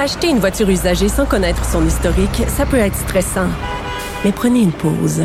[0.00, 3.48] Acheter une voiture usagée sans connaître son historique, ça peut être stressant.
[4.24, 5.24] Mais prenez une pause.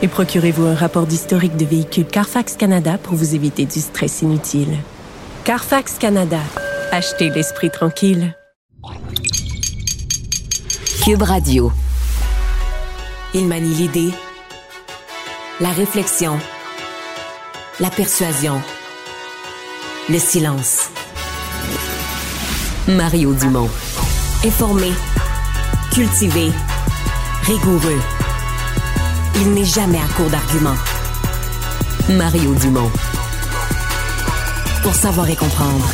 [0.00, 4.78] Et procurez-vous un rapport d'historique de véhicule Carfax Canada pour vous éviter du stress inutile.
[5.44, 6.40] Carfax Canada.
[6.90, 8.34] Achetez l'esprit tranquille.
[11.04, 11.70] Cube Radio.
[13.34, 14.10] Il manie l'idée,
[15.60, 16.38] la réflexion,
[17.78, 18.62] la persuasion,
[20.08, 20.88] le silence.
[22.88, 23.68] Mario Dumont.
[24.44, 24.92] Informé,
[25.92, 26.52] cultivé,
[27.42, 28.00] rigoureux.
[29.40, 30.76] Il n'est jamais à court d'arguments.
[32.10, 32.90] Mario Dumont.
[34.84, 35.90] Pour savoir et comprendre.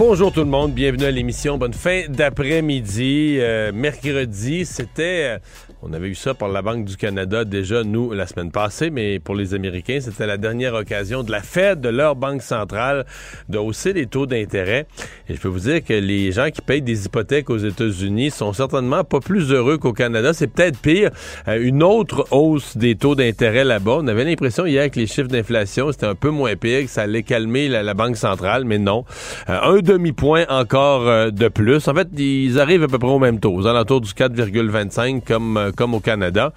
[0.00, 1.58] Bonjour tout le monde, bienvenue à l'émission.
[1.58, 3.36] Bonne fin d'après-midi.
[3.38, 5.36] Euh, mercredi, c'était...
[5.36, 5.38] euh,
[5.82, 9.18] on avait eu ça par la Banque du Canada déjà, nous, la semaine passée, mais
[9.18, 13.06] pour les Américains, c'était la dernière occasion de la Fed, de leur banque centrale,
[13.48, 14.86] de hausser les taux d'intérêt.
[15.28, 18.52] Et je peux vous dire que les gens qui payent des hypothèques aux États-Unis sont
[18.52, 20.34] certainement pas plus heureux qu'au Canada.
[20.34, 21.10] C'est peut-être pire.
[21.48, 23.98] Euh, une autre hausse des taux d'intérêt là-bas.
[24.00, 27.02] On avait l'impression hier que les chiffres d'inflation, c'était un peu moins pire, que ça
[27.02, 29.04] allait calmer la, Banque centrale, mais non.
[29.48, 31.88] Euh, un demi-point encore euh, de plus.
[31.88, 35.56] En fait, ils arrivent à peu près au même taux, aux alentours du 4,25 comme,
[35.56, 36.52] euh, comme au Canada.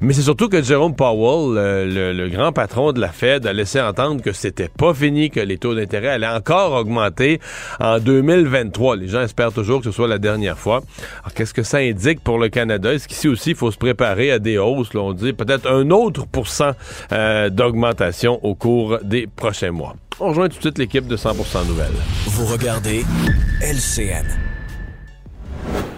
[0.00, 3.80] Mais c'est surtout que Jerome Powell, euh, le, grand patron de la Fed, a laissé
[3.80, 7.40] entendre que c'était pas fini, que les taux d'intérêt allaient encore augmenter
[7.80, 8.96] en 2023.
[8.96, 10.82] Les gens espèrent toujours que ce soit la dernière fois.
[11.22, 12.92] Alors, qu'est-ce que ça indique pour le Canada?
[12.92, 14.92] Est-ce qu'ici aussi, il faut se préparer à des hausses?
[14.94, 16.72] Là, on dit peut-être un autre pourcent
[17.10, 19.94] d'augmentation au cours des prochains mois?
[20.20, 21.90] On rejoint tout de suite l'équipe de 100% Nouvelles.
[22.26, 24.26] Vous regardez LCN.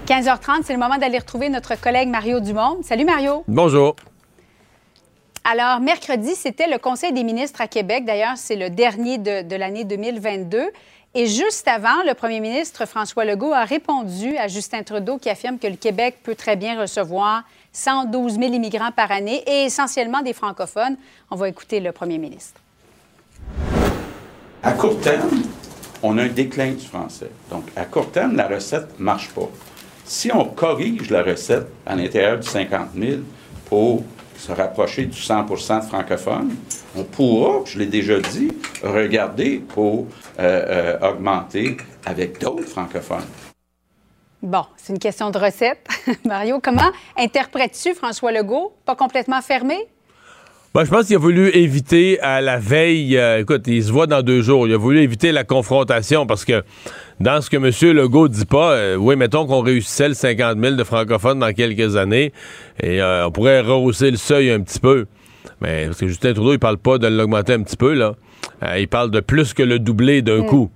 [0.06, 2.80] 15h30, c'est le moment d'aller retrouver notre collègue Mario Dumont.
[2.82, 3.44] Salut Mario.
[3.48, 3.96] Bonjour.
[5.44, 8.04] Alors, mercredi, c'était le Conseil des ministres à Québec.
[8.04, 10.68] D'ailleurs, c'est le dernier de, de l'année 2022.
[11.14, 15.58] Et juste avant, le premier ministre François Legault a répondu à Justin Trudeau qui affirme
[15.58, 20.34] que le Québec peut très bien recevoir 112 000 immigrants par année et essentiellement des
[20.34, 20.98] francophones.
[21.30, 22.60] On va écouter le premier ministre.
[24.62, 25.42] À court terme,
[26.02, 27.30] on a un déclin du français.
[27.50, 29.48] Donc, à court terme, la recette ne marche pas.
[30.04, 33.20] Si on corrige la recette à l'intérieur du 50 000
[33.68, 34.04] pour
[34.36, 36.54] se rapprocher du 100 de francophones,
[36.96, 38.52] on pourra, je l'ai déjà dit,
[38.82, 40.06] regarder pour
[40.38, 43.24] euh, euh, augmenter avec d'autres francophones.
[44.42, 45.88] Bon, c'est une question de recette.
[46.24, 48.74] Mario, comment interprètes-tu François Legault?
[48.84, 49.88] Pas complètement fermé?
[50.76, 54.06] Ben, je pense qu'il a voulu éviter à la veille, euh, écoute, il se voit
[54.06, 56.62] dans deux jours, il a voulu éviter la confrontation parce que
[57.18, 57.96] dans ce que M.
[57.96, 61.96] Legault dit pas, euh, oui, mettons qu'on réussissait le 50 000 de francophones dans quelques
[61.96, 62.34] années
[62.82, 65.06] et euh, on pourrait rehausser le seuil un petit peu.
[65.62, 68.14] Mais parce que Justin Trudeau, il parle pas de l'augmenter un petit peu, là.
[68.62, 70.70] Euh, il parle de plus que le doubler d'un coup.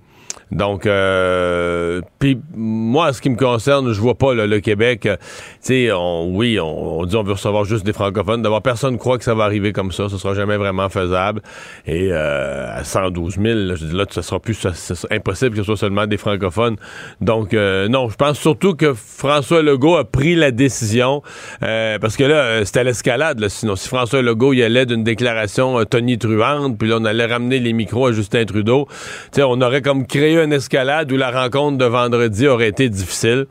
[0.51, 5.05] Donc, euh, puis moi, ce qui me concerne, je vois pas le Québec.
[5.05, 5.27] euh, Tu
[5.61, 8.41] sais, on, oui, on, dit on veut recevoir juste des francophones.
[8.41, 10.09] D'abord, personne ne croit que ça va arriver comme ça.
[10.09, 11.41] Ce sera jamais vraiment faisable.
[11.85, 14.67] Et euh, à 112 000, là, je dis là, ce sera plus
[15.09, 16.75] impossible que ce soit seulement des francophones.
[17.21, 21.21] Donc, euh, non, je pense surtout que François Legault a pris la décision
[21.59, 23.47] parce que là, c'était l'escalade.
[23.47, 27.59] Sinon, si François Legault il allait d'une déclaration euh, tonitruante, puis là, on allait ramener
[27.59, 28.97] les micros à Justin Trudeau, tu
[29.33, 33.45] sais, on aurait comme créé une escalade où la rencontre de vendredi aurait été difficile.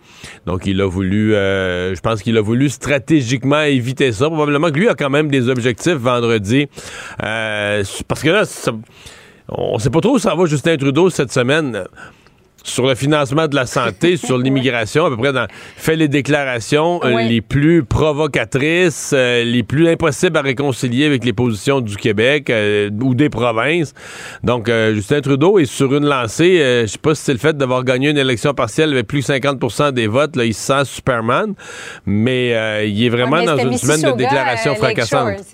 [0.47, 4.27] Donc, il a voulu, euh, je pense qu'il a voulu stratégiquement éviter ça.
[4.27, 6.69] Probablement que lui a quand même des objectifs vendredi.
[7.23, 8.73] Euh, parce que là, ça-
[9.49, 11.85] on sait pas trop où ça va Justin Trudeau cette semaine
[12.63, 15.47] sur le financement de la santé, sur l'immigration, à peu près dans
[15.77, 17.29] fait les déclarations euh, Oui.
[17.29, 22.91] les plus provocatrices, euh, les plus impossibles à réconcilier avec les positions du Québec euh,
[23.03, 23.95] ou des provinces.
[24.43, 27.85] Donc Justin Trudeau est sur une lancée, je sais pas si c'est le fait d'avoir
[27.85, 31.55] gagné une élection partielle avec plus de 50% des votes, là il se sent Superman,
[32.07, 35.45] mais il est vraiment Ouais, dans une semaine de déclarations fracassantes.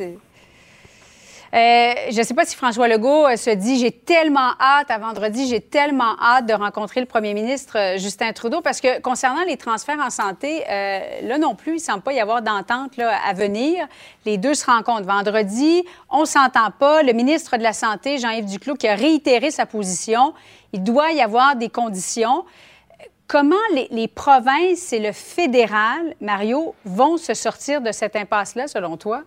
[1.56, 4.98] Euh, je ne sais pas si François Legault euh, se dit j'ai tellement hâte à
[4.98, 9.42] vendredi, j'ai tellement hâte de rencontrer le premier ministre euh, Justin Trudeau parce que concernant
[9.42, 13.32] les transferts en santé, là non plus, il ne semble pas y avoir d'entente à
[13.32, 13.86] venir.
[14.26, 17.02] Les deux se rencontrent vendredi, on ne s'entend pas.
[17.02, 20.34] Le ministre de la Santé, Jean-Yves Duclos, qui a réitéré sa position,
[20.74, 22.44] il doit y avoir des conditions.
[23.28, 23.56] Comment
[23.90, 29.22] les, provinces et le fédéral, Mario, vont se sortir de cette impasse-là, selon toi?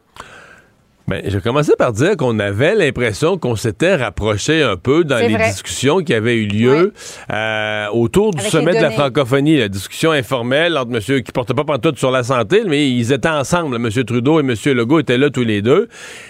[1.10, 5.36] Ben, je commençais par dire qu'on avait l'impression qu'on s'était rapproché un peu dans les
[5.36, 6.94] discussions qui avaient eu lieu
[7.34, 11.64] euh, autour du sommet de la francophonie, la discussion informelle entre monsieur qui portait pas
[11.64, 13.90] pantoute sur la santé, mais ils étaient ensemble, M.
[14.04, 14.54] Trudeau et M.
[14.76, 15.88] Legault étaient là tous les deux.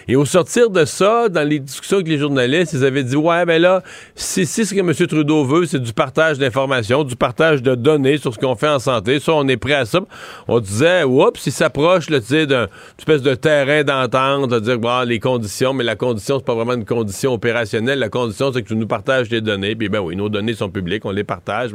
[0.07, 3.43] Et au sortir de ça, dans les discussions avec les journalistes, ils avaient dit ouais,
[3.45, 3.83] ben là,
[4.15, 4.93] si, si ce que M.
[4.93, 8.79] Trudeau veut, c'est du partage d'informations, du partage de données sur ce qu'on fait en
[8.79, 9.99] santé, ça, on est prêt à ça.
[10.47, 12.67] On disait, oups, il s'approche, tu sais, d'une
[12.97, 14.68] espèce de terrain d'entente,
[15.05, 17.99] les conditions, mais la condition, c'est pas vraiment une condition opérationnelle.
[17.99, 19.75] La condition, c'est que tu nous partages des données.
[19.75, 21.71] Puis ben oui, nos données sont publiques, on les partage.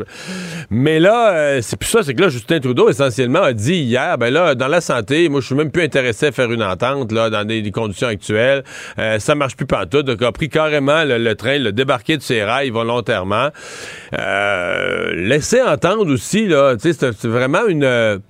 [0.71, 4.19] Mais là, euh, c'est plus ça, c'est que là, Justin Trudeau, essentiellement, a dit hier,
[4.19, 7.13] ben là, dans la santé, moi, je suis même plus intéressé à faire une entente,
[7.13, 8.63] là, dans des, conditions actuelles.
[8.99, 10.03] Euh, ça marche plus partout.
[10.03, 13.49] Donc, a pris carrément le, train, le débarqué de ses rails volontairement.
[14.17, 18.21] Euh, laisser entendre aussi, là, tu sais, c'est vraiment une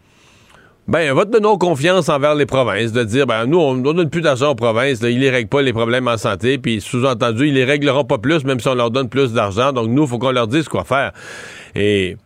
[0.87, 4.21] ben, un vote de non-confiance envers les provinces, de dire, ben, nous, on, donne plus
[4.21, 7.65] d'argent aux provinces, ils les règlent pas les problèmes en santé, puis sous-entendu, ils les
[7.65, 9.73] régleront pas plus, même si on leur donne plus d'argent.
[9.73, 11.13] Donc, nous, il faut qu'on leur dise quoi faire.
[11.75, 12.17] Et,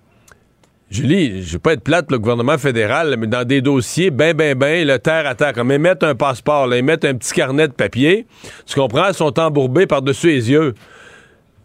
[0.90, 4.58] Julie, je vais pas être plate, le gouvernement fédéral, mais dans des dossiers, ben, ben,
[4.58, 7.74] ben, le terre à terre, comme émettre un passeport, là, émettre un petit carnet de
[7.74, 8.26] papier,
[8.66, 10.74] tu comprends, ils sont embourbés par-dessus les yeux.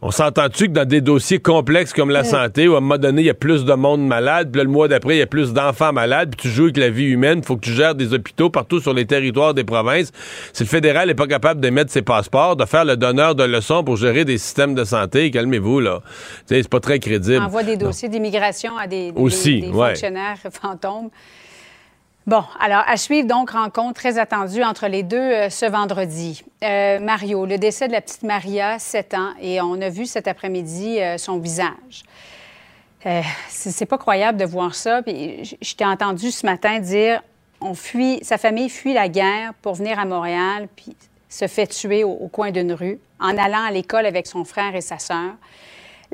[0.06, 3.22] On s'entend-tu que dans des dossiers complexes comme la santé, où à un moment donné,
[3.22, 5.54] il y a plus de monde malade, puis le mois d'après, il y a plus
[5.54, 8.14] d'enfants malades, puis tu joues avec la vie humaine, il faut que tu gères des
[8.14, 10.12] hôpitaux partout sur les territoires des provinces.
[10.52, 13.86] Si le fédéral n'est pas capable d'émettre ses passeports, de faire le donneur de leçons
[13.86, 16.02] pour gérer des systèmes de santé, calmez-vous, là.
[16.48, 17.40] C'est pas très crédible.
[17.42, 21.12] On envoie des dossiers d'immigration à des, Aussi, fonctionnaires fantômes.
[22.26, 26.42] Bon, alors à suivre donc rencontre très attendue entre les deux euh, ce vendredi.
[26.64, 30.30] Euh, Mario, le décès de la petite Maria, 7 ans, et on a vu cet
[30.30, 32.06] après-midi euh, son visage.
[33.50, 35.02] c'est pas croyable de voir ça.
[35.02, 37.22] Puis je t'ai entendu ce matin dire,
[37.60, 40.96] on fuit, sa famille fuit la guerre pour venir à Montréal, puis
[41.28, 44.82] se fait tuer au, coin d'une rue en allant à l'école avec son frère et
[44.82, 45.34] sa sœur.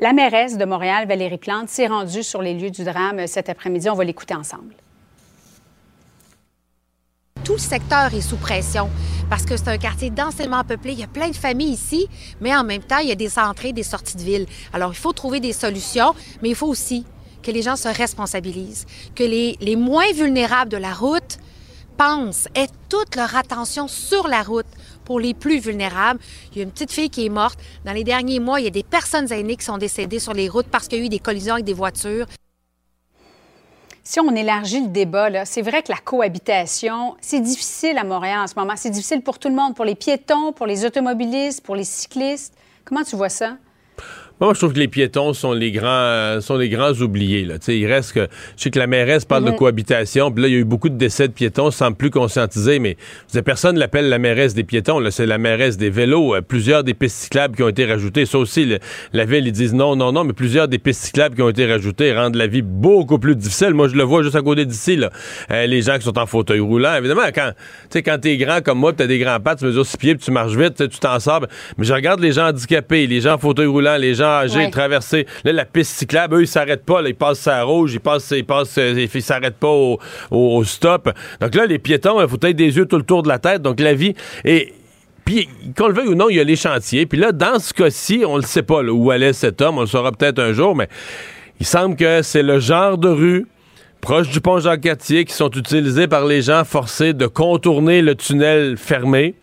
[0.00, 3.88] La mairesse de Montréal, Valérie Plante, s'est rendue sur les lieux du drame cet après-midi.
[3.88, 4.74] On va l'écouter ensemble
[7.50, 8.88] tout le secteur est sous pression
[9.28, 10.92] parce que c'est un quartier densément peuplé.
[10.92, 12.06] Il y a plein de familles ici,
[12.40, 14.46] mais en même temps, il y a des entrées, des sorties de ville.
[14.72, 17.04] Alors, il faut trouver des solutions, mais il faut aussi
[17.42, 18.86] que les gens se responsabilisent,
[19.16, 21.38] que les, les moins vulnérables de la route
[21.96, 24.68] pensent, aient toute leur attention sur la route
[25.04, 26.20] pour les plus vulnérables.
[26.52, 27.58] Il y a une petite fille qui est morte.
[27.84, 30.48] Dans les derniers mois, il y a des personnes aînées qui sont décédées sur les
[30.48, 32.26] routes parce qu'il y a eu des collisions avec des voitures
[34.10, 38.48] si on élargit le débat, c'est vrai que la cohabitation, c'est difficile à Montréal en
[38.48, 38.72] ce moment.
[38.74, 42.52] C'est difficile pour tout le monde, pour les piétons, pour les automobilistes, pour les cyclistes.
[42.84, 43.56] Comment tu vois ça?
[44.40, 47.44] Moi, je trouve que les piétons sont les grands, euh, sont les grands oubliés.
[47.44, 47.56] Là.
[47.68, 48.26] il reste que.
[48.56, 49.56] Je sais que la mairesse parle de mhm.
[49.56, 52.78] cohabitation, puis là, il y a eu beaucoup de décès de piétons, sans plus conscientiser,
[52.78, 52.96] mais
[53.44, 54.98] personne l'appelle la mairesse des piétons.
[55.10, 56.34] C'est la mairesse des vélos.
[56.34, 58.24] Euh, plusieurs des pistes cyclables qui ont été rajoutées.
[58.24, 58.78] Ça aussi,
[59.12, 61.70] la ville, ils disent non, non, non, mais plusieurs des pistes cyclables qui ont été
[61.70, 63.74] rajoutées rendent la vie beaucoup plus difficile.
[63.74, 65.10] Moi, je le vois juste à côté d'ici, là.
[65.50, 66.94] Euh, les gens qui sont en fauteuil roulant.
[66.94, 67.52] Évidemment, quand,
[67.92, 70.24] quand t'es grand comme moi, tu as des grands pattes, tu mesures six pieds, puis
[70.24, 71.44] tu marches vite, tu t'en sors.
[71.76, 75.26] Mais je regarde les gens handicapés, les gens en fauteuil roulant, les gens âgés, traverser.
[75.44, 77.02] Là, la piste cyclable, eux, ils s'arrêtent pas.
[77.02, 79.72] ils passent à rouge, ils passent, ils passent, euh, ils s'arrêtent pas
[80.30, 81.10] au, stop.
[81.40, 83.62] Donc là, les piétons, il faut être des yeux tout le tour de la tête.
[83.62, 84.14] Donc la vie.
[84.44, 84.72] Et
[85.24, 87.06] puis, qu'on le veuille ou non, il y a les chantiers.
[87.06, 89.78] Puis là, dans ce cas-ci, on ne le sait pas où allait cet homme.
[89.78, 90.88] On le saura peut-être un jour, mais
[91.60, 93.46] il semble que c'est le genre de rue
[94.00, 98.76] proche du pont Jacques-Cartier qui sont utilisés par les gens forcés de contourner le tunnel
[98.76, 99.34] fermé.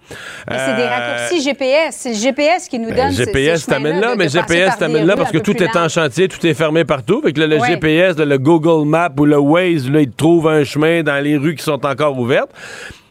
[0.48, 1.96] C'est des euh, raccourcis GPS.
[1.96, 5.38] C'est le GPS qui nous donne GPS t'amène là, mais GPS t'amène là parce que
[5.38, 7.22] tout est en chantier, tout est fermé partout.
[7.22, 11.04] Fait que le GPS, le Google Map ou le Waze, là, il trouve un chemin
[11.04, 12.52] dans les rues qui sont encore ouvertes.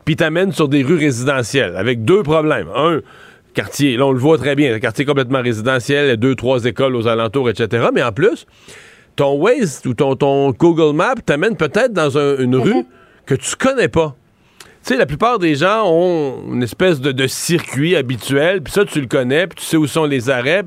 [0.05, 2.69] Puis t'amène sur des rues résidentielles avec deux problèmes.
[2.75, 3.01] Un,
[3.55, 7.09] quartier, là on le voit très bien, le quartier complètement résidentiel, deux, trois écoles aux
[7.09, 7.87] alentours, etc.
[7.93, 8.47] Mais en plus,
[9.17, 12.85] ton Waze ou ton, ton Google Maps t'amène peut-être dans une rue
[13.25, 14.15] que tu connais pas.
[14.87, 19.01] Tu sais, la plupart des gens ont une espèce de, circuit habituel, puis ça, tu
[19.01, 20.63] le connais, puis tu sais où sont les arrêts.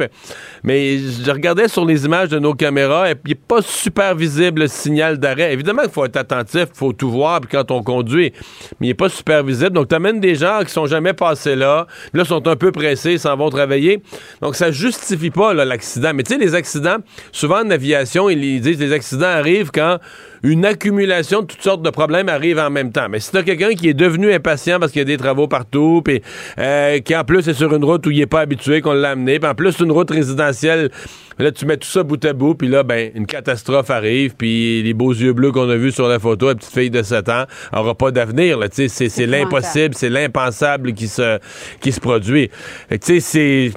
[0.61, 4.63] mais je regardais sur les images de nos caméras, et il n'est pas super visible
[4.63, 5.53] le signal d'arrêt.
[5.53, 8.33] Évidemment qu'il faut être attentif, il faut tout voir, puis quand on conduit,
[8.81, 9.71] mais il n'est pas super visible.
[9.71, 13.17] Donc, tu amènes des gens qui sont jamais passés là, là, sont un peu pressés,
[13.17, 14.03] s'en vont travailler.
[14.41, 16.11] Donc, ça justifie pas l'accident.
[16.13, 16.97] Mais tu sais, les accidents,
[17.31, 19.97] souvent en aviation, ils disent les accidents arrivent quand
[20.43, 23.07] une accumulation de toutes sortes de problèmes arrive en même temps.
[23.09, 26.01] Mais si t'as quelqu'un qui est devenu impatient parce qu'il y a des travaux partout,
[26.03, 26.21] puis
[26.57, 29.11] euh, qui en plus est sur une route où il est pas habitué, qu'on l'a
[29.11, 30.89] amené, puis en plus une route résidentielle
[31.45, 34.83] là, tu mets tout ça bout à bout, puis là, ben, une catastrophe arrive, puis
[34.83, 37.29] les beaux yeux bleus qu'on a vus sur la photo, la petite fille de 7
[37.29, 38.59] ans, aura pas d'avenir.
[38.71, 41.39] C'est l'impossible, c'est l'impensable qui se,
[41.79, 42.49] qui se produit.
[42.89, 43.71] Tu sais, c'est...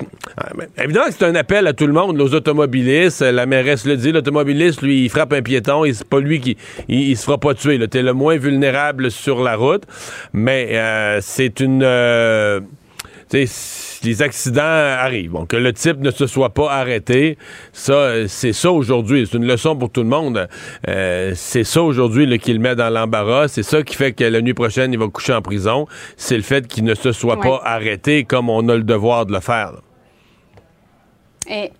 [0.83, 3.21] Évidemment que c'est un appel à tout le monde, aux automobilistes.
[3.21, 6.57] La mairesse le dit, l'automobiliste, lui, il frappe un piéton, et c'est pas lui qui...
[6.89, 7.79] Il, se fera pas tuer.
[7.89, 9.85] T'es le moins vulnérable sur la route.
[10.33, 11.83] Mais euh, c'est une...
[11.83, 12.61] Euh,
[13.33, 15.31] les accidents arrivent.
[15.31, 17.39] Bon, que le type ne se soit pas arrêté,
[17.73, 19.27] ça, c'est ça aujourd'hui.
[19.31, 20.49] C'est une leçon pour tout le monde.
[20.89, 23.49] Euh, c'est ça aujourd'hui qui le met dans l'embarras.
[23.49, 25.87] C'est ça qui fait que la nuit prochaine, il va coucher en prison.
[26.17, 29.33] C'est le fait qu'il ne se soit pas arrêté comme on a le devoir de
[29.33, 29.73] le faire.
[31.51, 31.71] Et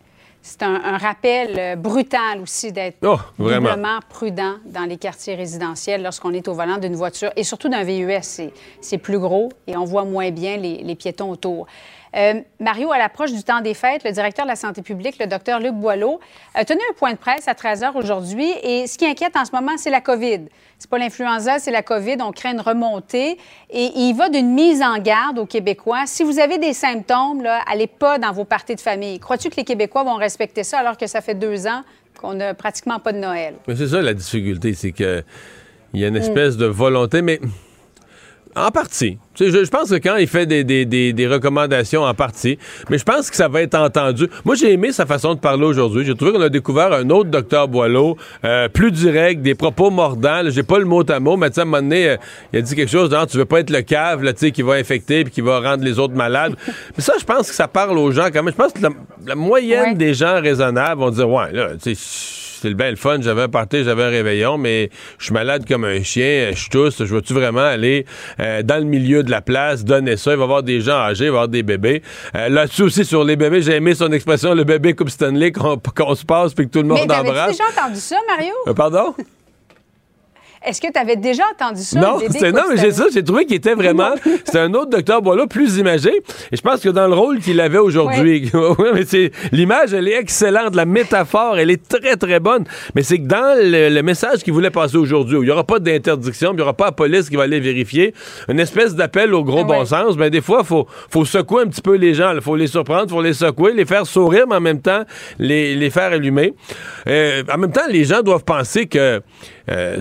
[0.43, 6.33] c'est un, rappel euh, brutal aussi d'être oh, vraiment prudent dans les quartiers résidentiels lorsqu'on
[6.33, 8.51] est au volant d'une voiture et surtout d'un VUS.
[8.81, 11.67] C'est plus gros et on voit moins bien les piétons autour.
[12.15, 15.27] Euh, Mario, à l'approche du temps des fêtes, le directeur de la santé publique, le
[15.27, 16.21] docteur Luc Boileau,
[16.55, 18.51] a tenu un point de presse à 13 h aujourd'hui.
[18.63, 20.41] Et ce qui inquiète en ce moment, c'est la COVID.
[20.79, 22.17] C'est pas l'influenza, c'est la COVID.
[22.21, 23.39] On craint une remontée.
[23.71, 26.05] Et il va d'une mise en garde aux Québécois.
[26.07, 29.19] Si vous avez des symptômes, là, allez pas dans vos parties de famille.
[29.19, 31.83] Crois-tu que les Québécois vont respecter ça alors que ça fait deux ans
[32.21, 33.55] qu'on n'a pratiquement pas de Noël?
[33.67, 35.25] c'est ça la difficulté, c'est qu'il
[35.95, 37.41] y a une espèce de volonté, mais
[38.55, 39.19] en partie.
[39.35, 42.59] Je, je, pense que quand il fait des, des, des, recommandations en partie,
[42.91, 44.29] mais je pense que ça va être entendu.
[44.45, 46.05] Moi, j'ai aimé sa façon de parler aujourd'hui.
[46.05, 50.43] J'ai trouvé qu'on a découvert un autre docteur Boileau, euh, plus direct, des propos mordants.
[50.51, 52.17] J'ai pas le mot à mot, mais à un moment donné, euh,
[52.53, 54.75] il a dit quelque chose genre, tu veux pas être le cave là, qui va
[54.75, 56.55] infecter puis qui va rendre les autres malades.
[56.97, 58.53] mais ça, je pense que ça parle aux gens quand même.
[58.53, 58.81] Je pense que
[59.27, 63.19] la, moyenne des gens raisonnables vont dire, ouais, là, tu sais c'était bien le fun.
[63.21, 66.99] J'avais un party, j'avais un réveillon, mais je suis malade comme un chien, je tousse.
[66.99, 68.07] Je veux-tu vraiment aller
[68.41, 70.33] euh, dans le milieu de la place, donner ça?
[70.33, 72.03] Il va y avoir des gens âgés, il va y avoir des bébés.
[72.37, 76.15] Euh, là-dessus aussi, sur les bébés, j'ai aimé son expression, le bébé Coupe Stanley, qu'on
[76.15, 77.49] se passe puis que tout le monde embrasse.
[77.49, 78.55] Mais déjà entendu ça, Mario?
[78.69, 79.15] Euh, pardon?
[80.65, 82.01] Est-ce que tu avais déjà entendu ça?
[82.01, 83.07] Non, c'est, non mais j'ai ça.
[83.13, 84.15] J'ai trouvé qu'il était vraiment.
[84.45, 86.11] C'était un autre docteur Boileau plus imagé.
[86.51, 88.51] Et je pense que dans le rôle qu'il avait aujourd'hui.
[88.53, 88.75] Oui.
[88.95, 90.75] mais c'est, l'image, elle est excellente.
[90.75, 92.65] La métaphore, elle est très, très bonne.
[92.95, 95.79] Mais c'est que dans le, message qu'il voulait passer aujourd'hui, où il n'y aura pas
[95.79, 98.15] d'interdiction, il n'y aura pas la police qui va aller vérifier,
[98.49, 101.69] une espèce d'appel au gros bon sens, ben, des fois, il faut, faut secouer un
[101.69, 102.33] petit peu les gens.
[102.35, 105.03] Il faut les surprendre, il faut les secouer, les faire sourire, mais en même temps,
[105.39, 106.55] les, les faire allumer.
[107.07, 109.21] Euh, en même temps, les gens doivent penser que
[109.71, 110.01] euh,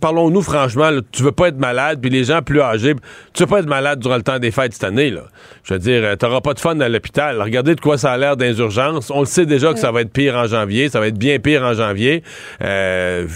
[0.00, 2.94] parlons-nous franchement, tu veux pas être malade, puis les gens plus âgés,
[3.32, 5.10] tu veux pas être malade durant le temps des fêtes cette année.
[5.10, 5.24] Là.
[5.64, 7.40] Je veux dire, euh, t'auras pas de fun à l'hôpital.
[7.40, 9.10] Regardez de quoi ça a l'air urgences.
[9.10, 11.38] On le sait déjà que ça va être pire en janvier, ça va être bien
[11.38, 12.22] pire en janvier.
[12.62, 13.26] Euh,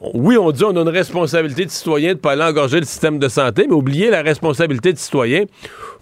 [0.00, 2.86] oui, on dit on a une responsabilité de citoyen de ne pas aller engorger le
[2.86, 5.44] système de santé, mais oubliez la responsabilité de citoyen.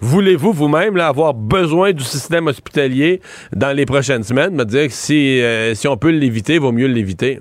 [0.01, 3.21] Voulez-vous vous-même avoir besoin du système hospitalier
[3.55, 4.55] dans les prochaines semaines?
[4.55, 5.41] Me dire que si,
[5.75, 7.41] si on peut l'éviter, il vaut mieux l'éviter.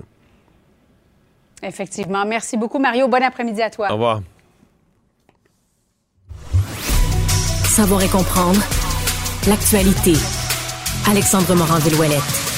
[1.66, 2.24] Effectivement.
[2.24, 3.08] Merci beaucoup, Mario.
[3.08, 3.88] Bon après-midi à toi.
[3.90, 4.20] Au revoir.
[7.64, 8.60] Savoir et comprendre
[9.48, 10.12] l'actualité.
[11.10, 12.53] Alexandre Morand-Villouellette.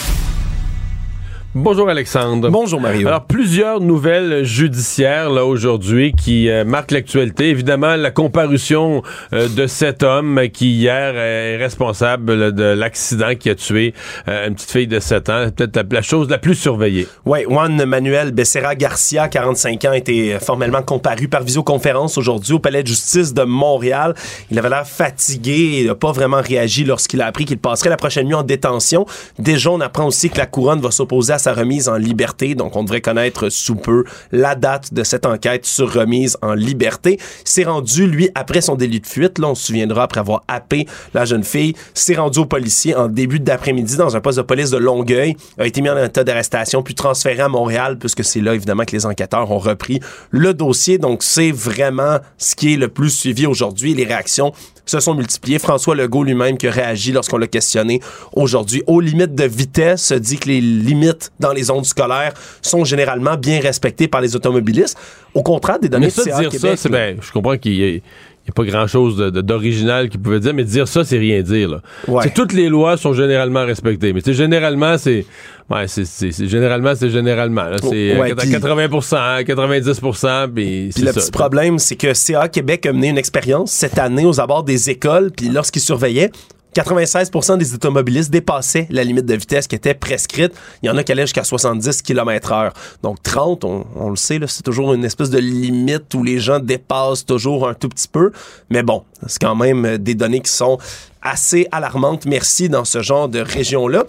[1.58, 2.50] Bonjour Alexandre.
[2.50, 3.08] Bonjour Mario.
[3.08, 7.48] Alors plusieurs nouvelles judiciaires là aujourd'hui qui euh, marquent l'actualité.
[7.48, 13.54] Évidemment la comparution euh, de cet homme qui hier est responsable de l'accident qui a
[13.54, 13.94] tué
[14.28, 15.46] euh, une petite fille de 7 ans.
[15.50, 17.08] Peut-être la, chose la plus surveillée.
[17.24, 22.58] Oui, Juan Manuel Becerra Garcia, 45 ans, a été formellement comparu par visioconférence aujourd'hui au
[22.58, 24.14] palais de justice de Montréal.
[24.50, 27.96] Il avait l'air fatigué et n'a pas vraiment réagi lorsqu'il a appris qu'il passerait la
[27.96, 29.06] prochaine nuit en détention.
[29.38, 32.56] Déjà on apprend aussi que la couronne va s'opposer à sa remise en liberté.
[32.56, 37.20] Donc, on devrait connaître sous peu la date de cette enquête sur remise en liberté.
[37.44, 39.38] C'est rendu, lui, après son délit de fuite.
[39.38, 43.06] Là, on se souviendra, après avoir happé la jeune fille, s'est rendu au policier en
[43.06, 46.82] début d'après-midi dans un poste de police de Longueuil, a été mis en état d'arrestation,
[46.82, 50.00] puis transféré à Montréal, puisque c'est là, évidemment, que les enquêteurs ont repris
[50.30, 50.98] le dossier.
[50.98, 53.94] Donc, c'est vraiment ce qui est le plus suivi aujourd'hui.
[53.94, 54.52] Les réactions
[54.86, 55.58] se sont multipliés.
[55.58, 58.00] François Legault lui-même qui a réagi lorsqu'on l'a questionné
[58.34, 58.82] aujourd'hui.
[58.86, 63.60] Aux limites de vitesse, dit que les limites dans les zones scolaires sont généralement bien
[63.60, 64.96] respectées par les automobilistes.
[65.34, 67.84] Au contraire des données mais ça, de dire ça, c'est ben, je comprends qu'il y
[67.84, 68.02] ait
[68.46, 71.80] n'y a pas grand-chose d'original qu'il pouvait dire, mais dire ça, c'est rien dire.
[72.34, 74.12] Toutes les lois sont généralement respectées.
[74.12, 75.26] Mais généralement, c'est...
[75.68, 77.66] Ouais, c'est généralement, c'est généralement.
[77.82, 83.72] C'est 80% 90% Puis le petit problème, c'est que CA Québec a mené une expérience
[83.72, 86.30] cette année aux abords des écoles, puis lorsqu'ils surveillaient,
[86.82, 90.52] 96% des automobilistes dépassaient la limite de vitesse qui était prescrite.
[90.82, 92.72] Il y en a qui allaient jusqu'à 70 km heure.
[93.02, 97.24] Donc 30, on, le sait, c'est toujours une espèce de limite où les gens dépassent
[97.24, 98.30] toujours un tout petit peu.
[98.68, 100.78] Mais bon, c'est quand même des données qui sont
[101.22, 104.04] assez alarmante, merci, dans ce genre de région-là.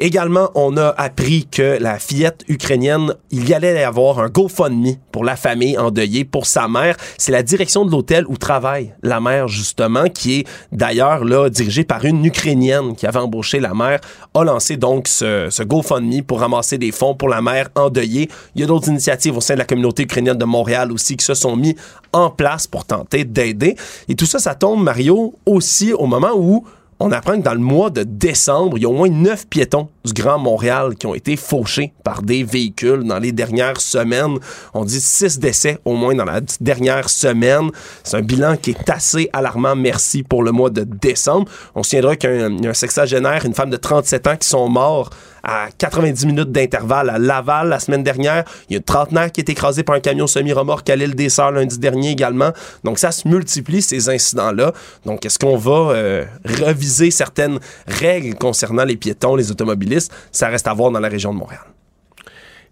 [0.00, 4.94] Également, on a appris que la fillette ukrainienne, il y allait y avoir un GoFundMe
[5.10, 6.96] pour la famille endeuillée, pour sa mère.
[7.16, 11.82] C'est la direction de l'hôtel où travaille la mère, justement, qui est d'ailleurs là dirigée
[11.82, 13.98] par une Ukrainienne qui avait embauché la mère,
[14.34, 18.28] a lancé donc ce, ce GoFundMe pour ramasser des fonds pour la mère endeuillée.
[18.54, 21.24] Il y a d'autres initiatives au sein de la communauté ukrainienne de Montréal aussi qui
[21.24, 21.74] se sont mis
[22.12, 23.74] en place pour tenter d'aider.
[24.08, 26.64] Et tout ça, ça tombe, Mario, aussi au moment où
[27.00, 29.88] on apprend que dans le mois de décembre, il y a au moins neuf piétons
[30.04, 34.38] du Grand Montréal qui ont été fauchés par des véhicules dans les dernières semaines.
[34.74, 37.70] On dit six décès au moins dans la dernière semaine.
[38.02, 39.76] C'est un bilan qui est assez alarmant.
[39.76, 41.48] Merci pour le mois de décembre.
[41.74, 45.10] On se tiendra qu'un un sexagénaire, une femme de 37 ans qui sont morts
[45.42, 48.44] à 90 minutes d'intervalle à Laval la semaine dernière.
[48.68, 51.28] Il y a une trentenaire qui est écrasé par un camion semi-remorque à l'île des
[51.28, 52.52] Sœurs lundi dernier également.
[52.84, 54.72] Donc ça se multiplie ces incidents-là.
[55.04, 60.12] Donc est-ce qu'on va euh, reviser certaines règles concernant les piétons, les automobilistes?
[60.32, 61.62] Ça reste à voir dans la région de Montréal.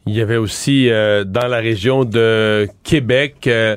[0.08, 3.76] Il y avait aussi euh, dans la région de Québec euh,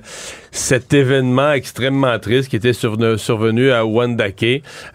[0.51, 4.43] cet événement extrêmement triste qui était survenu, à Wandake,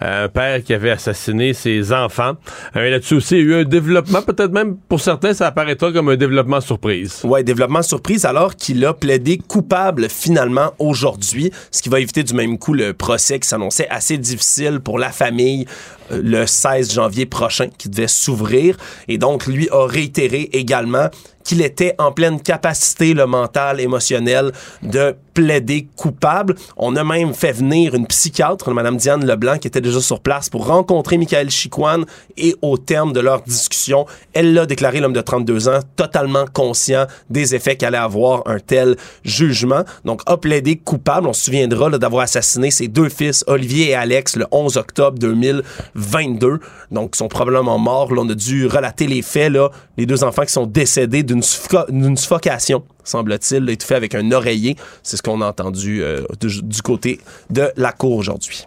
[0.03, 2.33] euh, un père qui avait assassiné ses enfants.
[2.75, 6.09] Là-dessus aussi, il y a eu un développement, peut-être même pour certains, ça apparaîtra comme
[6.09, 7.21] un développement surprise.
[7.25, 12.35] Ouais, développement surprise alors qu'il a plaidé coupable finalement aujourd'hui, ce qui va éviter du
[12.35, 15.67] même coup le procès qui s'annonçait assez difficile pour la famille
[16.11, 18.77] le 16 janvier prochain qui devait s'ouvrir.
[19.09, 21.09] Et donc, lui a réitéré également
[21.45, 26.55] qu'il était en pleine capacité, le mental, émotionnel, de plaider coupable.
[26.77, 30.49] On a même fait venir une psychiatre, Mme Diane Leblanc, qui était déjà sur place
[30.49, 35.21] pour rencontrer Michael Chicoine et au terme de leur discussion, elle l'a déclaré, l'homme de
[35.21, 39.85] 32 ans, totalement conscient des effets qu'allait avoir un tel jugement.
[40.05, 41.27] Donc, a plaidé coupable.
[41.27, 46.61] On se souviendra d'avoir assassiné ses deux fils, Olivier et Alex, le 11 octobre 2022.
[46.91, 48.15] Donc, ils sont probablement morts.
[48.15, 49.71] Là, on a dû relater les faits, là.
[49.97, 54.77] Les deux enfants qui sont décédés d'une suffocation semble-t-il, étouffé avec un oreiller.
[55.03, 57.21] C'est ce qu'on a entendu euh, du, du côté
[57.51, 58.65] de la cour aujourd'hui.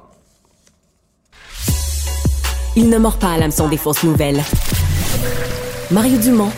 [2.75, 4.43] Il ne mord pas à l'hameçon des fausses nouvelles.
[5.89, 6.51] Mario Dumont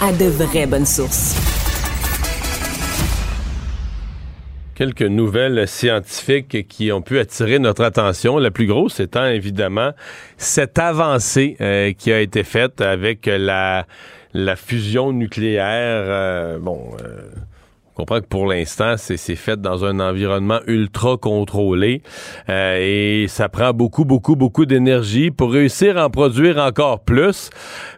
[0.00, 1.36] a de vraies bonnes sources.
[4.80, 8.38] quelques nouvelles scientifiques qui ont pu attirer notre attention.
[8.38, 9.90] La plus grosse étant évidemment
[10.38, 13.84] cette avancée euh, qui a été faite avec la
[14.32, 17.22] la fusion nucléaire, euh, bon, euh,
[17.90, 22.02] on comprend que pour l'instant, c'est fait dans un environnement ultra contrôlé
[22.48, 27.50] euh, et ça prend beaucoup, beaucoup, beaucoup d'énergie pour réussir à en produire encore plus.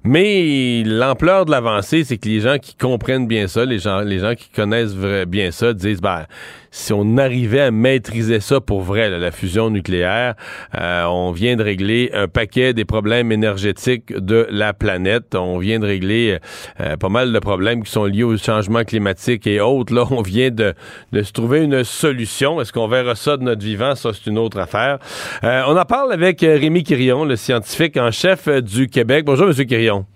[0.03, 4.19] Mais l'ampleur de l'avancée, c'est que les gens qui comprennent bien ça, les gens, les
[4.19, 6.25] gens qui connaissent bien ça, disent, ben,
[6.73, 10.35] si on arrivait à maîtriser ça pour vrai, la fusion nucléaire,
[10.75, 15.35] euh, on vient de régler un paquet des problèmes énergétiques de la planète.
[15.35, 16.39] On vient de régler
[16.81, 19.95] euh, pas mal de problèmes qui sont liés au changement climatique et autres.
[19.95, 20.75] Là, on vient de,
[21.13, 22.61] se trouver une solution.
[22.61, 23.95] Est-ce qu'on verra ça de notre vivant?
[23.95, 24.99] Ça, c'est une autre affaire.
[25.45, 29.27] Euh, on en parle avec Rémi Quirion, le scientifique en chef du Québec.
[29.27, 30.07] Bonjour, Monsieur Quirion.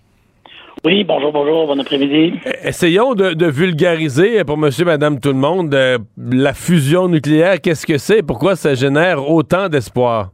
[0.87, 2.35] Oui, bonjour, bonjour, bon après-midi.
[2.63, 7.61] Essayons de, vulgariser pour monsieur, madame, tout le monde euh, la fusion nucléaire.
[7.61, 8.23] Qu'est-ce que c'est?
[8.23, 10.29] Pourquoi ça génère autant d'espoir?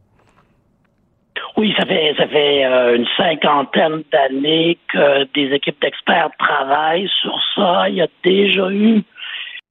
[1.56, 7.34] Oui, ça fait ça fait euh, une cinquantaine d'années que des équipes d'experts travaillent sur
[7.54, 7.88] ça.
[7.88, 9.02] Il y a déjà eu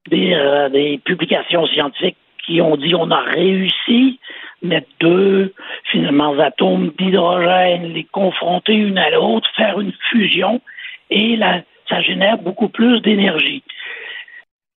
[0.10, 2.18] des, euh, des publications scientifiques
[2.52, 4.20] qui ont dit on a réussi
[4.62, 5.54] mettre deux,
[5.92, 10.62] finalement, atomes d'hydrogène, les confronter une à l'autre, faire une fusion,
[11.10, 11.40] et
[11.90, 13.64] ça génère beaucoup plus d'énergie.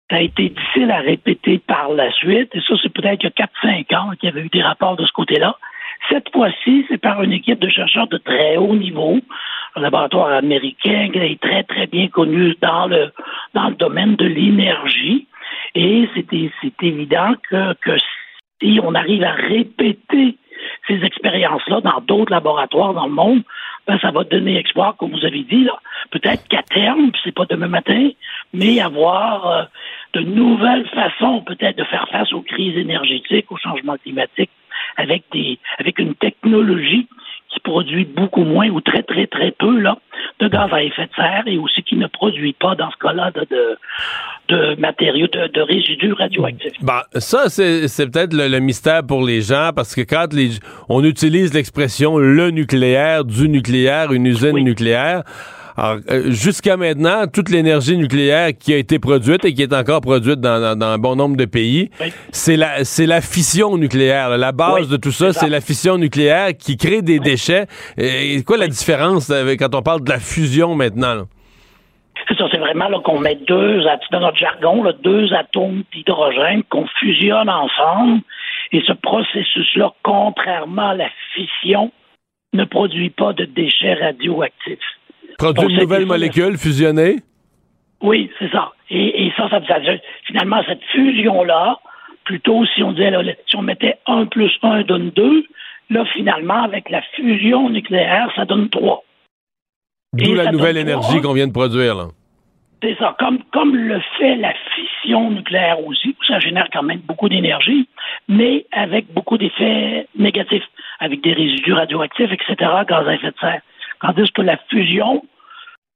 [0.08, 3.42] Ça a été difficile à répéter par la suite, et ça, c'est peut-être il y
[3.42, 5.56] a 4-5 ans qu'il y avait eu des rapports de ce côté-là.
[6.10, 9.18] Cette fois-ci, c'est par une équipe de chercheurs de très haut niveau,
[9.74, 15.26] un laboratoire américain qui est très, très bien connu dans le domaine de l'énergie.
[15.74, 17.96] Et c'est évident que,
[18.60, 20.36] si on arrive à répéter
[20.86, 23.42] ces expériences-là dans d'autres laboratoires dans le monde,
[23.86, 25.66] ben, ça va donner espoir, comme vous avez dit,
[26.10, 28.10] peut-être qu'à terme, c'est pas demain matin,
[28.52, 29.62] mais avoir euh,
[30.14, 34.50] de nouvelles façons peut-être de faire face aux crises énergétiques, au changement climatique,
[34.96, 37.08] avec des avec une technologie
[37.52, 39.98] qui produit beaucoup moins ou très très très peu là
[40.40, 43.30] de gaz à effet de serre et aussi qui ne produit pas dans ce cas-là
[43.30, 43.78] de,
[44.48, 46.72] de, matériaux de, résidus radioactifs.
[46.82, 50.50] Bah, ça c'est peut-être le, mystère pour les gens parce que quand les,
[50.88, 55.22] on utilise l'expression le nucléaire, du nucléaire, une usine nucléaire,
[55.76, 60.00] Alors, euh, jusqu'à maintenant, toute l'énergie nucléaire qui a été produite et qui est encore
[60.00, 61.90] produite dans, dans, un bon nombre de pays,
[62.30, 64.36] c'est la, c'est la fission nucléaire.
[64.36, 67.66] La base de tout ça, c'est la fission nucléaire qui crée des déchets.
[67.96, 71.24] Et, quoi la différence avec, quand on parle de la fusion maintenant?
[72.28, 78.20] Ça, c'est vraiment qu'on met deux, dans notre jargon, deux atomes d'hydrogène qu'on fusionne ensemble.
[78.72, 81.90] Et ce processus-là, contrairement à la fission,
[82.52, 84.78] ne produit pas de déchets radioactifs.
[85.38, 87.16] Produit une nouvelle molécule fusionnée?
[88.02, 88.72] Oui, c'est ça.
[88.90, 89.78] Et, ça, ça, ça,
[90.26, 91.78] finalement, cette fusion-là,
[92.24, 93.12] plutôt si on disait,
[93.48, 95.44] si on mettait 1 plus 1 donne 2,
[95.90, 99.02] là, finalement, avec la fusion nucléaire, ça donne 3.
[100.14, 102.08] D'où la nouvelle énergie qu'on vient de produire, là.
[102.82, 103.14] C'est ça.
[103.18, 107.88] Comme, comme le fait la fission nucléaire aussi, ça génère quand même beaucoup d'énergie,
[108.28, 110.64] mais avec beaucoup d'effets négatifs,
[110.98, 112.56] avec des résidus radioactifs, etc.,
[112.88, 113.60] gaz à effet de serre.
[114.02, 115.22] Tandis que la fusion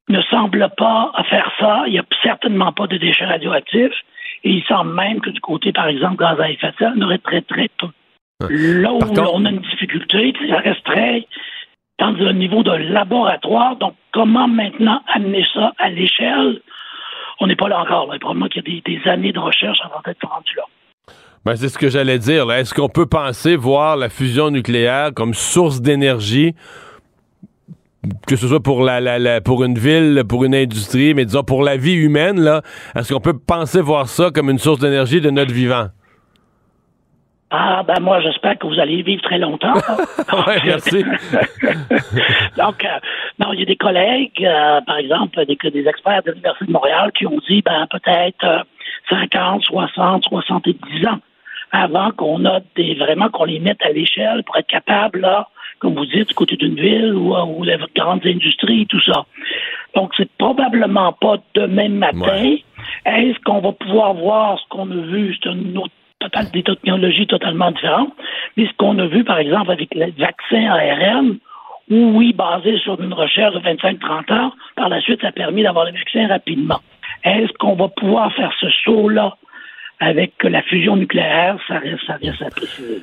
[0.09, 1.83] ne semble pas faire ça.
[1.87, 4.01] Il n'y a certainement pas de déchets radioactifs.
[4.45, 7.03] Et il semble même que du côté, par exemple, gaz à effet de serre, on
[7.03, 7.89] aurait très, très peu.
[8.49, 11.27] Là où on a une difficulté, ça reste très
[11.99, 13.77] dans un niveau de laboratoire.
[13.77, 16.61] Donc, comment maintenant amener ça à l'échelle?
[17.41, 18.13] On n'est pas là encore.
[18.13, 18.19] Là.
[18.19, 20.65] Probablement qu'il y a des, années de recherche avant d'être rendu là.
[21.45, 22.51] Ben, c'est ce que j'allais dire.
[22.51, 26.55] Est-ce qu'on peut penser voir la fusion nucléaire comme source d'énergie,
[28.27, 31.77] que ce soit pour la, pour une ville, pour une industrie, mais disons pour la
[31.77, 32.63] vie humaine, là,
[32.95, 35.87] est-ce qu'on peut penser voir ça comme une source d'énergie de notre vivant?
[37.51, 39.75] Ah, ben moi, j'espère que vous allez vivre très longtemps.
[40.49, 41.05] oui, merci.
[42.59, 42.99] Donc, euh,
[43.39, 46.73] non, il y a des collègues, euh, par exemple, des, des experts de l'Université de
[46.73, 48.67] Montréal qui ont dit, ben, peut-être
[49.09, 51.21] 50, 60, 70 ans
[51.73, 55.95] avant qu'on a des, vraiment qu'on les mette à l'échelle pour être capable, là, comme
[55.95, 59.25] vous dites, du côté d'une ville ou, ou les grandes industries, tout ça.
[59.95, 62.57] Donc, c'est probablement pas demain matin.
[63.05, 65.37] Est-ce qu'on va pouvoir voir ce qu'on a vu?
[65.43, 68.13] C'est une autre total, des technologies totalement différentes.
[68.57, 71.39] Mais ce qu'on a vu, par exemple, avec le vaccin ARN,
[71.89, 75.63] où, oui, basé sur une recherche de 25-30 ans, par la suite, ça a permis
[75.63, 76.81] d'avoir le vaccin rapidement.
[77.25, 79.37] Est-ce qu'on va pouvoir faire ce saut-là
[80.01, 81.59] avec la fusion nucléaire?
[81.69, 83.01] Ça reste, ça reste à préciser.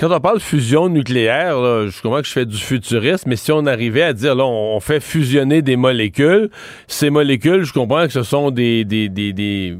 [0.00, 1.56] Quand on parle de fusion nucléaire,
[1.88, 4.78] je comprends que je fais du futurisme, mais si on arrivait à dire, là, on
[4.78, 6.50] fait fusionner des molécules,
[6.86, 9.76] ces molécules, je comprends que ce sont des, des, des, des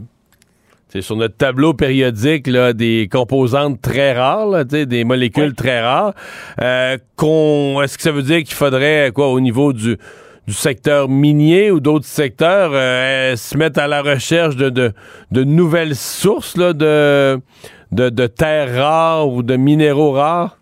[0.89, 6.15] c'est sur notre tableau périodique là, des composantes très rares, des molécules très rares.
[6.61, 9.99] Euh, est-ce que ça veut dire qu'il faudrait quoi au niveau du,
[10.49, 14.93] du secteur minier ou d'autres secteurs euh, se mettre à la recherche de, de,
[15.31, 17.39] de nouvelles sources là, de,
[17.93, 20.57] de, de terres rares ou de minéraux rares?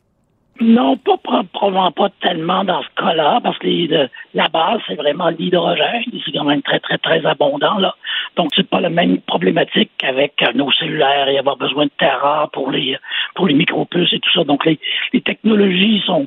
[0.59, 1.19] Non, pas
[1.53, 3.69] probablement pas tellement dans ce cas-là, parce que
[4.33, 6.05] la base, c'est vraiment l'hydrogène.
[6.25, 7.95] C'est quand même très, très, très abondant, là.
[8.37, 12.21] Donc, c'est pas la même problématique qu'avec euh, nos cellulaires et avoir besoin de terre
[12.23, 12.97] rare pour les,
[13.35, 14.45] pour les micropuces et tout ça.
[14.45, 14.79] Donc, les,
[15.13, 16.27] les technologies sont,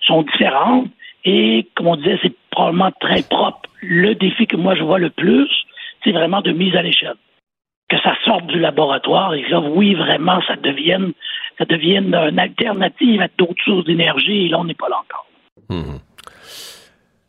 [0.00, 0.88] sont différentes
[1.24, 3.68] et, comme on disait, c'est probablement très propre.
[3.80, 5.50] Le défi que moi je vois le plus,
[6.02, 7.14] c'est vraiment de mise à l'échelle.
[7.92, 11.12] Que ça sorte du laboratoire et que oui, vraiment, ça devienne
[11.58, 14.46] ça devienne une alternative à d'autres sources d'énergie.
[14.46, 15.26] Et là, on n'est pas là encore.
[15.68, 15.98] Hmm.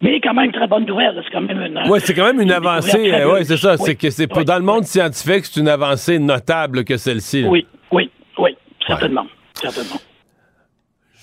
[0.02, 1.22] Mais quand même, très bonne nouvelle.
[1.24, 1.82] C'est quand même une.
[1.90, 3.12] Oui, c'est quand même une, avancée.
[3.14, 3.78] Euh, oui, c'est ça.
[3.78, 7.46] c'est que c'est dans le monde scientifique, c'est une avancée notable que celle-ci.
[7.46, 8.56] Oui, oui, oui,
[8.88, 9.26] certainement.
[9.54, 10.00] Certainement.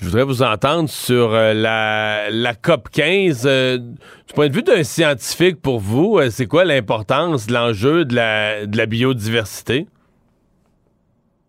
[0.01, 3.43] Je voudrais vous entendre sur euh, la, la COP 15.
[3.45, 8.65] Euh, du point de vue d'un scientifique, pour vous, c'est quoi l'importance, l'enjeu de la,
[8.65, 9.87] de la biodiversité?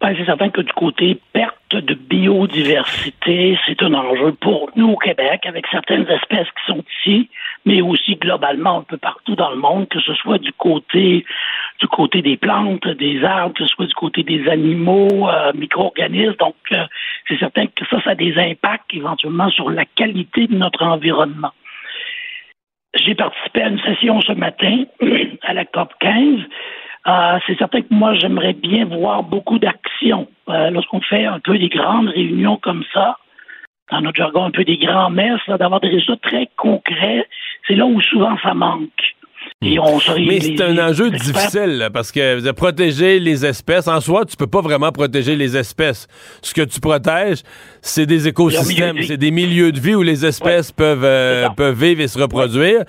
[0.02, 4.98] Ben, c'est certain que du côté perte de biodiversité, c'est un enjeu pour nous au
[4.98, 7.30] Québec, avec certaines espèces qui sont ici,
[7.66, 11.24] mais aussi globalement un peu partout dans le monde, que ce soit du côté
[11.80, 16.36] du côté des plantes, des arbres, que ce soit du côté des animaux, euh, micro-organismes.
[16.40, 16.84] Donc, euh,
[17.28, 21.52] c'est certain que ça, ça a des impacts éventuellement sur la qualité de notre environnement.
[22.96, 24.84] J'ai participé à une session ce matin
[25.44, 26.40] à la COP 15
[27.08, 30.28] euh, c'est certain que moi, j'aimerais bien voir beaucoup d'actions.
[30.50, 33.18] Euh, lorsqu'on fait un peu des grandes réunions comme ça,
[33.92, 37.28] dans notre jargon, un peu des grands messes, d'avoir des résultats très concrets,
[37.68, 39.16] c'est là où souvent ça manque.
[39.64, 43.88] Et on serait Mais c'est un enjeu difficile là, parce que savez, protéger les espèces,
[43.88, 46.08] en soi, tu peux pas vraiment protéger les espèces.
[46.42, 47.44] Ce que tu protèges,
[47.80, 49.06] c'est des écosystèmes, vie.
[49.06, 52.86] c'est des milieux de vie où les espèces peuvent, euh, peuvent vivre et se reproduire.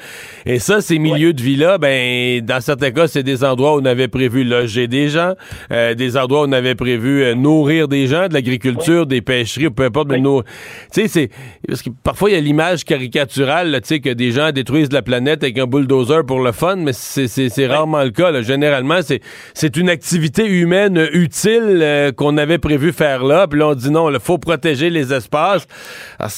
[0.47, 3.85] Et ça, ces milieux de vie-là, ben, dans certains cas, c'est des endroits où on
[3.85, 5.35] avait prévu loger des gens,
[5.73, 9.69] euh, des endroits où on avait prévu euh, nourrir des gens, de l'agriculture, des pêcheries,
[9.69, 10.43] peu importe, mais tu
[10.91, 11.29] sais, c'est,
[11.69, 14.93] parce que parfois il y a l'image caricaturale, là, tu sais, que des gens détruisent
[14.93, 18.43] la planète avec un bulldozer pour le fun, mais c'est, rarement le cas, là.
[18.43, 23.75] Généralement, c'est, une activité humaine utile euh, qu'on avait prévu faire là, puis là, on
[23.75, 25.67] dit non, il faut protéger les espaces.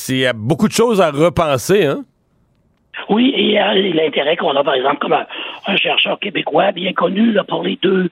[0.08, 2.04] Il y a beaucoup de choses à repenser, hein.
[3.10, 5.26] Oui, et euh, l'intérêt qu'on a, par exemple, comme un,
[5.66, 8.08] un chercheur québécois bien connu là, pour les deux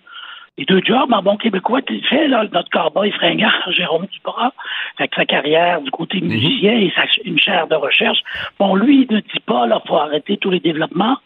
[0.58, 4.52] les deux jobs en bon québécois, tu fait là, notre cowboy fringant, Jérôme Duprat,
[4.98, 8.18] avec sa carrière du côté musicien et sa, une chaire de recherche.
[8.58, 11.16] Bon, lui, il ne dit pas, là, faut arrêter tous les développements.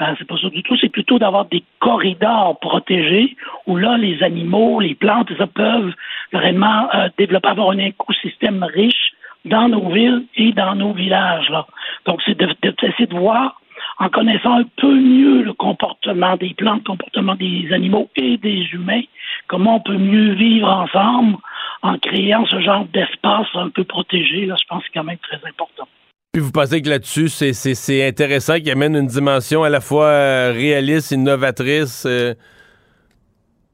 [0.00, 3.36] Euh, c'est pas ça du tout, c'est plutôt d'avoir des corridors protégés
[3.66, 5.92] où là, les animaux, les plantes, ça peuvent
[6.32, 9.12] vraiment euh, développer, avoir un écosystème riche
[9.44, 11.48] dans nos villes et dans nos villages.
[11.50, 11.66] Là.
[12.06, 13.60] Donc, c'est de, de, d'essayer de voir,
[13.98, 18.68] en connaissant un peu mieux le comportement des plantes, le comportement des animaux et des
[18.72, 19.02] humains,
[19.48, 21.36] comment on peut mieux vivre ensemble
[21.82, 24.46] en créant ce genre d'espace un peu protégé.
[24.46, 25.88] Là, je pense que c'est quand même très important.
[26.32, 30.52] Puis vous pensez que là-dessus, c'est, intéressant, qu'il amène une dimension à la fois euh,
[30.52, 32.06] réaliste, innovatrice.
[32.06, 32.34] euh,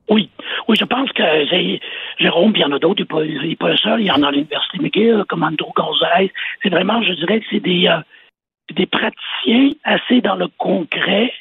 [0.08, 0.30] Oui,
[0.66, 1.22] oui, je pense que
[2.18, 4.22] Jérôme, il y en a d'autres, il n'est pas, pas le seul, il y en
[4.22, 6.32] a à l'Université McGill, comme Andrew Gonzalez.
[6.62, 8.00] C'est vraiment, je dirais que c'est des, euh,
[8.74, 11.34] des praticiens assez dans le concret.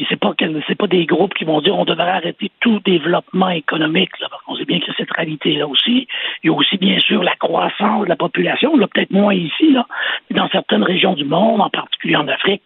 [0.00, 0.32] Et c'est pas
[0.68, 4.42] c'est pas des groupes qui vont dire on devrait arrêter tout développement économique, là, parce
[4.44, 6.06] qu'on sait bien que cette réalité-là aussi.
[6.42, 9.72] Il y a aussi, bien sûr, la croissance de la population, là, peut-être moins ici,
[9.72, 9.86] là,
[10.30, 12.62] mais dans certaines régions du monde, en particulier en Afrique,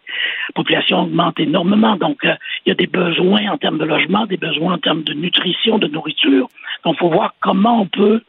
[0.49, 1.95] la population augmente énormément.
[1.95, 5.03] Donc, euh, il y a des besoins en termes de logement, des besoins en termes
[5.03, 6.47] de nutrition, de nourriture.
[6.85, 8.21] Donc, faut voir comment on peut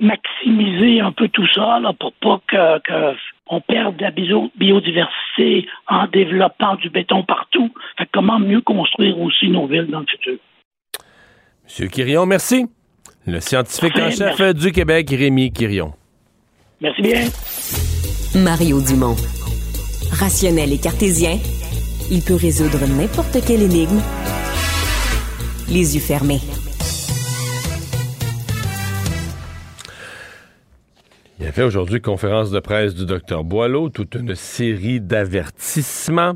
[0.00, 5.66] maximiser un peu tout ça là, pour pas que, que on perde la bio- biodiversité
[5.86, 7.70] en développant du béton partout.
[7.98, 10.38] Fait comment mieux construire aussi nos villes dans le futur?
[11.64, 12.66] Monsieur Quirion, merci.
[13.26, 14.54] Le scientifique en chef merci.
[14.54, 15.92] du Québec, Rémi Quirion.
[16.80, 17.20] Merci bien.
[18.42, 19.16] Mario Dumont.
[20.12, 21.38] Rationnel et cartésien,
[22.10, 24.00] il peut résoudre n'importe quelle énigme
[25.70, 26.40] les yeux fermés.
[31.40, 36.34] Il a fait aujourd'hui conférence de presse du docteur Boileau, toute une série d'avertissements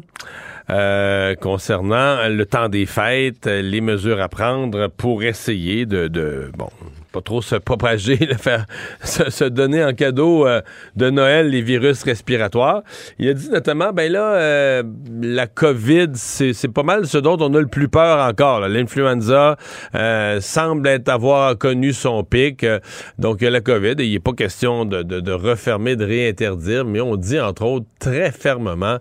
[0.70, 6.68] euh, concernant le temps des fêtes, les mesures à prendre pour essayer de, de bon,
[7.12, 8.66] pas trop se propager, le faire,
[9.02, 10.60] se, se donner en cadeau euh,
[10.96, 12.82] de Noël les virus respiratoires.
[13.18, 14.82] Il a dit notamment, ben là, euh,
[15.22, 18.60] la COVID, c'est pas mal ce dont on a le plus peur encore.
[18.60, 18.68] là.
[18.68, 19.56] L'influenza
[19.94, 22.64] euh, semble être avoir connu son pic.
[22.64, 22.78] euh,
[23.18, 27.16] donc, la COVID, il n'est pas question de, de- de refermer, de réinterdire, mais on
[27.16, 28.98] dit, entre autres, très fermement,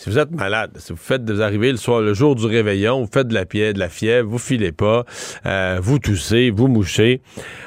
[0.00, 3.00] si vous êtes malade, si vous faites vous arrivez le soir, le jour du réveillon,
[3.02, 5.04] vous faites de la, pie- de la fièvre, vous filez pas,
[5.44, 7.20] euh, vous toussez, vous mouchez,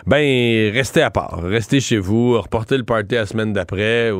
[0.08, 4.12] ben restez à part, restez chez vous, reportez le party la semaine d'après.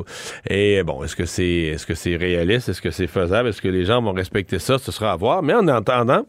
[0.50, 3.69] Et bon, est-ce que c'est est-ce que c'est réaliste, est-ce que c'est faisable, est-ce que
[3.69, 5.41] les gens vont respecter ça, ce sera à voir.
[5.41, 6.26] Mais en attendant,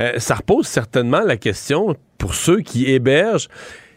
[0.00, 3.48] euh, ça repose certainement la question pour ceux qui hébergent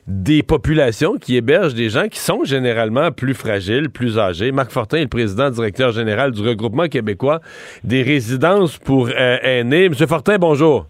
[0.08, 4.52] des populations qui hébergent des gens qui sont généralement plus fragiles, plus âgés.
[4.52, 7.42] Marc Fortin est le président directeur général du regroupement québécois
[7.84, 9.90] des résidences pour euh, aînés.
[9.90, 10.86] Monsieur Fortin, bonjour.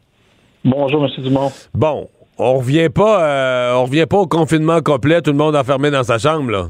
[0.66, 1.24] Bonjour, M.
[1.24, 1.52] Dumont.
[1.74, 5.92] Bon, on revient pas euh, on revient pas au confinement complet, tout le monde enfermé
[5.92, 6.70] dans sa chambre là.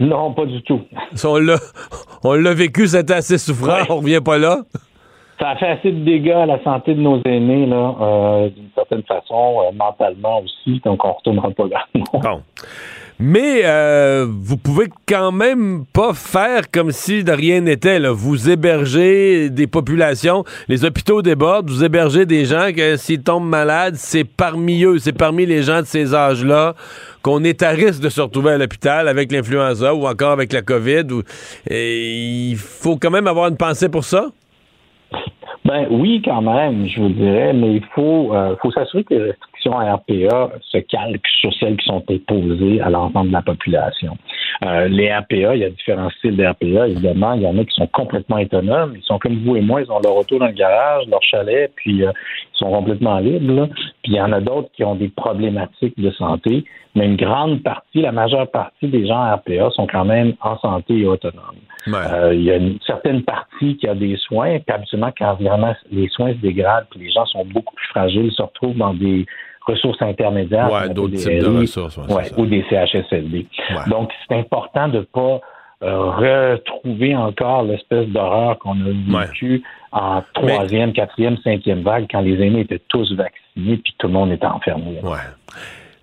[0.00, 0.80] Non, pas du tout.
[1.14, 1.58] Ça, On l'a
[2.24, 4.62] on l'a vécu, c'était assez souffrant, on revient pas là.
[5.40, 8.70] Ça a fait assez de dégâts à la santé de nos aînés, là, euh, d'une
[8.74, 11.86] certaine façon, euh, mentalement aussi, donc on retournera pas là.
[12.12, 12.42] Bon.
[13.20, 18.00] Mais euh, vous pouvez quand même pas faire comme si de rien n'était.
[18.08, 23.94] Vous hébergez des populations, les hôpitaux débordent, vous hébergez des gens que s'ils tombent malades,
[23.94, 26.74] c'est parmi eux, c'est parmi les gens de ces âges-là
[27.22, 30.62] qu'on est à risque de se retrouver à l'hôpital avec l'influenza ou encore avec la
[30.62, 31.06] COVID.
[31.70, 34.26] et il faut quand même avoir une pensée pour ça?
[35.64, 39.22] Ben oui, quand même, je vous dirais, mais il faut, euh, faut s'assurer que les
[39.30, 44.18] restrictions à RPA se calquent sur celles qui sont imposées à l'ensemble de la population.
[44.64, 46.44] Euh, les RPA, il y a différents styles de
[46.86, 47.32] évidemment.
[47.32, 48.92] Il y en a qui sont complètement autonomes.
[48.94, 51.72] Ils sont comme vous et moi, ils ont leur auto dans le garage, leur chalet,
[51.76, 52.12] puis euh,
[52.54, 53.68] ils sont complètement libres.
[54.02, 56.64] Puis il y en a d'autres qui ont des problématiques de santé,
[56.94, 60.58] mais une grande partie, la majeure partie des gens à RPA sont quand même en
[60.58, 61.63] santé et autonomes.
[61.86, 65.74] Euh, il y a une certaine partie qui a des soins, puis absolument quand vraiment
[65.90, 69.26] les soins se dégradent, puis les gens sont beaucoup plus fragiles, se retrouvent dans des
[69.66, 70.72] ressources intermédiaires.
[70.72, 71.96] Ouais, d'autres types de ressources.
[71.96, 73.46] Ouais, ou des CHSLD.
[73.88, 75.40] Donc, c'est important de pas
[75.82, 82.40] euh, retrouver encore l'espèce d'horreur qu'on a vécue en troisième, quatrième, cinquième vague quand les
[82.42, 85.00] aînés étaient tous vaccinés puis tout le monde était enfermé.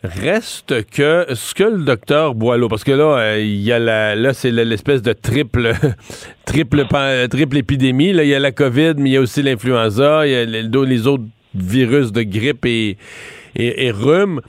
[0.04, 4.16] Reste que ce que le docteur Boileau, parce que là, euh, il y a la,
[4.16, 5.74] là c'est l'espèce de triple,
[6.46, 6.86] triple,
[7.30, 8.12] triple épidémie.
[8.12, 10.46] Là, il y a la COVID, mais il y a aussi l'influenza, il y a
[10.46, 12.98] les, autres virus de grippe et,
[13.56, 14.42] et, et rhume.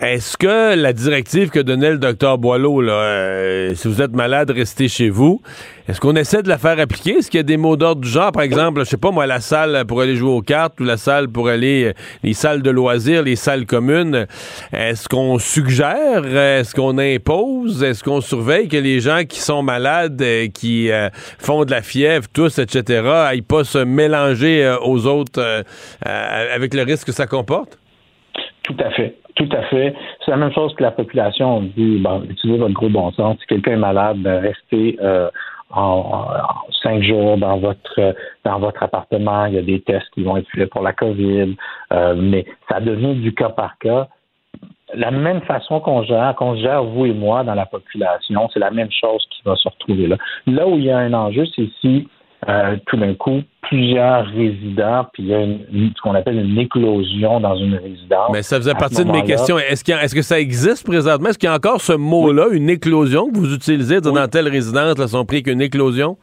[0.00, 4.48] Est-ce que la directive que donnait le docteur Boileau, là, euh, si vous êtes malade,
[4.52, 5.42] restez chez vous,
[5.88, 7.16] est-ce qu'on essaie de la faire appliquer?
[7.16, 9.26] Est-ce qu'il y a des mots d'ordre du genre, par exemple, je sais pas moi,
[9.26, 12.62] la salle pour aller jouer aux cartes ou la salle pour aller, euh, les salles
[12.62, 14.28] de loisirs, les salles communes,
[14.72, 20.22] est-ce qu'on suggère, est-ce qu'on impose, est-ce qu'on surveille que les gens qui sont malades,
[20.22, 20.90] euh, qui
[21.40, 25.64] font de la fièvre, tous, etc., aillent pas se mélanger aux autres
[26.02, 27.80] avec le risque que ça comporte?
[28.62, 29.16] Tout à fait.
[29.38, 29.94] Tout à fait.
[30.24, 31.58] C'est la même chose que la population.
[31.58, 33.38] On dit, bon, utilisez votre gros bon sens.
[33.38, 35.30] Si quelqu'un est malade, ben, restez euh,
[35.70, 36.26] en,
[36.82, 39.46] cinq jours dans votre dans votre appartement.
[39.46, 41.54] Il y a des tests qui vont être faits pour la COVID,
[41.92, 44.08] euh, mais ça devient du cas par cas.
[44.94, 48.72] La même façon qu'on gère, qu'on gère vous et moi dans la population, c'est la
[48.72, 50.16] même chose qui va se retrouver là.
[50.48, 52.08] Là où il y a un enjeu, c'est si
[52.46, 57.40] euh, tout d'un coup, plusieurs résidents, puis il y a ce qu'on appelle une éclosion
[57.40, 58.30] dans une résidence.
[58.32, 59.58] Mais ça faisait partie de mes questions.
[59.58, 61.30] Est-ce, est que ça existe présentement?
[61.30, 64.98] Est-ce qu'il y a encore ce mot-là, une éclosion, que vous utilisez dans telle résidence,
[64.98, 66.16] là, sont pris qu'une éclosion?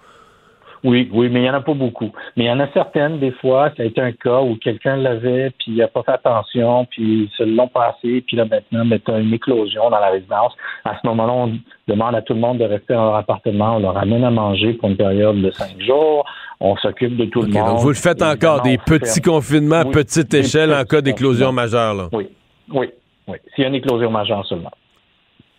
[0.86, 2.12] Oui, oui, mais il n'y en a pas beaucoup.
[2.38, 4.98] Mais il y en a certaines, des fois, ça a été un cas où quelqu'un
[4.98, 8.86] l'avait, puis il n'a pas fait attention, puis ils se l'ont passé, puis là, maintenant,
[8.86, 10.54] ben, a une éclosion dans la résidence.
[10.84, 13.80] À ce moment-là, on demande à tout le monde de rester dans leur appartement, on
[13.80, 16.24] leur amène à manger pour une période de cinq jours,
[16.60, 17.66] on s'occupe de tout le monde.
[17.66, 21.96] Donc vous le faites encore, des petits confinements à petite échelle en cas d'éclosion majeure,
[21.96, 22.10] là.
[22.14, 22.28] Oui,
[22.72, 22.92] oui,
[23.28, 23.38] oui.
[23.56, 24.72] S'il y a une éclosion majeure seulement.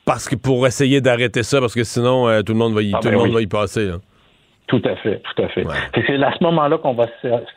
[0.05, 2.95] Parce que pour essayer d'arrêter ça, parce que sinon, euh, tout le monde va y,
[2.95, 3.87] ah, tout le ben monde va y passer.
[3.87, 3.97] Là.
[4.69, 5.65] Tout à fait, tout à fait.
[5.95, 7.07] C'est à ce moment-là qu'on va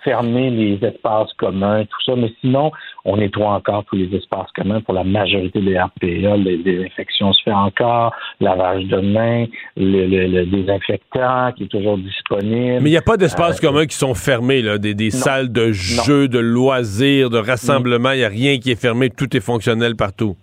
[0.04, 2.72] fermer les espaces communs, tout ça, mais sinon,
[3.04, 6.38] on nettoie encore tous les espaces communs pour la majorité des RPA.
[6.38, 9.46] Les, infections se fait encore, lavage de mains,
[9.76, 12.82] le, désinfectant qui est toujours disponible.
[12.82, 15.72] Mais il n'y a pas d'espaces euh, communs qui sont fermés, là, des, salles de
[15.72, 19.96] jeux, de loisirs, de rassemblement, il n'y a rien qui est fermé, tout est fonctionnel
[19.96, 20.36] partout.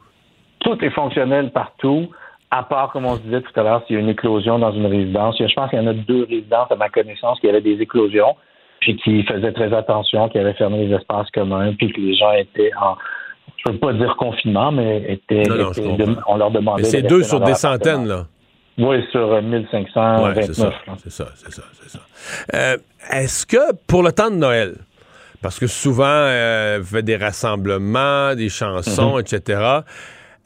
[0.60, 2.08] Tout est fonctionnel partout
[2.50, 4.72] à part, comme on se disait tout à l'heure, s'il y a une éclosion dans
[4.72, 5.36] une résidence.
[5.38, 8.36] Je pense qu'il y en a deux résidences, à ma connaissance, qui avaient des éclosions,
[8.80, 12.32] puis qui faisaient très attention, qui avaient fermé les espaces communs, puis que les gens
[12.32, 12.96] étaient en,
[13.66, 15.42] je ne veux pas dire confinement, mais étaient,
[16.26, 16.82] on leur demandait.
[16.82, 18.26] Mais c'est deux sur des centaines, là.
[18.78, 20.36] Oui, sur 1529.
[20.36, 21.62] Ouais, c'est ça, c'est ça, c'est ça.
[21.86, 21.98] ça.
[22.54, 22.76] Euh,
[23.10, 24.74] est-ce que pour le temps de Noël,
[25.40, 29.36] parce que souvent, euh, fait des rassemblements, des chansons, mm-hmm.
[29.36, 29.60] etc.,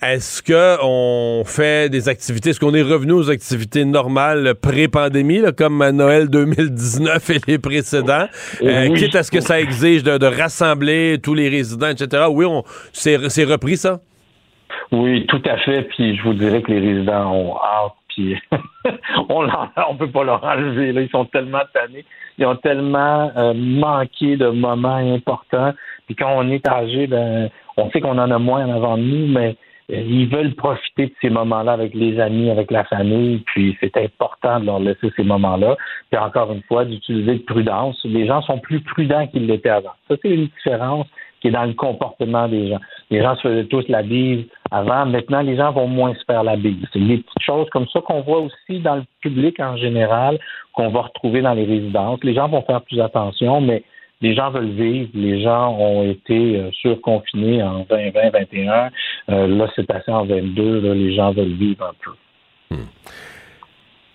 [0.03, 2.51] est-ce qu'on fait des activités?
[2.51, 8.27] Est-ce qu'on est revenu aux activités normales pré-pandémie, comme à Noël 2019 et les précédents?
[8.63, 12.25] Euh, quitte à ce que ça exige de, rassembler tous les résidents, etc.
[12.31, 14.01] Oui, on c'est repris ça?
[14.93, 15.83] Oui, tout à fait.
[15.83, 17.93] Puis je vous dirais que les résidents ont hâte.
[18.09, 18.37] Puis
[19.29, 20.93] on ne peut pas leur enlever.
[20.93, 21.03] Là.
[21.03, 22.05] Ils sont tellement tannés.
[22.39, 25.75] Ils ont tellement euh, manqué de moments importants.
[26.07, 29.03] Puis quand on est âgé, ben, on sait qu'on en a moins en avant de
[29.03, 29.57] nous, mais
[29.93, 34.61] ils veulent profiter de ces moments-là avec les amis, avec la famille, puis c'est important
[34.61, 35.77] de leur laisser ces moments-là.
[36.11, 38.01] Puis encore une fois, d'utiliser de prudence.
[38.05, 39.93] Les gens sont plus prudents qu'ils l'étaient avant.
[40.09, 41.07] Ça, c'est une différence
[41.41, 42.81] qui est dans le comportement des gens.
[43.11, 45.07] Les gens se faisaient tous la bise avant.
[45.07, 46.85] Maintenant, les gens vont moins se faire la bise.
[46.93, 50.39] C'est des petites choses comme ça qu'on voit aussi dans le public en général,
[50.75, 52.23] qu'on va retrouver dans les résidences.
[52.23, 53.83] Les gens vont faire plus attention, mais
[54.21, 55.09] les gens veulent vivre.
[55.15, 58.91] Les gens ont été euh, surconfinés en 2020, 2021.
[59.31, 60.81] Euh, là, c'est passé en 22.
[60.81, 62.75] Là, les gens veulent vivre un peu.
[62.75, 62.87] Hmm.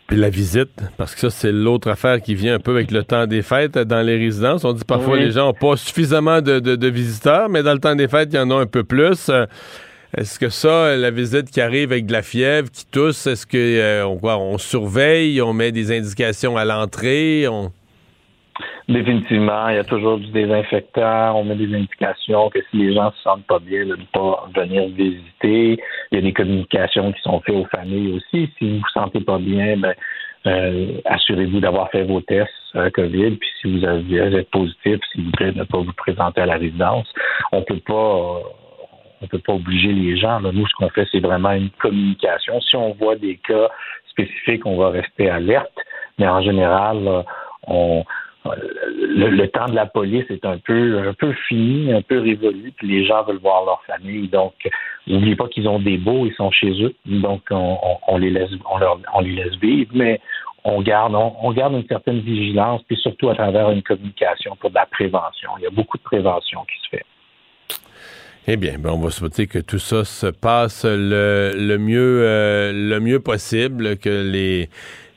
[0.07, 3.03] Puis la visite, parce que ça, c'est l'autre affaire qui vient un peu avec le
[3.03, 4.63] temps des fêtes dans les résidences.
[4.63, 8.07] On dit parfois les gens n'ont pas suffisamment de, visiteurs, mais dans le temps des
[8.07, 9.29] fêtes, il y en a un peu plus.
[9.29, 9.47] Euh,
[10.15, 14.19] est-ce que ça, la visite qui arrive avec de la fièvre, qui tousse, est-ce qu'on
[14.23, 17.47] on surveille, on met des indications à l'entrée?
[17.47, 17.71] On...
[18.87, 21.37] Définitivement, il y a toujours du désinfectant.
[21.37, 24.47] On met des indications que si les gens se sentent pas bien, de ne pas
[24.55, 25.79] venir visiter.
[26.11, 28.49] Il y a des communications qui sont faites aux familles aussi.
[28.57, 29.93] Si vous vous sentez pas bien, ben,
[30.47, 33.31] euh, assurez-vous d'avoir fait vos tests euh, COVID.
[33.31, 36.57] Puis si vous, avez, êtes positif, s'il vous plaît, ne pas vous présenter à la
[36.57, 37.11] résidence.
[37.51, 37.93] On peut pas.
[37.93, 38.39] Euh,
[39.21, 40.41] on peut pas obliger les gens.
[40.41, 42.59] Nous, ce qu'on fait, c'est vraiment une communication.
[42.61, 43.69] Si on voit des cas
[44.09, 45.73] spécifiques, on va rester alerte
[46.19, 47.23] Mais en général,
[47.65, 48.03] on,
[48.53, 52.87] le, temps de la police est un peu un peu fini, un peu révolu, puis
[52.87, 54.27] les gens veulent voir leur famille.
[54.27, 54.53] Donc,
[55.07, 58.51] n'oubliez pas qu'ils ont des beaux, ils sont chez eux, donc on, les laisse
[59.13, 60.19] on, les laisse vivre, mais
[60.63, 64.75] on garde on, garde une certaine vigilance, puis surtout à travers une communication pour de
[64.75, 65.51] la prévention.
[65.59, 67.05] Il y a beaucoup de prévention qui se fait.
[68.47, 72.71] Eh bien, ben on va souhaiter que tout ça se passe le, le mieux euh,
[72.71, 74.69] le mieux possible, que les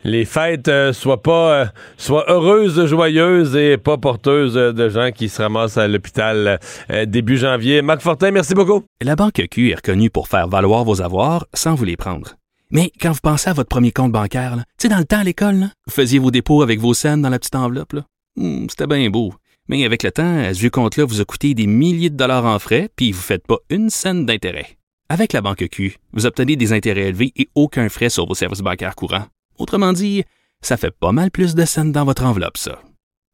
[0.04, 5.28] les fêtes euh, soient pas euh, soient heureuses, joyeuses et pas porteuses de gens qui
[5.28, 6.58] se ramassent à l'hôpital
[6.90, 7.82] euh, début janvier.
[7.82, 8.84] Marc Fortin, merci beaucoup.
[9.02, 12.34] La Banque Q est reconnue pour faire valoir vos avoirs sans vous les prendre.
[12.70, 15.24] Mais quand vous pensez à votre premier compte bancaire, tu sais, dans le temps à
[15.24, 17.96] l'école, vous faisiez vos dépôts avec vos scènes dans la petite enveloppe.
[18.36, 19.32] Hmm, c'était bien beau.
[19.68, 22.58] Mais avec le temps, ce vieux compte-là vous a coûté des milliers de dollars en
[22.58, 24.78] frais, puis vous ne faites pas une scène d'intérêt.
[25.10, 28.60] Avec la Banque Q, vous obtenez des intérêts élevés et aucun frais sur vos services
[28.60, 29.24] bancaires courants.
[29.58, 30.24] Autrement dit,
[30.62, 32.80] ça fait pas mal plus de scènes dans votre enveloppe, ça.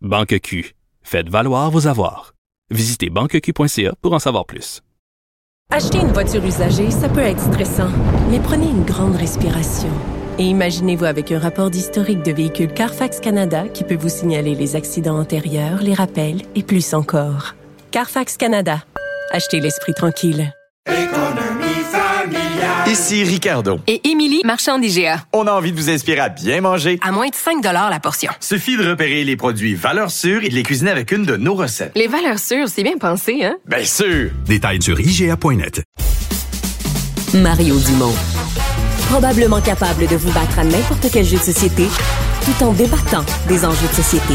[0.00, 0.74] Banque Q.
[1.02, 2.34] Faites valoir vos avoirs.
[2.70, 4.80] Visitez banqueq.ca pour en savoir plus.
[5.70, 7.90] Acheter une voiture usagée, ça peut être stressant,
[8.30, 9.90] mais prenez une grande respiration.
[10.38, 14.76] Et imaginez-vous avec un rapport d'historique de véhicule Carfax Canada qui peut vous signaler les
[14.76, 17.54] accidents antérieurs, les rappels et plus encore.
[17.92, 18.84] Carfax Canada.
[19.30, 20.52] Achetez l'esprit tranquille.
[22.86, 23.80] Ici Ricardo.
[23.86, 25.24] Et Émilie, marchand d'IGA.
[25.32, 26.98] On a envie de vous inspirer à bien manger.
[27.02, 28.30] À moins de 5 la portion.
[28.40, 31.54] Suffit de repérer les produits valeurs sûres et de les cuisiner avec une de nos
[31.54, 31.92] recettes.
[31.94, 33.56] Les valeurs sûres, c'est bien pensé, hein?
[33.66, 34.30] Bien sûr!
[34.46, 35.82] Détails sur IGA.net.
[37.34, 38.14] Mario Dumont.
[39.08, 41.86] Probablement capable de vous battre à n'importe quel jeu de société
[42.44, 44.34] tout en débattant des enjeux de société.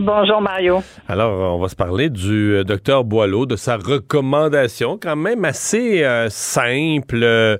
[0.00, 0.80] Bonjour Mario.
[1.08, 6.04] Alors, on va se parler du euh, docteur Boileau, de sa recommandation, quand même assez
[6.04, 7.56] euh, simple, euh,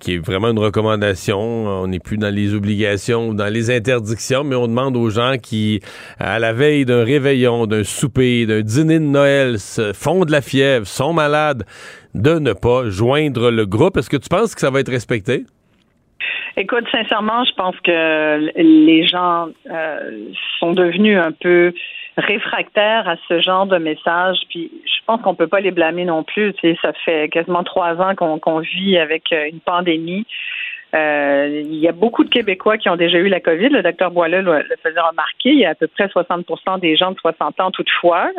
[0.00, 1.38] qui est vraiment une recommandation.
[1.38, 5.34] On n'est plus dans les obligations ou dans les interdictions, mais on demande aux gens
[5.36, 5.82] qui,
[6.18, 9.58] à la veille d'un réveillon, d'un souper, d'un dîner de Noël,
[9.92, 11.66] font de la fièvre, sont malades,
[12.14, 13.98] de ne pas joindre le groupe.
[13.98, 15.44] Est-ce que tu penses que ça va être respecté?
[16.56, 20.28] Écoute, sincèrement, je pense que les gens euh,
[20.60, 21.72] sont devenus un peu
[22.16, 24.38] réfractaires à ce genre de message.
[24.50, 26.52] Puis je pense qu'on peut pas les blâmer non plus.
[26.54, 30.26] Tu sais, ça fait quasiment trois ans qu'on vit avec euh, une pandémie.
[30.94, 33.70] Euh, il y a beaucoup de Québécois qui ont déjà eu la COVID.
[33.70, 35.50] Le docteur Boileau le, faisait remarquer.
[35.50, 38.30] Il y a à peu près 60% des gens de 60 ans toutefois,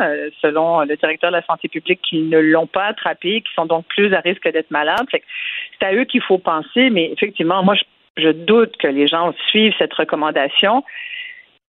[0.41, 3.85] selon le directeur de la santé publique, qui ne l'ont pas attrapé, qui sont donc
[3.87, 5.05] plus à risque d'être malades.
[5.11, 6.89] C'est à eux qu'il faut penser.
[6.89, 7.83] Mais effectivement, moi, je
[8.17, 10.83] je doute que les gens suivent cette recommandation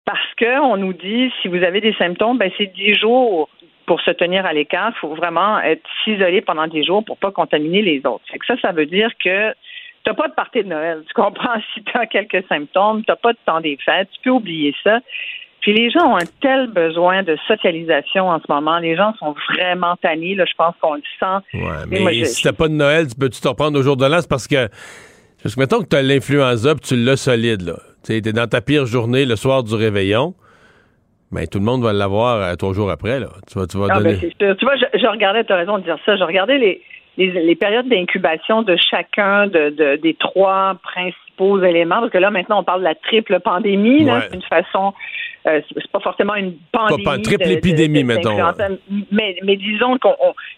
[0.05, 3.49] parce qu'on nous dit si vous avez des symptômes, ben c'est dix jours
[3.87, 4.93] pour se tenir à l'écart.
[4.95, 8.25] Il faut vraiment être s'isoler pendant dix jours pour pas contaminer les autres.
[8.47, 11.03] ça, ça veut dire que tu n'as pas de partie de Noël.
[11.07, 11.57] Tu comprends?
[11.75, 14.75] Si tu as quelques symptômes, tu n'as pas de temps des fêtes, tu peux oublier
[14.85, 15.01] ça.
[15.61, 18.79] Puis les gens ont un tel besoin de socialisation en ce moment.
[18.79, 20.37] Les gens sont vraiment tannés.
[20.37, 21.59] Là, je pense qu'on le sent.
[21.59, 24.07] Ouais, mais, si tu n'as pas de Noël, tu peux-tu te reprendre au jour de
[24.07, 24.21] l'an?
[24.21, 24.69] C'est parce que
[25.43, 27.77] parce que mettons que tu as l'influenza puis tu l'as solide, là.
[28.05, 30.35] Tu es dans ta pire journée le soir du réveillon.
[31.33, 33.29] Mais tout le monde va l'avoir euh, trois jours après, là.
[33.51, 35.99] Tu vas, tu vas ah, ben, Tu vois, je, regardais, tu as raison de dire
[36.07, 36.83] ça, je regardais les,
[37.17, 42.65] les, périodes d'incubation de chacun de, des trois principaux éléments, parce que là, maintenant, on
[42.65, 44.95] parle de la triple pandémie, c'est une façon
[45.47, 47.05] euh, c'est pas forcément une pandémie.
[47.05, 48.37] Pas, triple épidémie, mettons.
[49.13, 50.09] Mais, mais disons que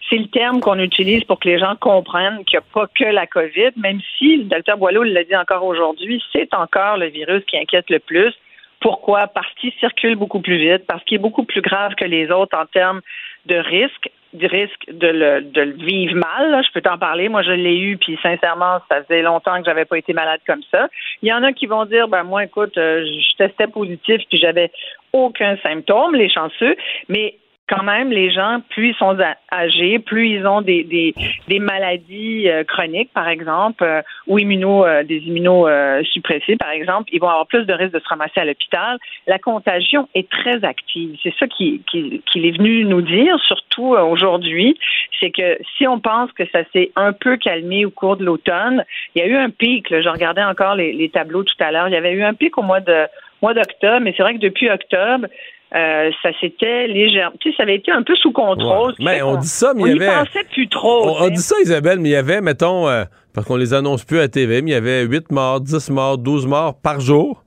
[0.09, 3.05] c'est le terme qu'on utilise pour que les gens comprennent qu'il n'y a pas que
[3.05, 7.45] la COVID, même si le docteur Boileau l'a dit encore aujourd'hui, c'est encore le virus
[7.45, 8.32] qui inquiète le plus.
[8.80, 9.26] Pourquoi?
[9.26, 12.57] Parce qu'il circule beaucoup plus vite, parce qu'il est beaucoup plus grave que les autres
[12.57, 13.01] en termes
[13.47, 16.62] de risque risque de le, de le vivre mal.
[16.64, 17.29] Je peux t'en parler.
[17.29, 20.62] Moi, je l'ai eu, puis sincèrement, ça faisait longtemps que j'avais pas été malade comme
[20.70, 20.89] ça.
[21.22, 24.39] Il y en a qui vont dire, ben moi, écoute, euh, je testais positif, puis
[24.39, 24.70] j'avais
[25.12, 26.76] aucun symptôme, les chanceux,
[27.09, 27.37] mais
[27.69, 29.16] quand même, les gens, plus ils sont
[29.53, 31.14] âgés, plus ils ont des, des,
[31.49, 37.21] des maladies euh, chroniques, par exemple, euh, ou immuno, euh, des immunosuppressés, par exemple, ils
[37.21, 38.99] vont avoir plus de risques de se ramasser à l'hôpital.
[39.27, 41.16] La contagion est très active.
[41.23, 44.79] C'est ça qu'il qui, qui est venu nous dire, surtout aujourd'hui,
[45.21, 48.85] c'est que si on pense que ça s'est un peu calmé au cours de l'automne,
[49.14, 51.89] il y a eu un pic, je regardais encore les, les tableaux tout à l'heure,
[51.89, 53.07] il y avait eu un pic au mois de
[53.43, 55.27] mois d'octobre, mais c'est vrai que depuis octobre,
[55.75, 58.91] euh, ça s'était légèrement, tu sais, ça avait été un peu sous contrôle.
[58.93, 59.16] Ouais.
[59.16, 60.25] Mais on dit ça, mais il y on avait.
[60.25, 61.09] pensait plus trop.
[61.11, 63.05] On, on dit ça, Isabelle, mais il y avait, mettons, euh,
[63.35, 66.16] parce qu'on les annonce plus à TV, mais il y avait 8 morts, 10 morts,
[66.19, 67.45] 12 morts par jour.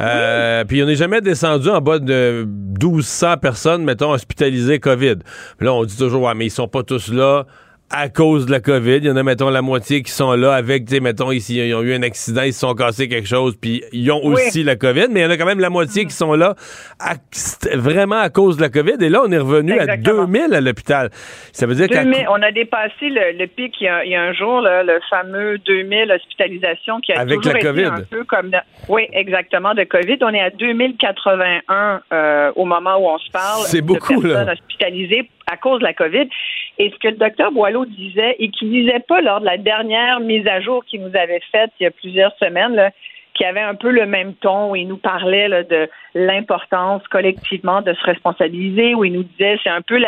[0.00, 2.44] Euh, Puis on n'est jamais descendu en bas de
[2.80, 5.16] 1200 personnes, mettons, hospitalisées COVID.
[5.60, 7.44] Là, on dit toujours, ouais, mais ils sont pas tous là
[7.96, 8.96] à cause de la COVID.
[8.96, 11.56] Il y en a, mettons, la moitié qui sont là avec, tu sais, mettons, ici,
[11.56, 14.62] ils ont eu un accident, ils se sont cassés quelque chose, puis ils ont aussi
[14.64, 16.54] la COVID, mais il y en a quand même la moitié qui sont là
[16.98, 17.14] à-
[17.76, 18.96] vraiment à cause de la COVID.
[19.00, 20.22] Et là, on est revenu Exactement.
[20.22, 21.10] à 2000 à l'hôpital.
[21.52, 24.16] Ça veut dire 2000, on a dépassé le, le pic il y, a, il y
[24.16, 27.84] a un jour, là, le fameux 2000 hospitalisations qui a Avec toujours la été COVID.
[27.84, 28.50] un peu comme...
[28.50, 28.56] de-
[28.88, 30.18] oui, exactement, de COVID.
[30.22, 33.62] On est à 2081 euh, au moment où on se parle.
[33.66, 34.34] C'est de beaucoup, là.
[34.34, 36.28] personnes hospitalisées à cause de la COVID.
[36.78, 40.20] Et ce que le docteur Boileau disait, et qui disait pas lors de la dernière
[40.20, 42.90] mise à jour qu'il nous avait faite il y a plusieurs semaines, là,
[43.34, 47.92] qui avait un peu le même ton, il nous parlait là, de l'importance collectivement de
[47.92, 50.00] se responsabiliser, où il nous disait c'est un peu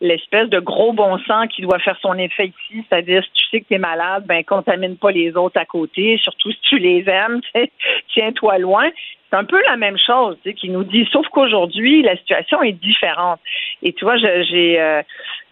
[0.00, 3.60] l'espèce de gros bon sens qui doit faire son effet ici, c'est-à-dire si tu sais
[3.60, 7.08] que tu es malade, ben contamine pas les autres à côté, surtout si tu les
[7.08, 7.40] aimes,
[8.12, 8.90] tiens-toi loin.
[9.30, 13.40] C'est un peu la même chose, qui nous dit, sauf qu'aujourd'hui, la situation est différente.
[13.82, 15.02] Et tu vois, j'ai euh,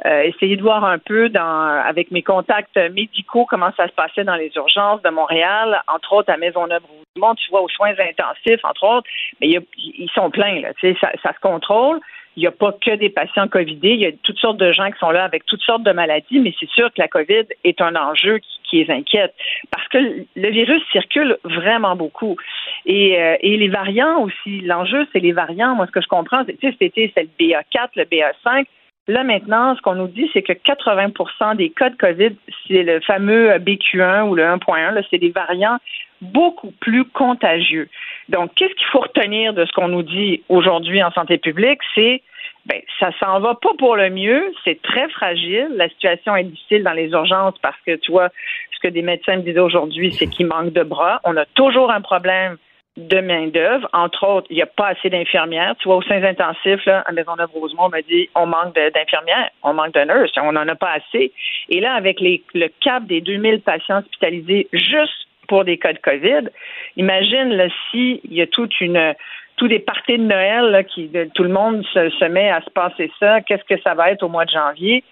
[0.07, 4.22] euh, essayé de voir un peu dans, avec mes contacts médicaux comment ça se passait
[4.22, 8.84] dans les urgences de Montréal, entre autres à Maisonneuve-Rosemont, tu vois, aux soins intensifs, entre
[8.84, 9.09] autres.
[9.40, 9.48] Mais
[9.97, 12.01] ils sont pleins, là, ça, ça se contrôle.
[12.36, 14.90] Il n'y a pas que des patients covidés, il y a toutes sortes de gens
[14.90, 17.80] qui sont là avec toutes sortes de maladies, mais c'est sûr que la COVID est
[17.82, 19.34] un enjeu qui, les inquiète
[19.70, 19.99] parce que
[20.34, 22.38] le virus circule vraiment beaucoup.
[22.86, 25.74] Et, euh, et les variants aussi, l'enjeu, c'est les variants.
[25.74, 28.64] Moi, ce que je comprends, c'est le BA4, le BA5.
[29.09, 32.36] Là, maintenant, ce qu'on nous dit, c'est que 80% des cas de COVID,
[32.68, 35.78] c'est le fameux BQ1 ou le 1.1, là, c'est des variants
[36.20, 37.88] beaucoup plus contagieux.
[38.28, 41.80] Donc, qu'est-ce qu'il faut retenir de ce qu'on nous dit aujourd'hui en santé publique?
[41.96, 42.22] C'est
[42.66, 45.66] ben, ça s'en va pas pour le mieux, c'est très fragile.
[45.74, 48.28] La situation est difficile dans les urgences parce que, tu vois,
[48.72, 51.20] ce que des médecins me disaient aujourd'hui, c'est qu'il manque de bras.
[51.24, 52.57] On a toujours un problème
[52.97, 53.88] de main-d'œuvre.
[53.93, 55.74] Entre autres, il n'y a pas assez d'infirmières.
[55.78, 59.72] Tu vois, aux soins intensifs, là, à Maisonneuve-Rosemont, on m'a dit on manque d'infirmières, on
[59.72, 61.32] manque de nurses, on n'en a pas assez.
[61.68, 66.51] Et là, avec le cap des 2000 patients hospitalisés juste pour des cas de COVID,
[66.97, 69.14] imagine là, si il y a toute une
[69.57, 72.70] tous des parties de Noël là, qui tout le monde se, se met à se
[72.70, 75.05] passer ça, qu'est-ce que ça va être au mois de janvier?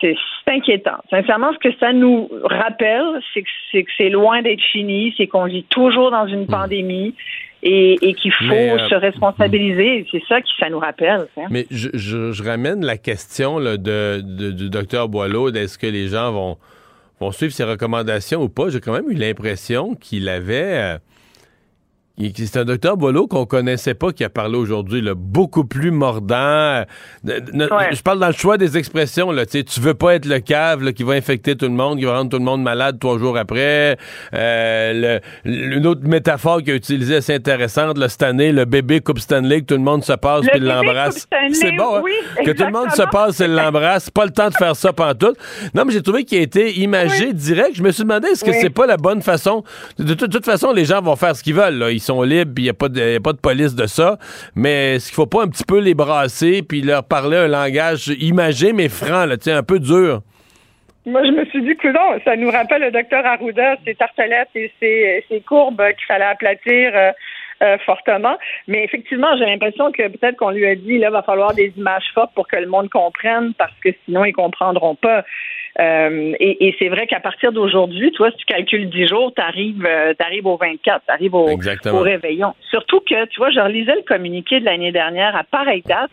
[0.00, 0.16] C'est
[0.48, 0.96] inquiétant.
[1.10, 5.64] Sincèrement, ce que ça nous rappelle, c'est que c'est loin d'être fini, c'est qu'on vit
[5.64, 7.14] toujours dans une pandémie
[7.62, 10.06] et, et qu'il faut euh, se responsabiliser.
[10.10, 11.26] C'est ça qui ça nous rappelle.
[11.36, 11.46] hein.
[11.50, 15.86] Mais je, je- je ramène la question là, de, de- du docteur Boileau, est-ce que
[15.86, 16.56] les gens vont,
[17.20, 18.70] vont suivre ses recommandations ou pas?
[18.70, 20.94] J'ai quand même eu l'impression qu'il avait...
[20.94, 20.98] euh,
[22.18, 26.82] c'est un docteur Boileau qu'on connaissait pas qui a parlé aujourd'hui, beaucoup plus mordant.
[27.24, 27.40] Ouais.
[27.92, 29.30] Je parle dans le choix des expressions.
[29.32, 32.04] Là, tu veux pas être le cave là, qui va infecter tout le monde, qui
[32.04, 33.96] va rendre tout le monde malade trois jours après.
[34.34, 39.00] Euh, le- une autre métaphore qu'il a utilisée assez intéressante là, cette année, le bébé
[39.00, 41.26] Coupe Stanley, que tout le monde se passe Le puis l'embrasse.
[41.52, 42.02] C'est bon, hein?
[42.04, 42.12] oui,
[42.44, 44.10] que tout le monde se passe et l'embrasse.
[44.10, 45.36] Pas le temps de faire ça pantoute.
[45.74, 47.76] Non, mais j'ai trouvé qu'il a été imagé direct.
[47.76, 48.56] Je me suis demandé est-ce que Oui.
[48.60, 49.64] c'est pas la bonne façon?
[49.98, 51.78] De, toute façon, les gens vont faire ce qu'ils veulent.
[51.78, 51.90] là.
[51.90, 54.18] Ils sont libres, puis il n'y a, pas de- pas de police de ça.
[54.54, 58.08] Mais est-ce qu'il faut pas un petit peu les brasser puis leur parler un langage
[58.20, 60.20] imagé mais franc, là, un peu dur?
[61.06, 64.50] Moi, je me suis dit que non, ça nous rappelle le docteur Arruda, ses tartelettes
[64.54, 67.10] et ses, ses courbes qu'il fallait aplatir euh,
[67.62, 68.36] euh, fortement.
[68.68, 72.04] Mais effectivement, j'ai l'impression que peut-être qu'on lui a dit, là, va falloir des images
[72.14, 75.24] fortes pour que le monde comprenne, parce que sinon, ils comprendront pas.
[75.78, 79.40] Euh, et et c'est vrai qu'à partir d'aujourd'hui, toi, si tu calcules 10 jours, tu
[79.42, 79.86] arrives,
[80.44, 81.46] au 24, tu arrives au,
[82.00, 82.54] réveillon.
[82.70, 86.10] Surtout que, tu vois, je relisais le communiqué de l'année dernière à pareille date.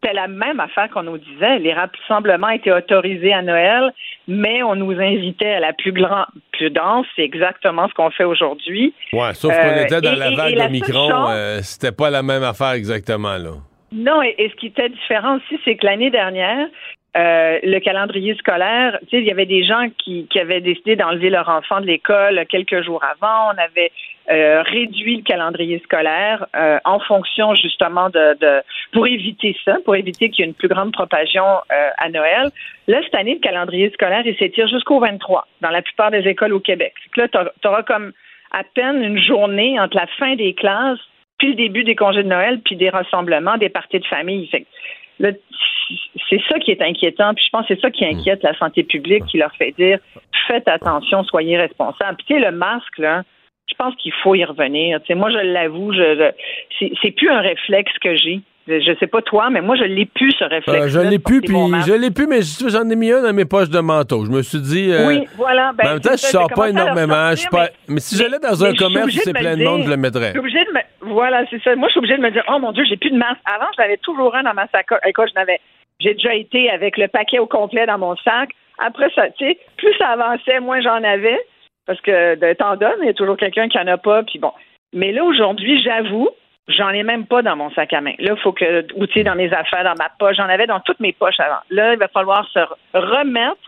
[0.00, 1.58] C'était la même affaire qu'on nous disait.
[1.58, 3.92] Les rassemblements étaient autorisés à Noël,
[4.28, 7.04] mais on nous invitait à la plus grande prudence.
[7.16, 8.94] C'est exactement ce qu'on fait aujourd'hui.
[9.12, 11.10] Ouais, sauf qu'on Euh, était dans et- la vague la Omicron.
[11.30, 13.50] euh, C'était pas la même affaire exactement, là.
[13.90, 16.68] Non, et, et ce qui était différent aussi, c'est que l'année dernière,
[17.16, 21.30] euh, le calendrier scolaire, tu sais, il y avait des gens qui, avaient décidé d'enlever
[21.30, 23.52] leur enfant de l'école quelques jours avant.
[23.54, 23.90] On avait
[24.30, 29.96] euh, réduit le calendrier scolaire euh, en fonction justement de, de pour éviter ça, pour
[29.96, 32.50] éviter qu'il y ait une plus grande propagation à Noël.
[32.86, 36.52] Là, cette année, le calendrier scolaire, il s'étire jusqu'au 23 dans la plupart des écoles
[36.52, 36.92] au Québec.
[37.16, 38.12] Là, tu auras comme
[38.52, 41.00] à peine une journée entre la fin des classes
[41.38, 44.50] puis le début des congés de Noël, puis des rassemblements, des parties de famille.
[46.28, 47.34] C'est ça qui est inquiétant.
[47.34, 49.98] Puis je pense que c'est ça qui inquiète la santé publique, qui leur fait dire
[50.46, 52.16] faites attention, soyez responsables.
[52.16, 53.22] Puis tu sais, le masque, là,
[53.70, 54.98] je pense qu'il faut y revenir.
[55.00, 56.32] Tu sais, moi, je l'avoue, je,
[56.80, 58.40] je- c'est- plus un réflexe que j'ai.
[58.66, 60.84] Je sais pas toi, mais moi, je l'ai plus, ce réflexe.
[60.84, 61.54] Euh, je l'ai plus, puis
[61.86, 64.26] je l'ai plus, mais j'en ai mis un dans mes poches de manteau.
[64.26, 64.90] Je me suis dit.
[64.92, 65.72] euh, Oui, voilà.
[65.72, 67.14] Ben, en même temps, je sors pas énormément.
[67.14, 67.36] Pas...
[67.36, 69.90] sortir, mais, si mais- j'allais dans mais un commerce où c'est plein de monde, je
[69.90, 70.26] le mettrais.
[70.26, 71.12] Je suis obligée de me...
[71.14, 71.74] Voilà, c'est ça.
[71.76, 73.40] Moi, je suis obligée de me dire, oh mon Dieu, j'ai plus de masque.
[73.46, 74.98] Avant, je l'avais toujours un dans ma sacoche.
[75.06, 75.60] Écoute, je n'avais...
[76.00, 78.50] J'ai déjà été avec le paquet au complet dans mon sac.
[78.78, 81.40] Après ça, tu sais, plus ça avançait, moins j'en avais.
[81.86, 84.22] Parce que de temps donne, il y a toujours quelqu'un qui en a pas.
[84.22, 84.52] Puis bon.
[84.92, 86.30] Mais là, aujourd'hui, j'avoue,
[86.68, 88.14] j'en ai même pas dans mon sac à main.
[88.18, 90.66] Là, il faut que, ou tu sais, dans mes affaires, dans ma poche, j'en avais
[90.66, 91.60] dans toutes mes poches avant.
[91.70, 92.60] Là, il va falloir se
[92.94, 93.58] remettre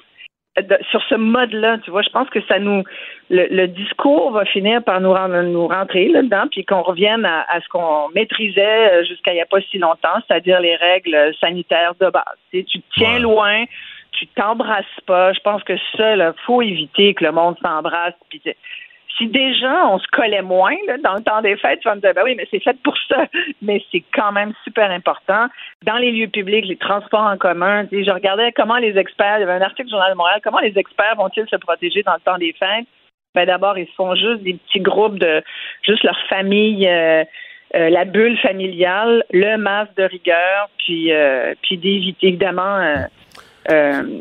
[0.91, 2.83] sur ce mode-là, tu vois, je pense que ça nous,
[3.31, 5.15] le, le discours va finir par nous,
[5.45, 9.41] nous rentrer là-dedans, puis qu'on revienne à, à ce qu'on maîtrisait euh, jusqu'à il n'y
[9.41, 12.25] a pas si longtemps, c'est-à-dire les règles sanitaires de base.
[12.51, 13.65] Tu, sais, tu te tiens loin,
[14.13, 15.33] tu t'embrasses pas.
[15.33, 18.15] Je pense que ça, il faut éviter que le monde s'embrasse.
[18.29, 18.43] Puis
[19.17, 22.01] si déjà on se collait moins là, dans le temps des fêtes, tu vas me
[22.01, 23.27] dire, ben oui, mais c'est fait pour ça.
[23.63, 25.47] Mais c'est quand même super important.
[25.85, 29.43] Dans les lieux publics, les transports en commun, je regardais comment les experts, il y
[29.45, 32.21] avait un article du Journal de Montréal, comment les experts vont-ils se protéger dans le
[32.21, 32.87] temps des fêtes?
[33.35, 35.43] Ben d'abord, ils se font juste des petits groupes de
[35.83, 37.23] juste leur famille, euh,
[37.77, 42.81] euh, la bulle familiale, le masque de rigueur, puis euh, puis d'éviter évidemment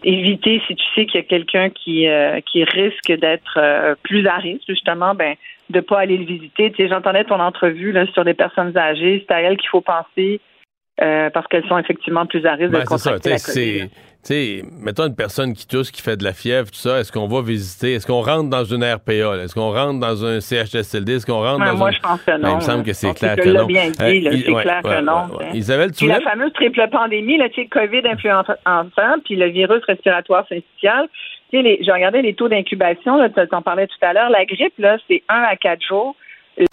[0.03, 2.07] éviter si tu sais qu'il y a quelqu'un qui
[2.51, 5.35] qui risque d'être plus à risque justement ben
[5.71, 6.71] de pas aller le visiter.
[6.71, 9.81] Tu sais, j'entendais ton entrevue là sur les personnes âgées, c'est à elles qu'il faut
[9.81, 10.39] penser
[10.97, 12.95] parce qu'elles sont effectivement plus à risque Ben, de ça.
[12.95, 13.89] contracter la COVID.
[14.21, 17.09] Tu sais, mettons une personne qui tousse, qui fait de la fièvre, tout ça, est-ce
[17.11, 17.93] qu'on va visiter?
[17.93, 19.13] Est-ce qu'on rentre dans une RPA?
[19.41, 21.15] Est-ce qu'on rentre dans un CHSLD?
[21.15, 21.91] Est-ce qu'on rentre Ouais, dans moi, un...
[21.91, 22.83] je pense que Ben, il non, me semble là.
[22.83, 23.65] que c'est clair que que non.
[23.65, 23.95] bien dit,
[24.27, 27.47] Euh, c'est ouais, clair que non, c'est- Isabelle, tu Puis la fameuse triple pandémie, là,
[27.49, 31.07] tu sais, COVID influençant, puis le virus respiratoire syncytial.
[31.51, 34.29] Tu sais, j'ai regardé les taux d'incubation, tu en parlais tout à l'heure.
[34.29, 36.15] La grippe, là, c'est 1 à 4 jours.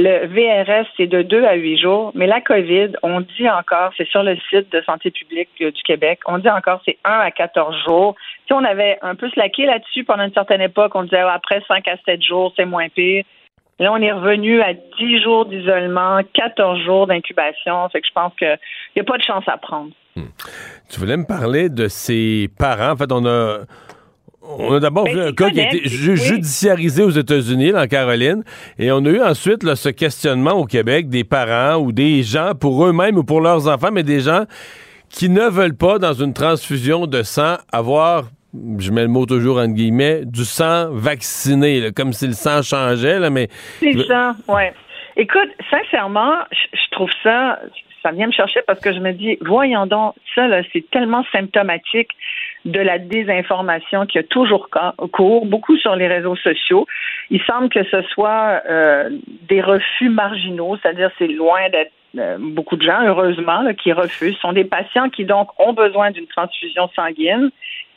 [0.01, 2.11] Le VRS, c'est de 2 à 8 jours.
[2.15, 5.83] Mais la COVID, on dit encore, c'est sur le site de Santé publique euh, du
[5.85, 8.17] Québec, on dit encore c'est 1 à 14 jours.
[8.49, 10.93] Sais, on avait un peu slacké là-dessus pendant une certaine époque.
[10.97, 13.25] On disait, ah, après 5 à 7 jours, c'est moins pire.
[13.79, 17.89] Là, on est revenu à 10 jours d'isolement, 14 jours d'incubation.
[17.91, 18.59] Fait que je pense qu'il
[18.97, 19.91] n'y a pas de chance à prendre.
[20.89, 22.93] Tu voulais me parler de ses parents.
[22.93, 23.61] En fait, on a.
[24.49, 26.17] On a d'abord Ben, vu un cas qui a été ju- oui.
[26.17, 28.43] judiciarisé aux États-Unis, en Caroline,
[28.79, 32.53] et on a eu ensuite là, ce questionnement au Québec des parents ou des gens,
[32.55, 34.45] pour eux-mêmes ou pour leurs enfants, mais des gens
[35.11, 38.25] qui ne veulent pas, dans une transfusion de sang, avoir,
[38.79, 42.63] je mets le mot toujours entre guillemets, du sang vacciné, là, comme si le sang
[42.63, 43.49] changeait, là, mais...
[43.81, 44.73] C'est ça, ouais.
[45.17, 47.59] Écoute, sincèrement, je trouve ça,
[48.03, 52.09] ça vient me chercher parce que je me dis, voyons donc, ça, c'est tellement symptomatique
[52.67, 54.69] de la désinformation qui a toujours
[55.13, 56.87] cours, beaucoup sur les réseaux sociaux.
[57.31, 59.09] Il semble que ce soit euh,
[59.49, 64.35] des refus marginaux, c'est-à-dire c'est loin d'être euh, beaucoup de gens, heureusement, là, qui refusent.
[64.35, 67.51] Ce sont des patients qui donc ont besoin d'une transfusion sanguine,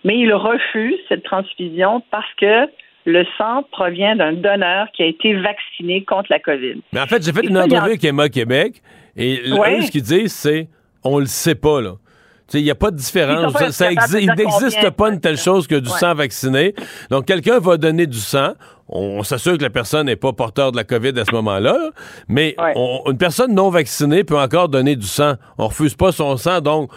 [0.03, 2.69] mais ils refusent cette transfusion parce que
[3.05, 6.81] le sang provient d'un donneur qui a été vacciné contre la COVID.
[6.93, 8.81] Mais en fait, j'ai fait Et une ça, entrevue avec Emma Québec,
[9.17, 9.79] et Ouais.
[9.79, 10.67] eux, ce qu'ils disent, c'est
[11.03, 11.93] on le sait pas, là.
[12.53, 13.53] Il n'y a pas de différence.
[13.53, 15.97] pas Ça, exi- il n'existe pas une telle chose que du Ouais.
[15.99, 16.73] sang vacciné.
[17.09, 18.53] Donc, quelqu'un va donner du sang.
[18.87, 21.73] On, s'assure que la personne n'est pas porteur de la COVID à ce moment-là.
[21.73, 21.89] là.
[22.27, 25.33] Mais on- une personne non vaccinée peut encore donner du sang.
[25.59, 26.59] On refuse pas son sang.
[26.61, 26.89] Donc,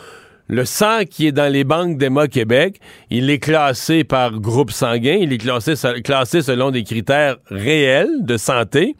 [0.48, 2.80] le sang qui est dans les banques d'EMA Québec,
[3.10, 5.18] il est classé par groupe sanguin.
[5.20, 8.96] Il est classé, classé selon des critères réels de santé.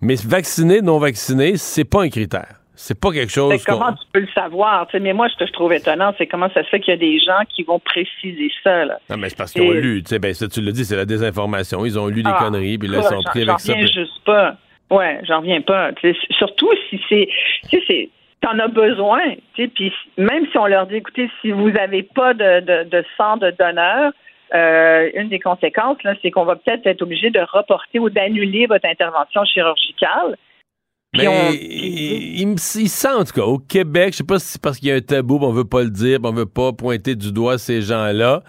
[0.00, 2.60] Mais vacciné, non vacciné, c'est pas un critère.
[2.76, 4.86] C'est pas quelque chose que comment tu peux le savoir?
[5.00, 6.98] Mais moi, ce que je trouve étonnant, c'est comment ça se fait qu'il y a
[6.98, 8.84] des gens qui vont préciser ça.
[8.84, 8.98] Là.
[9.10, 10.02] Non, mais c'est parce qu'ils ont lu.
[10.02, 11.84] Tu sais, ben, ça, tu l'as dit, c'est la désinformation.
[11.86, 13.72] Ils ont lu des Ah, conneries, puis là, ils sont j'en- pris j'en avec ça.
[13.74, 14.56] reviens puis- juste pas.
[14.90, 15.90] Ouais, j'en reviens pas.
[16.30, 17.28] Surtout si c'est,
[17.70, 18.08] tu sais, c'est,
[18.40, 19.20] t'en as besoin.
[19.54, 23.36] Puis même si on leur dit, écoutez, si vous avez pas de, de, de sang
[23.36, 24.12] de donneur,
[24.54, 28.86] euh, une des conséquences c'est qu'on va peut-être être obligé de reporter ou d'annuler votre
[28.86, 30.36] intervention chirurgicale.
[31.16, 34.38] Mais on- il, il me- il sent, en tout cas, au Québec, je sais pas
[34.38, 36.46] si c'est parce qu'il y a un tabou, on veut pas le dire, on veut
[36.46, 38.42] pas pointer du doigt ces gens-là,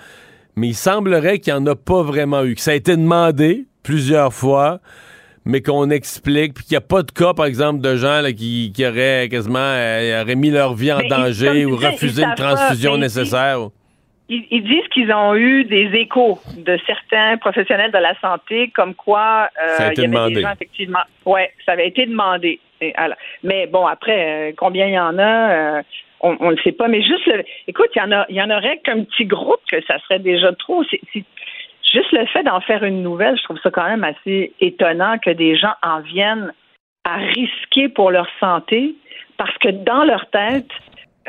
[0.56, 3.66] mais il semblerait qu'il n'y en a pas vraiment eu, que ça a été demandé
[3.84, 4.80] plusieurs fois,
[5.46, 8.34] mais qu'on explique, puis qu'il n'y a pas de cas, par exemple, de gens là,
[8.34, 12.34] qui, qui auraient quasiment euh, auraient mis leur vie en Mais danger ou refusé une
[12.36, 13.60] transfusion nécessaire.
[14.28, 18.96] Ils, ils disent qu'ils ont eu des échos de certains professionnels de la santé, comme
[18.96, 20.36] quoi euh, Ça a été il y avait demandé.
[20.36, 21.04] des gens effectivement.
[21.26, 22.60] Ouais, ça avait été demandé.
[22.82, 25.84] Et, alors, mais bon, après, euh, combien il y en a, euh,
[26.22, 26.88] on, on le sait pas.
[26.88, 29.62] Mais juste, le, écoute, il y en a, il y en aurait qu'un petit groupe
[29.72, 30.84] que ça serait déjà trop.
[30.90, 31.02] C'est,
[31.94, 35.30] juste le fait d'en faire une nouvelle, je trouve ça quand même assez étonnant que
[35.30, 36.52] des gens en viennent
[37.04, 38.96] à risquer pour leur santé,
[39.38, 40.70] parce que dans leur tête,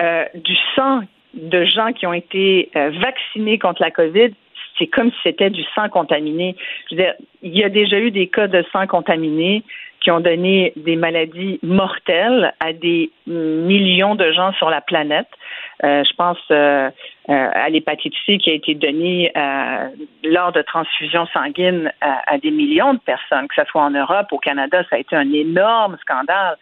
[0.01, 1.03] euh, du sang
[1.37, 4.31] de gens qui ont été euh, vaccinés contre la COVID,
[4.79, 6.57] c'est comme si c'était du sang contaminé.
[6.91, 9.63] Il y a déjà eu des cas de sang contaminé
[10.01, 15.29] qui ont donné des maladies mortelles à des millions de gens sur la planète.
[15.83, 16.91] Euh, je pense euh,
[17.27, 19.33] à l'hépatite C qui a été donnée
[20.23, 24.39] lors de transfusions sanguines à, des millions de personnes, que ce soit en Europe, au
[24.39, 26.57] Canada, ça a été un énorme scandale.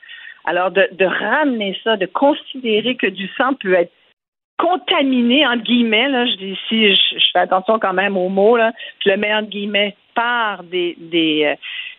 [0.47, 3.93] Alors, de ramener ça, de considérer que du sang peut être
[4.59, 8.57] contaminé, entre guillemets, là, je dis ici, je, je, fais attention quand même aux mots,
[8.57, 8.73] là,
[9.05, 11.55] je le mets entre guillemets, par des, des, euh,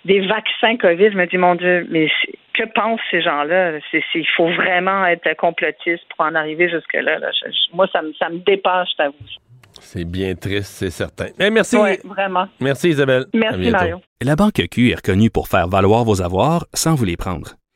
[0.06, 2.10] des vaccins COVID, je me dis, mon Dieu, mais
[2.54, 3.74] que pensent ces gens-là?
[3.94, 7.20] Il faut vraiment être complotiste pour en arriver jusque-là.
[7.20, 7.30] Là.
[7.32, 9.16] Je, moi, ça me, ça me dépasse, je t'avoue.
[9.82, 11.28] C'est bien triste, c'est certain.
[11.38, 11.76] Mais merci.
[11.76, 12.48] Oui, vraiment.
[12.62, 13.26] Merci, Isabelle.
[13.34, 14.02] Merci, Mario.
[14.22, 17.56] La Banque Q est reconnue pour faire valoir vos avoirs sans vous les prendre.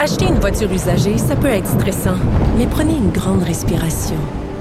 [0.00, 2.14] Acheter une voiture usagée, ça peut être stressant,
[2.56, 4.14] mais prenez une grande respiration.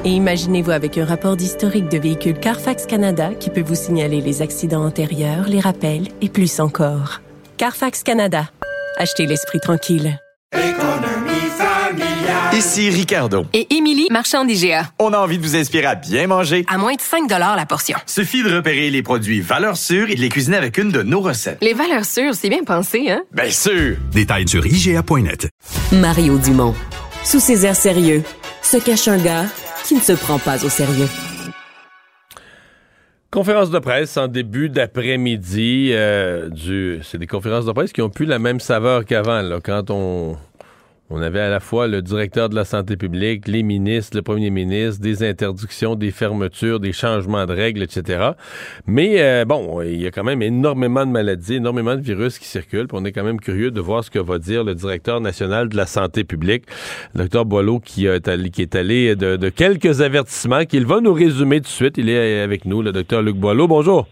[0.04, 4.42] Et imaginez-vous avec un rapport d'historique de véhicule Carfax Canada qui peut vous signaler les
[4.42, 7.22] accidents antérieurs, les rappels et plus encore.
[7.58, 8.50] Carfax Canada.
[8.98, 10.20] Achetez l'esprit tranquille.
[12.54, 13.46] Ici Ricardo.
[13.54, 14.90] Et Émilie, marchand d'IGA.
[15.00, 16.66] On a envie de vous inspirer à bien manger.
[16.68, 17.98] À moins de 5 la portion.
[18.06, 21.20] Suffit de repérer les produits valeurs sûres et de les cuisiner avec une de nos
[21.20, 21.60] recettes.
[21.62, 23.22] Les valeurs sûres, c'est bien pensé, hein?
[23.32, 23.98] Bien sûr!
[24.12, 25.50] Détails sur IGA.net.
[25.92, 26.74] Mario Dumont.
[27.24, 28.24] Sous ses airs sérieux,
[28.62, 29.46] se cache un gars
[29.86, 31.08] qui ne se prend pas au sérieux.
[33.30, 35.92] Conférence de presse en début d'après-midi.
[35.92, 37.02] Euh, du...
[37.04, 39.60] C'est des conférences de presse qui ont plus la même saveur qu'avant.
[39.64, 40.38] Quand on,
[41.10, 44.50] on avait à la fois le directeur de la santé publique, les ministres, le premier
[44.50, 48.32] ministre, des interdictions, des fermetures, des changements de règles, etc.
[48.86, 52.48] Mais euh, bon, il y a quand même énormément de maladies, énormément de virus qui
[52.48, 52.88] circulent.
[52.92, 55.78] on est quand même curieux de voir ce que va dire le directeur national de
[55.78, 56.66] la santé publique,
[57.14, 61.68] le docteur Boileau, qui, est allé de, de quelques avertissements qu'il va nous résumer tout
[61.68, 61.98] de suite.
[61.98, 63.68] Il est avec nous, le docteur Luc Boileau.
[63.68, 64.08] Bonjour.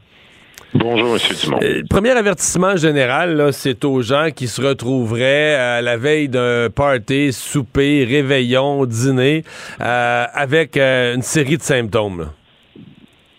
[0.77, 1.19] Bonjour, M.
[1.41, 1.59] Dumont.
[1.63, 7.31] Euh, premier avertissement général, c'est aux gens qui se retrouveraient à la veille d'un party,
[7.31, 9.43] souper, réveillon, dîner,
[9.79, 12.29] euh, avec euh, une série de symptômes.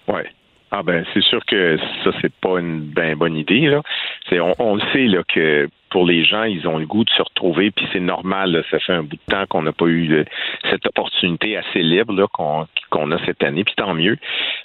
[0.09, 0.23] Oui.
[0.71, 3.83] Ah ben c'est sûr que ça c'est pas une ben bonne idée là.
[4.33, 7.23] On, on le sait là que pour les gens, ils ont le goût de se
[7.23, 8.65] retrouver, puis c'est normal.
[8.71, 10.25] Ça fait un bout de temps qu'on n'a pas eu le,
[10.71, 14.17] cette opportunité assez libre qu'on, a cette année, puis tant mieux.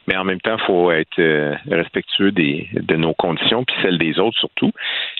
[0.07, 3.97] Mais en même temps, il faut être euh, respectueux des, de nos conditions, puis celles
[3.97, 4.71] des autres surtout,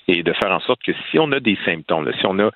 [0.07, 2.49] et de faire en sorte que si on a des symptômes, si on a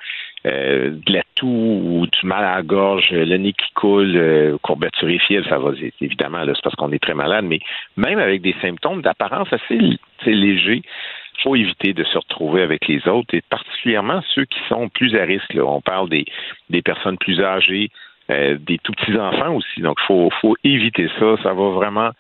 [0.46, 4.58] euh, de la toux ou du mal à la gorge, le nez qui coule, euh,
[4.62, 5.72] courbature fièvre, ça va
[6.02, 7.60] évidemment, c'est parce qu'on est très malade, mais
[7.98, 9.80] même avec des symptômes d'apparence assez
[10.26, 14.90] légers, il faut éviter de se retrouver avec les autres, et particulièrement ceux qui sont
[14.90, 15.54] plus à risque.
[15.56, 16.26] On parle des,
[16.70, 17.90] des personnes plus âgées,
[18.30, 19.82] euh, des tout petits enfants aussi.
[19.82, 21.36] Donc, faut, faut éviter ça.
[21.44, 22.12] Ça va vraiment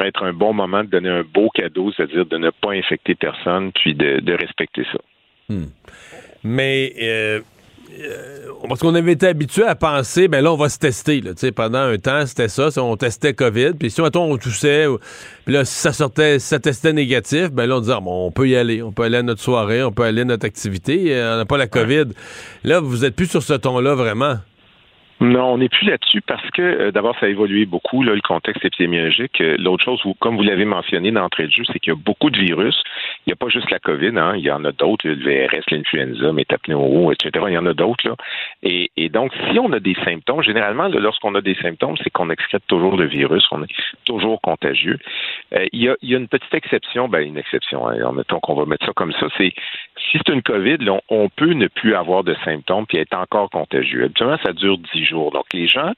[0.00, 3.72] être un bon moment de donner un beau cadeau, c'est-à-dire de ne pas infecter personne,
[3.72, 4.98] puis de, respecter ça.
[5.48, 5.66] Hmm.
[6.44, 7.40] Mais euh,
[8.68, 11.20] parce qu'on avait été habitué à penser, ben là, on va se tester.
[11.20, 13.72] Là, pendant un temps, c'était ça, on testait COVID.
[13.78, 14.86] Puis si, mettons, on toussait,
[15.44, 18.26] puis là, si ça sortait, si ça testait négatif, ben là, on disait, ah, bon,
[18.26, 18.82] on peut y aller.
[18.82, 21.14] On peut aller à notre soirée, on peut aller à notre activité.
[21.14, 22.06] Euh, on n'a pas la COVID.
[22.64, 24.36] Là, vous êtes plus sur ce ton-là, vraiment.
[25.20, 28.20] Non, on n'est plus là-dessus parce que euh, d'abord, ça a évolué beaucoup, là, le
[28.20, 29.40] contexte épidémiologique.
[29.40, 32.30] Euh, l'autre chose, comme vous l'avez mentionné d'entrée de jeu, c'est qu'il y a beaucoup
[32.30, 32.80] de virus.
[33.26, 35.64] Il n'y a pas juste la COVID, hein, il y en a d'autres, le VRS,
[35.72, 37.46] l'influenza, métapnéo, etc.
[37.48, 38.16] Il y en a d'autres.
[38.62, 42.30] Et, et, donc, si on a des symptômes, généralement, lorsqu'on a des symptômes, c'est qu'on
[42.30, 44.98] excrète toujours le virus, on est toujours contagieux.
[45.54, 48.38] Euh, il, y a, il, y a, une petite exception, ben une exception, hein, mettons
[48.38, 49.52] qu'on va mettre ça comme ça, c'est
[50.10, 50.78] si c'est une COVID,
[51.08, 54.04] on, peut ne plus avoir de symptômes puis être encore contagieux.
[54.04, 55.30] Habituellement, ça dure 10 jours.
[55.30, 55.92] Donc, les gens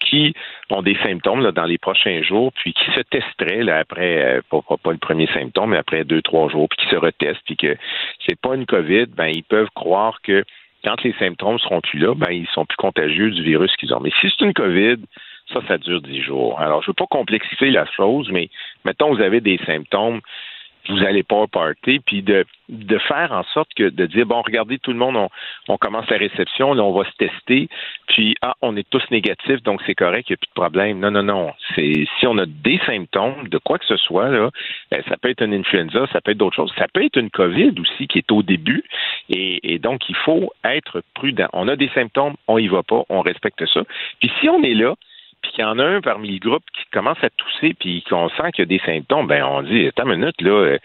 [0.00, 0.34] qui
[0.70, 4.98] ont des symptômes dans les prochains jours, puis qui se testeraient après, euh, pas, le
[4.98, 7.76] premier symptôme, mais après deux, trois jours, puis qui se retestent, puis que
[8.26, 10.44] c'est pas une COVID, ben ils peuvent croire que
[10.84, 14.00] quand les symptômes seront plus là, ben ils sont plus contagieux du virus qu'ils ont.
[14.00, 14.96] Mais si c'est une COVID,
[15.52, 16.60] ça, ça dure dix jours.
[16.60, 18.48] Alors, je veux pas complexifier la chose, mais
[18.84, 20.20] mettons, vous avez des symptômes
[20.88, 24.42] vous allez pas au party, puis de, de faire en sorte que de dire bon,
[24.42, 25.28] regardez, tout le monde, on,
[25.68, 27.68] on commence la réception, là, on va se tester,
[28.08, 31.00] puis ah, on est tous négatifs, donc c'est correct, il n'y a plus de problème.
[31.00, 31.52] Non, non, non.
[31.74, 34.50] C'est si on a des symptômes de quoi que ce soit, là,
[34.90, 37.30] ben, ça peut être une influenza, ça peut être d'autres choses, ça peut être une
[37.30, 38.84] COVID aussi qui est au début,
[39.30, 41.48] et, et donc il faut être prudent.
[41.52, 43.82] On a des symptômes, on y va pas, on respecte ça.
[44.20, 44.94] Puis si on est là,
[45.44, 48.30] puis qu'il y en a un parmi le groupe qui commence à tousser, puis qu'on
[48.30, 50.78] sent qu'il y a des symptômes, ben on dit, attends une minute, là, euh,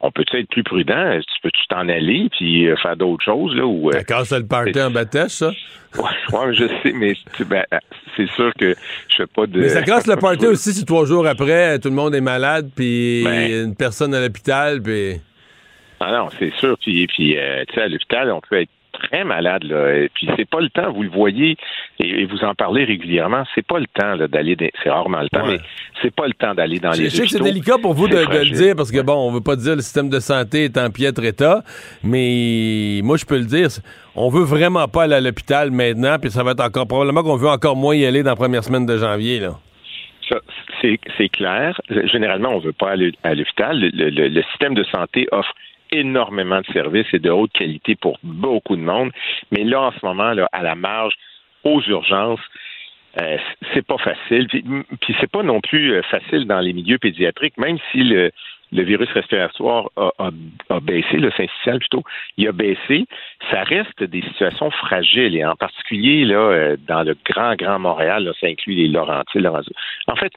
[0.00, 1.18] on peut-tu être plus prudent?
[1.20, 3.54] Tu peux-tu t'en aller puis euh, faire d'autres choses?
[3.54, 5.52] Là, ou, euh, Quand le party en bâtèche, ça?
[5.96, 7.14] Ouais, ouais, je sais, mais
[7.48, 7.64] ben,
[8.16, 8.74] c'est sûr que
[9.08, 9.60] je fais pas de.
[9.60, 12.70] Mais ça casse le party aussi si trois jours après, tout le monde est malade,
[12.74, 13.66] puis Ben.
[13.68, 15.20] une personne à l'hôpital, puis.
[16.00, 16.76] Ah non, c'est sûr.
[16.80, 19.94] Puis, puis euh, tu sais, à l'hôpital, on peut être très malade, là.
[19.96, 21.56] Et puis c'est pas le temps, vous le voyez,
[21.98, 25.20] et, et vous en parlez régulièrement, c'est pas le temps là, d'aller, dans- c'est rarement
[25.22, 25.58] le temps, mais
[26.02, 28.16] c'est pas le temps d'aller dans Je les sais que c'est délicat pour vous de,
[28.16, 30.90] le dire parce que bon, on veut pas dire le système de santé est en
[30.90, 31.62] piètre état,
[32.04, 33.68] mais moi je peux le dire,
[34.14, 37.36] on veut vraiment pas aller à l'hôpital maintenant, puis ça va être encore probablement qu'on
[37.36, 39.54] veut encore moins y aller dans la première semaine de janvier là.
[40.28, 40.36] Ça,
[40.80, 41.78] c'est, clair.
[42.10, 43.78] Généralement, on veut pas aller à l'hôpital.
[43.78, 45.52] Le, le- le système de santé offre
[45.92, 49.12] énormément de services et de haute qualité pour beaucoup de monde.
[49.50, 51.14] Mais là, en ce moment, là, à la marge,
[51.64, 52.40] aux urgences,
[53.20, 53.36] euh,
[53.74, 54.48] c'est pas facile.
[54.48, 54.64] Puis,
[55.00, 58.32] puis c'est pas non plus euh, facile dans les milieux pédiatriques, même si le,
[58.72, 60.30] le virus respiratoire a, a-
[60.70, 62.02] a baissé, le syncytial plutôt,
[62.38, 63.04] il a baissé,
[63.50, 68.24] ça reste des situations fragiles et en particulier là euh, dans le grand grand Montréal,
[68.24, 69.74] là, ça inclut les Laurentides, Laurentides.
[70.06, 70.32] En fait,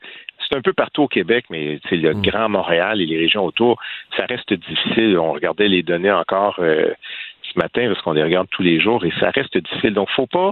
[0.48, 3.80] c'est un peu partout au Québec, mais c'est le Grand Montréal et les régions autour,
[4.16, 5.18] ça reste difficile.
[5.18, 6.94] On regardait les données encore euh,
[7.42, 9.94] ce matin parce qu'on les regarde tous les jours et ça reste difficile.
[9.94, 10.52] Donc, faut pas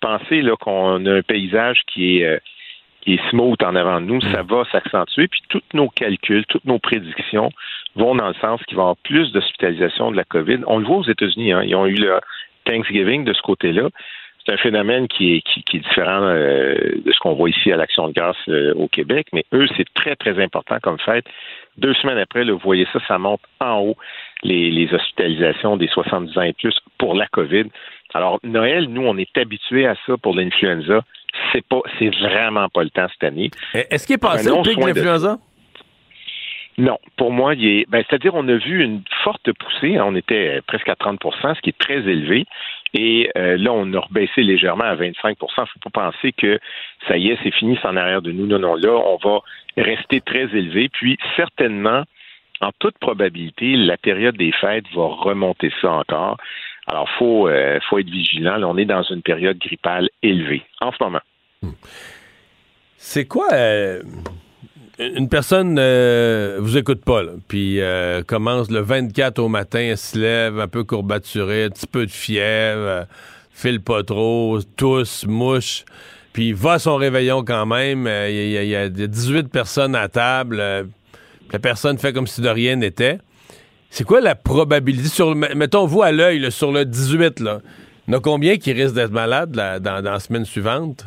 [0.00, 2.38] penser là qu'on a un paysage qui est euh,
[3.00, 5.28] qui est smooth en avant de nous, ça va s'accentuer.
[5.28, 7.50] Puis tous nos calculs, toutes nos prédictions
[7.96, 10.60] vont dans le sens qu'il va y avoir plus d'hospitalisation de la COVID.
[10.66, 12.20] On le voit aux États-Unis, hein, ils ont eu le
[12.64, 13.88] Thanksgiving de ce côté-là.
[14.44, 16.74] C'est un phénomène qui est, qui, qui est différent euh,
[17.04, 19.86] de ce qu'on voit ici à l'Action de grâce euh, au Québec, mais eux, c'est
[19.92, 21.26] très, très important comme fête.
[21.76, 23.96] Deux semaines après, là, vous voyez ça, ça monte en haut,
[24.42, 27.66] les, les hospitalisations des 70 ans et plus pour la COVID.
[28.14, 31.02] Alors, Noël, nous, on est habitués à ça pour l'influenza.
[31.52, 33.50] C'est pas, c'est vraiment pas le temps cette année.
[33.72, 35.38] Est-ce qu'il est passé le pic de l'influenza?
[36.80, 40.00] non, pour moi, il est, ben, c'est-à-dire on a vu une forte poussée.
[40.00, 42.46] on était presque à 30% ce qui est très élevé.
[42.94, 46.58] Et euh, là, on a rebaissé légèrement à 25% Il faut pas penser que
[47.06, 48.46] ça y est, c'est fini, c'est en arrière de nous.
[48.46, 49.40] Non, non, là, on va
[49.76, 50.88] rester très élevé.
[50.88, 52.04] Puis, certainement,
[52.60, 56.38] en toute probabilité, la période des fêtes va remonter ça encore.
[56.90, 58.56] Alors, faut, euh, faut être vigilant.
[58.56, 61.20] Là, on est dans une période grippale élevée en ce moment.
[62.96, 64.02] C'est quoi euh,
[64.98, 67.78] une personne euh, vous écoute pas là, puis
[68.26, 73.06] commence le 24 au matin, se lève un peu courbaturée, un petit peu de fièvre,
[73.52, 75.84] file pas trop, tousse, mouche,
[76.32, 78.00] puis va à son réveillon quand même.
[78.06, 80.56] Il y, a- il y a 18 personnes à table,
[81.52, 83.18] la personne fait comme si de rien n'était.
[83.90, 85.08] C'est quoi la probabilité?
[85.08, 87.58] Sur mettons vous à l'œil là, sur le 18 là,
[88.06, 91.06] il y en a combien qui risquent d'être malades là, dans, dans la semaine suivante?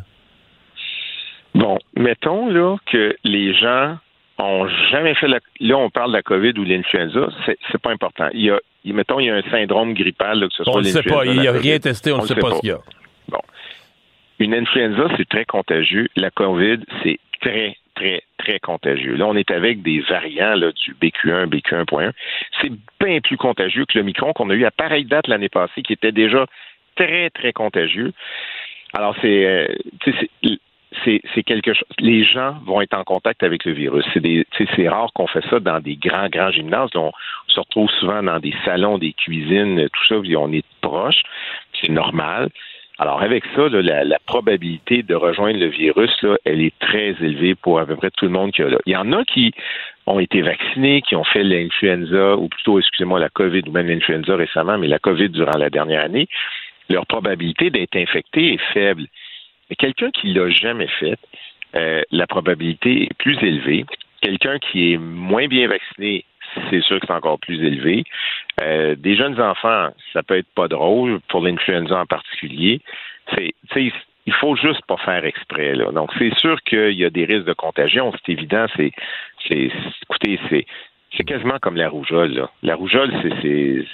[1.55, 3.97] Bon, mettons là que les gens
[4.37, 5.39] ont jamais fait la.
[5.59, 8.27] Là, on parle de la COVID ou de l'influenza, c'est, c'est pas important.
[8.33, 10.77] Il y a, mettons, il y a un syndrome grippal, là, que ce soit On
[10.79, 12.73] le sait pas, il n'y a rien testé, on ne sait pas ce qu'il y
[12.73, 12.79] a.
[13.29, 13.39] Bon.
[14.39, 16.07] Une influenza, c'est très contagieux.
[16.15, 17.77] La COVID, c'est très,
[18.37, 19.15] très, contagieux.
[19.15, 22.11] Là, on est avec des variants là, du BQ1, BQ1.1.
[22.61, 25.81] C'est bien plus contagieux que le micron qu'on a eu à pareille date l'année passée,
[25.81, 26.45] qui était déjà
[26.95, 28.13] très, très contagieux.
[28.93, 29.67] Alors, c'est, euh,
[31.03, 31.87] c'est- quelque chose.
[31.99, 34.05] Les gens vont être en contact avec le virus.
[34.13, 36.89] C'est, rare qu'on fait ça dans des grands, grands gymnases.
[36.95, 37.11] On
[37.47, 41.21] se retrouve souvent dans des salons, des cuisines, tout ça, on est proche.
[41.81, 42.49] C'est normal.
[42.99, 46.11] Alors, avec ça, la, probabilité de rejoindre le virus,
[46.45, 48.77] elle est très élevée pour à peu près tout le monde qui a là.
[48.85, 49.51] Il y en a qui
[50.05, 54.35] ont été vaccinés, qui ont fait l'influenza, ou plutôt, excusez-moi, la COVID, ou même l'influenza
[54.35, 56.27] récemment, mais la COVID durant la dernière année.
[56.89, 59.07] Leur probabilité d'être infecté est faible.
[59.69, 61.17] Mais quelqu'un qui l'a jamais fait,
[61.75, 63.85] euh, la probabilité est plus élevée.
[64.21, 66.25] Quelqu'un qui est moins bien vacciné,
[66.69, 68.03] c'est sûr que c'est encore plus élevé.
[68.61, 72.81] Euh, des jeunes enfants, ça peut être pas drôle, pour l'influenza en particulier.
[73.37, 75.75] Il faut juste pas faire exprès.
[75.75, 75.91] Là.
[75.91, 78.11] Donc, c'est sûr qu'il y a des risques de contagion.
[78.13, 78.65] C'est évident.
[78.75, 78.91] C'est,
[79.47, 79.69] c'est,
[80.03, 80.65] écoutez, c'est,
[81.15, 82.33] c'est quasiment comme la rougeole.
[82.33, 82.49] Là.
[82.61, 83.85] La rougeole, c'est, c'est,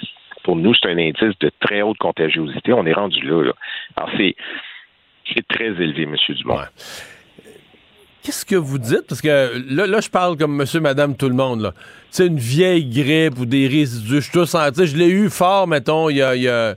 [0.44, 2.72] pour nous, c'est un indice de très haute contagiosité.
[2.72, 3.42] On est rendu là.
[3.44, 3.52] là.
[3.96, 4.36] Alors, c'est,
[5.34, 6.16] c'est très élevé, M.
[6.36, 6.64] Dumont.
[8.22, 9.06] Qu'est-ce que vous dites?
[9.08, 11.62] Parce que là, là, je parle comme monsieur, madame, tout le monde.
[11.62, 11.72] là.
[12.10, 14.16] C'est une vieille grippe ou des résidus.
[14.16, 16.36] Je suis tout senti- tu Je l'ai eu fort, mettons, il y a.
[16.36, 16.74] y a-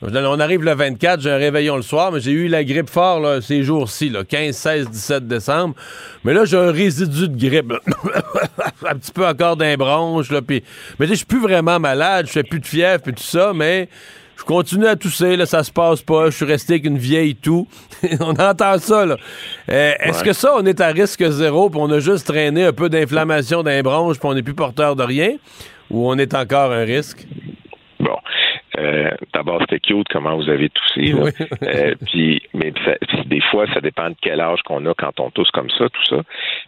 [0.00, 3.18] On arrive le 24, j'ai un réveillon le soir, mais j'ai eu la grippe fort
[3.18, 5.74] là, ces jours-ci, là, 15, 16, 17 décembre.
[6.24, 7.72] Mais là, j'ai un résidu de grippe.
[8.86, 10.30] un petit peu encore d'un bronche.
[10.30, 10.62] Là, puis-
[10.98, 13.52] mais tu je suis plus vraiment malade, je fais plus de fièvre et tout ça,
[13.54, 13.88] mais
[14.38, 16.26] je continue à tousser, là, ça se passe pas.
[16.26, 17.66] Je suis resté avec une vieille toux.
[18.20, 19.16] on entend ça, là.
[19.68, 20.26] Euh, Est-ce Ouais.
[20.28, 23.62] que ça, on est à risque zéro, puis on a juste traîné un peu d'inflammation
[23.62, 25.32] d'un bronche, puis on n'est plus porteur de rien?
[25.90, 27.26] Ou on est encore un risque?
[27.98, 28.16] Bon.
[28.78, 31.12] Euh, D'abord, c'était cute comment vous avez toussé.
[31.14, 31.30] Oui.
[31.64, 35.30] Euh, puis, mais ça- des fois, ça dépend de quel âge qu'on a quand on
[35.30, 36.22] tousse comme ça, tout ça.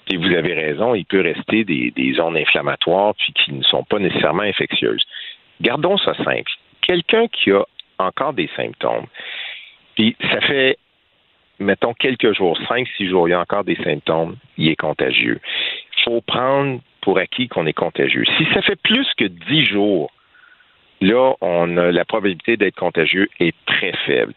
[0.08, 3.84] Puis vous avez raison, il peut rester des, des zones inflammatoires puis qui ne sont
[3.84, 5.04] pas nécessairement infectieuses.
[5.60, 6.50] Gardons ça simple.
[6.82, 7.62] Quelqu'un qui a
[7.98, 9.06] encore des symptômes,
[9.94, 10.78] puis ça fait,
[11.58, 15.40] mettons, quelques jours, cinq, six jours, il y a encore des symptômes, il est contagieux.
[15.98, 18.24] Il faut prendre pour acquis qu'on est contagieux.
[18.38, 20.10] Si ça fait plus que dix jours,
[21.00, 24.32] là, on a la probabilité d'être contagieux est très faible.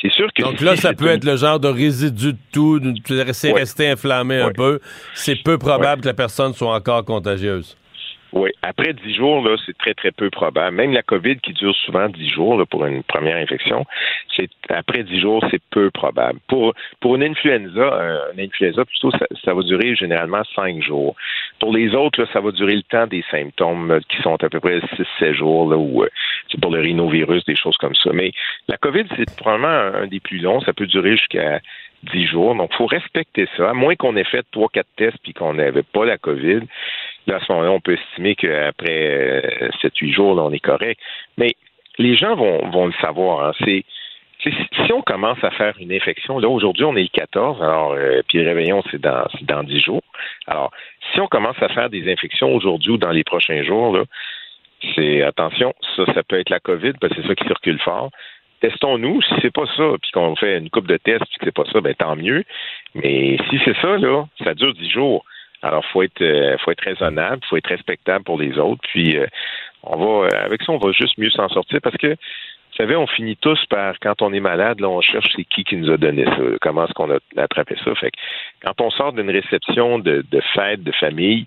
[0.00, 2.38] C'est sûr que Donc si là, ça peut une- être le genre de résidu de
[2.52, 2.94] tout, de-
[3.32, 3.60] c'est Ouais.
[3.60, 4.80] resté inflammé un peu.
[5.14, 7.76] C'est peu probable que la personne soit encore contagieuse.
[8.32, 10.76] Oui, après dix jours, là, c'est très, très peu probable.
[10.76, 13.84] Même la COVID qui dure souvent dix jours là, pour une première infection,
[14.36, 16.38] c'est après dix jours, c'est peu probable.
[16.46, 21.16] Pour pour une influenza, euh, une influenza plutôt, ça, ça va durer généralement cinq jours.
[21.58, 24.48] Pour les autres, là, ça va durer le temps des symptômes euh, qui sont à
[24.48, 26.08] peu près six, sept jours, là, ou euh,
[26.50, 28.10] c'est pour le rhinovirus, des choses comme ça.
[28.12, 28.32] Mais
[28.68, 30.60] la COVID, c'est probablement un, des plus longs.
[30.60, 31.60] Ça peut durer jusqu'à
[32.04, 32.54] 10 jours.
[32.54, 33.70] Donc, il faut respecter ça.
[33.70, 36.60] À moins qu'on ait fait trois, quatre tests puis qu'on n'avait pas la COVID.
[37.26, 41.00] Là, à ce moment-là, on peut estimer qu'après 7-8 jours, là, on est correct.
[41.36, 41.54] Mais
[41.98, 43.48] les gens vont, le savoir.
[43.48, 43.80] hein.
[44.42, 48.22] Si on commence à faire une infection, là, aujourd'hui, on est le 14, alors, euh,
[48.26, 50.02] puis le réveillon, c'est dans, dans 10 jours.
[50.46, 50.70] Alors,
[51.12, 53.98] si on commence à faire des infections aujourd'hui ou dans les prochains jours,
[54.94, 58.10] c'est, attention, ça, ça peut être la COVID, parce que c'est ça qui circule fort.
[58.60, 59.22] Testons-nous.
[59.22, 61.64] Si c'est pas ça, puis qu'on fait une coupe de tests, puis que c'est pas
[61.70, 62.44] ça, ben tant mieux.
[62.94, 65.24] Mais si c'est ça, là, ça dure 10 jours.
[65.62, 68.80] Alors, faut être, euh, faut être raisonnable, faut être respectable pour les autres.
[68.90, 69.26] Puis, euh,
[69.82, 72.96] on va, euh, avec ça, on va juste mieux s'en sortir parce que, vous savez,
[72.96, 75.90] on finit tous par, quand on est malade, là, on cherche c'est qui qui nous
[75.90, 77.94] a donné ça, comment est-ce qu'on a attrapé ça.
[77.96, 78.16] Fait que,
[78.62, 81.46] quand on sort d'une réception de, de fête, de famille,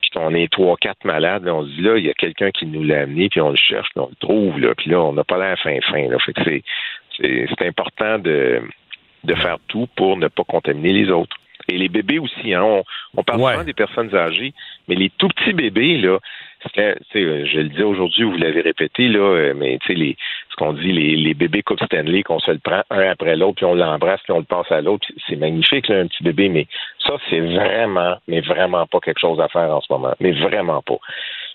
[0.00, 2.50] puis qu'on est trois, quatre malades, là, on se dit là, il y a quelqu'un
[2.52, 5.00] qui nous l'a amené, puis on le cherche, puis on le trouve, là, puis là,
[5.00, 6.08] on n'a pas l'air fin fin.
[6.08, 6.18] Là.
[6.20, 6.42] Fait que
[7.18, 8.62] c'est important de,
[9.24, 11.36] de faire tout pour ne pas contaminer les autres.
[11.68, 12.84] Et les bébés aussi, hein, on,
[13.16, 14.52] on parle souvent des personnes âgées,
[14.88, 16.18] mais les tout petits bébés, là,
[16.74, 20.16] je le disais aujourd'hui, vous l'avez répété, là, euh, mais les,
[20.50, 23.56] ce qu'on dit, les, les bébés Coupe Stanley, qu'on se le prend un après l'autre,
[23.56, 26.48] puis on l'embrasse, puis on le passe à l'autre, c'est magnifique, là, un petit bébé,
[26.48, 26.66] mais
[27.06, 30.82] ça, c'est vraiment, mais vraiment pas quelque chose à faire en ce moment, mais vraiment
[30.82, 30.98] pas.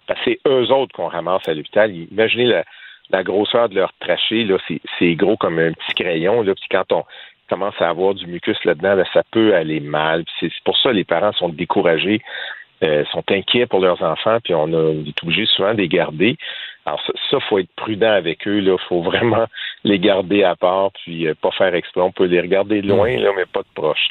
[0.07, 1.93] Parce que c'est eux autres qu'on ramasse à l'hôpital.
[2.11, 2.63] Imaginez la,
[3.09, 6.65] la grosseur de leur trachée, là, c'est, c'est gros comme un petit crayon, là, puis
[6.69, 7.03] quand on
[7.47, 10.23] commence à avoir du mucus là-dedans, là, ça peut aller mal.
[10.39, 12.21] C'est, pour ça que les parents sont découragés,
[12.83, 15.87] euh, sont inquiets pour leurs enfants, puis on, a, on est obligé souvent de les
[15.87, 16.37] garder.
[16.85, 19.47] Alors ça, ça, faut être prudent avec eux, là, faut vraiment
[19.83, 22.01] les garder à part, puis euh, pas faire exprès.
[22.01, 24.09] On peut les regarder de loin, là, mais pas de proche.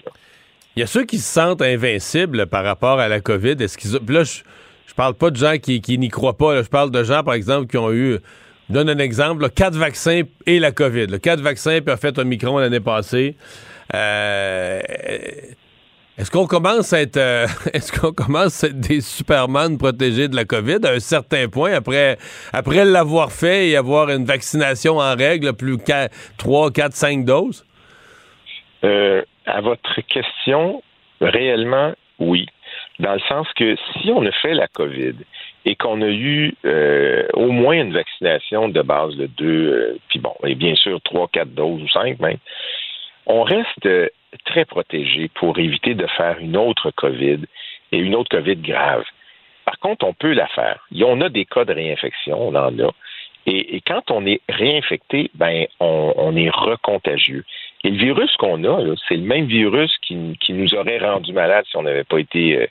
[0.76, 3.56] Il y a ceux qui se sentent invincibles par rapport à la COVID.
[3.60, 4.42] Est-ce qu'ils là, je,
[4.86, 6.62] je parle pas de gens qui, n'y croient pas.
[6.62, 8.18] Je parle de gens, par exemple, qui ont eu.
[8.68, 9.48] Donne un exemple.
[9.50, 11.20] quatre vaccins et la COVID.
[11.20, 13.36] Quatre vaccins puis a fait Omicron l'année passée.
[13.94, 14.80] Euh,
[16.18, 20.34] est-ce qu'on commence à être euh, est-ce qu'on commence à être des Superman protégés de
[20.34, 20.78] la COVID?
[20.84, 26.08] À un certain point après l'avoir fait et avoir une vaccination en règle plus qu'à
[26.38, 27.64] 3, 4, 5 doses?
[28.82, 30.82] Euh, à votre question,
[31.20, 32.46] réellement, oui.
[32.98, 35.14] Dans le sens que si on a fait la COVID
[35.66, 40.20] et qu'on a eu euh, au moins une vaccination de base de deux, euh, puis
[40.20, 42.38] bon, et bien sûr trois, quatre doses ou cinq même,
[43.26, 44.08] on reste euh,
[44.44, 47.40] très protégé pour éviter de faire une autre COVID
[47.90, 49.04] et une autre COVID grave.
[49.64, 50.86] Par contre, on peut la faire.
[50.94, 52.92] Et on a des cas de réinfection, on en a.
[53.48, 57.44] Et, quand on est réinfecté, ben on, on est recontagieux.
[57.82, 61.64] Et le virus qu'on a, c'est le même virus qui, qui nous aurait rendu malade
[61.68, 62.68] si on n'avait pas été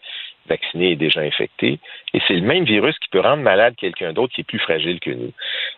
[0.48, 1.80] vacciné et déjà infecté.
[2.14, 5.00] Et c'est le même virus qui peut rendre malade quelqu'un d'autre qui est plus fragile
[5.00, 5.32] que nous.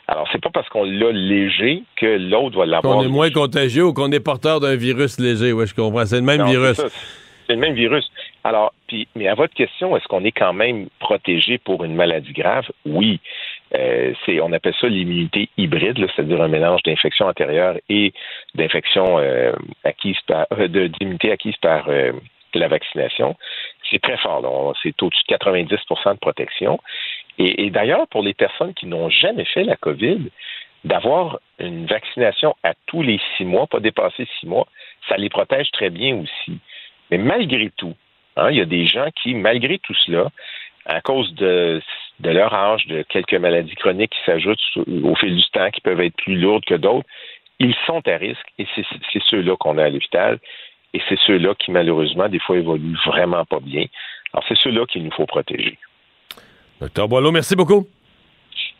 [0.07, 2.97] Alors, c'est pas parce qu'on l'a léger que l'autre va l'avoir.
[2.97, 5.51] Qu'on est moins contagieux ou qu'on est porteur d'un virus léger.
[5.53, 6.05] Oui, je comprends.
[6.05, 6.78] C'est le même Non, virus.
[7.47, 8.09] c'est le même virus.
[8.43, 12.34] Alors, puis, mais à votre question, est-ce qu'on est quand même protégé pour une maladie
[12.34, 12.65] grave?
[12.86, 13.20] Oui.
[13.76, 18.13] Euh, c'est, on appelle ça l'immunité hybride, c'est-à-dire un mélange d'infection antérieure et
[18.55, 19.51] d'infection euh,
[19.84, 22.13] acquise par, euh, d'immunité acquise par euh,
[22.53, 23.36] la vaccination.
[23.89, 24.75] C'est très fort.
[24.81, 26.79] C'est au-dessus de 90% de protection.
[27.39, 30.29] Et, d'ailleurs, pour les personnes qui n'ont jamais fait la COVID,
[30.83, 34.67] d'avoir une vaccination à tous les six mois, pas dépasser six mois,
[35.07, 36.59] ça les protège très bien aussi.
[37.11, 37.95] Mais malgré tout,
[38.35, 40.29] hein, il y a des gens qui, malgré tout cela,
[40.85, 41.81] à cause de,
[42.19, 46.01] de leur âge, de quelques maladies chroniques qui s'ajoutent au fil du temps, qui peuvent
[46.01, 47.07] être plus lourdes que d'autres,
[47.59, 50.39] ils sont à risque et c'est c'est ceux-là qu'on a à l'hôpital
[50.93, 53.85] et c'est ceux-là qui, malheureusement, des fois évoluent vraiment pas bien.
[54.33, 55.77] Alors, c'est ceux-là qu'il nous faut protéger.
[56.81, 57.88] Docteur Boileau, merci beaucoup.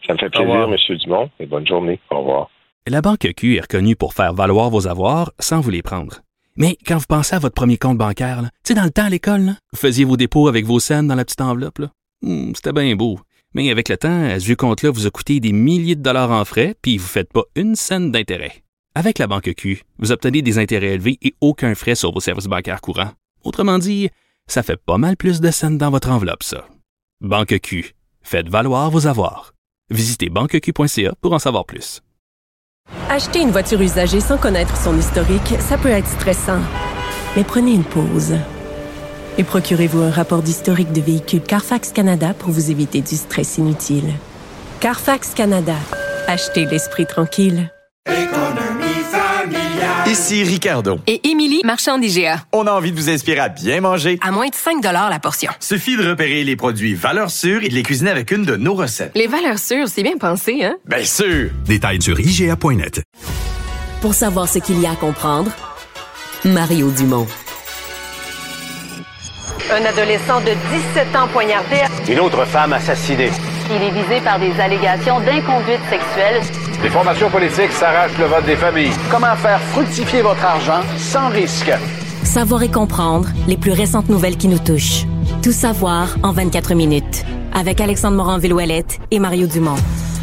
[0.05, 0.97] Ça me fait plaisir, M.
[0.97, 1.99] Dumont, et bonne journée.
[2.10, 2.49] Au revoir.
[2.88, 6.22] La Banque Q est reconnue pour faire valoir vos avoirs sans vous les prendre.
[6.55, 9.10] Mais quand vous pensez à votre premier compte bancaire, tu sais, dans le temps à
[9.10, 11.80] l'école, vous faisiez vos dépôts avec vos scènes dans la petite enveloppe.
[11.80, 11.88] là.
[12.22, 13.20] Hmm, C'était bien beau.
[13.53, 16.32] Mais avec le temps, à ce vieux compte-là vous a coûté des milliers de dollars
[16.32, 18.53] en frais, puis vous ne faites pas une scène d'intérêt.
[19.00, 22.48] Avec la Banque Q, vous obtenez des intérêts élevés et aucun frais sur vos services
[22.48, 23.12] bancaires courants.
[23.43, 24.10] Autrement dit,
[24.48, 26.68] ça fait pas mal plus de scènes dans votre enveloppe, ça.
[27.22, 27.93] Banque Q.
[28.24, 29.54] Faites valoir vos avoirs.
[29.91, 32.02] Visitez banqueq.ca pour en savoir plus.
[33.08, 36.62] Acheter une voiture usagée sans connaître son historique, ça peut être stressant.
[37.36, 38.34] Mais prenez une pause.
[39.38, 44.12] Et procurez-vous un rapport d'historique de véhicule Carfax Canada pour vous éviter du stress inutile.
[44.80, 45.76] Carfax Canada.
[46.26, 47.72] Achetez l'esprit tranquille.
[50.08, 50.99] Ici Ricardo.
[51.05, 52.38] Et Émilie, marchand d'IGA.
[52.53, 54.18] On a envie de vous inspirer à bien manger.
[54.22, 55.51] À moins de 5 la portion.
[55.60, 58.74] Suffit de repérer les produits valeurs sûres et de les cuisiner avec une de nos
[58.74, 59.12] recettes.
[59.16, 60.76] Les valeurs sûres, c'est bien pensé, hein?
[60.86, 61.49] Bien sûr!
[61.66, 63.03] Détails sur IGA.net.
[64.01, 65.51] Pour savoir ce qu'il y a à comprendre,
[66.45, 67.28] Mario Dumont.
[69.70, 70.51] Un adolescent de
[70.95, 71.82] 17 ans poignardé.
[72.10, 73.32] Une autre femme assassinée.
[73.70, 76.41] Il est visé par des allégations d'inconduite sexuelle.
[76.84, 78.91] Les formations politiques s'arrachent le vote des familles.
[79.09, 81.71] Comment faire fructifier votre argent sans risque?
[82.23, 85.05] Savoir et comprendre les plus récentes nouvelles qui nous touchent.
[85.41, 87.25] Tout savoir en 24 minutes.
[87.53, 89.78] Avec Alexandre Morin-Villouellette et Mario Dumont.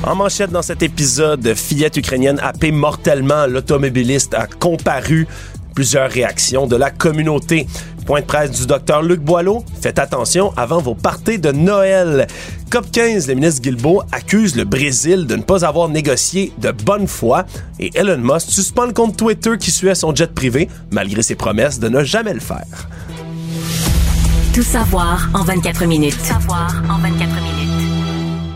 [0.05, 5.27] En manchette dans cet épisode, fillette ukrainienne happée mortellement, l'automobiliste a comparu.
[5.75, 7.67] Plusieurs réactions de la communauté.
[8.07, 9.65] Point de presse du docteur Luc Boileau.
[9.81, 12.29] Faites attention avant vos parties de Noël.
[12.71, 17.07] COP 15, le ministre Guilbeault accuse le Brésil de ne pas avoir négocié de bonne
[17.07, 17.45] foi.
[17.79, 21.79] Et Elon Musk suspend le compte Twitter qui suit son jet privé, malgré ses promesses
[21.79, 22.89] de ne jamais le faire.
[24.53, 26.17] Tout savoir en 24 minutes.
[26.19, 27.65] Tout savoir en 24 minutes.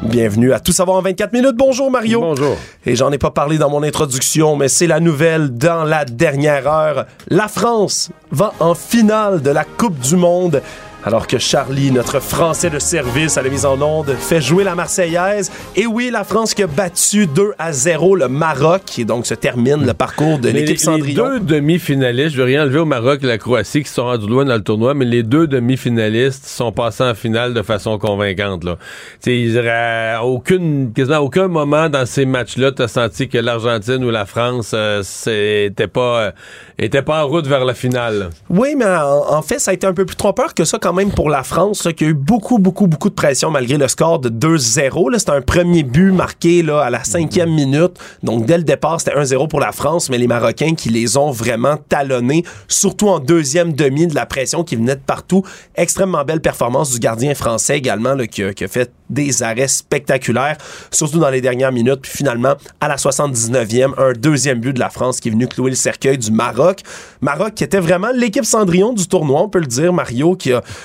[0.03, 1.57] Bienvenue à Tout savoir en 24 minutes.
[1.57, 2.21] Bonjour Mario.
[2.21, 2.57] Bonjour.
[2.87, 6.67] Et j'en ai pas parlé dans mon introduction, mais c'est la nouvelle dans la dernière
[6.67, 7.07] heure.
[7.29, 10.63] La France va en finale de la Coupe du Monde.
[11.09, 14.75] Alors que Charlie, notre Français de service à la mise en onde, fait jouer la
[14.75, 15.51] Marseillaise.
[15.75, 18.99] Et oui, la France qui a battu 2 à 0 le Maroc.
[18.99, 21.25] Et donc se termine le parcours de l'équipe les, les Cendrillon.
[21.25, 24.45] deux demi-finalistes, je veux rien enlever au Maroc et la Croatie qui sont rendus loin
[24.45, 28.65] dans le tournoi, mais les deux demi-finalistes sont passés en finale de façon convaincante.
[28.65, 28.77] Là.
[28.79, 32.83] Tu sais, il y aurait à aucune, quasiment à aucun moment dans ces matchs-là, tu
[32.83, 36.31] as senti que l'Argentine ou la France euh, c'était pas, euh,
[36.79, 38.29] était pas en route vers la finale.
[38.51, 40.98] Oui, mais en, en fait, ça a été un peu plus trompeur que ça quand
[40.99, 43.87] même pour la France, là, qui a eu beaucoup, beaucoup, beaucoup de pression malgré le
[43.87, 45.13] score de 2-0.
[45.13, 45.19] là.
[45.21, 47.93] C'était un premier but marqué là, à la cinquième minute.
[48.25, 51.31] Donc, dès le départ, c'était 1-0 pour la France, mais les Marocains qui les ont
[51.31, 55.45] vraiment talonnés, surtout en deuxième demi, de la pression qui venait de partout.
[55.77, 59.69] Extrêmement belle performance du gardien français également, là, qui, a, qui a fait des arrêts
[59.69, 60.57] spectaculaires,
[60.91, 62.01] surtout dans les dernières minutes.
[62.03, 65.71] Puis finalement, à la 79e, un deuxième but de la France qui est venu clouer
[65.71, 66.83] le cercueil du Maroc.
[67.21, 70.63] Maroc qui était vraiment l'équipe Cendrillon du tournoi, on peut le dire, Mario, qui a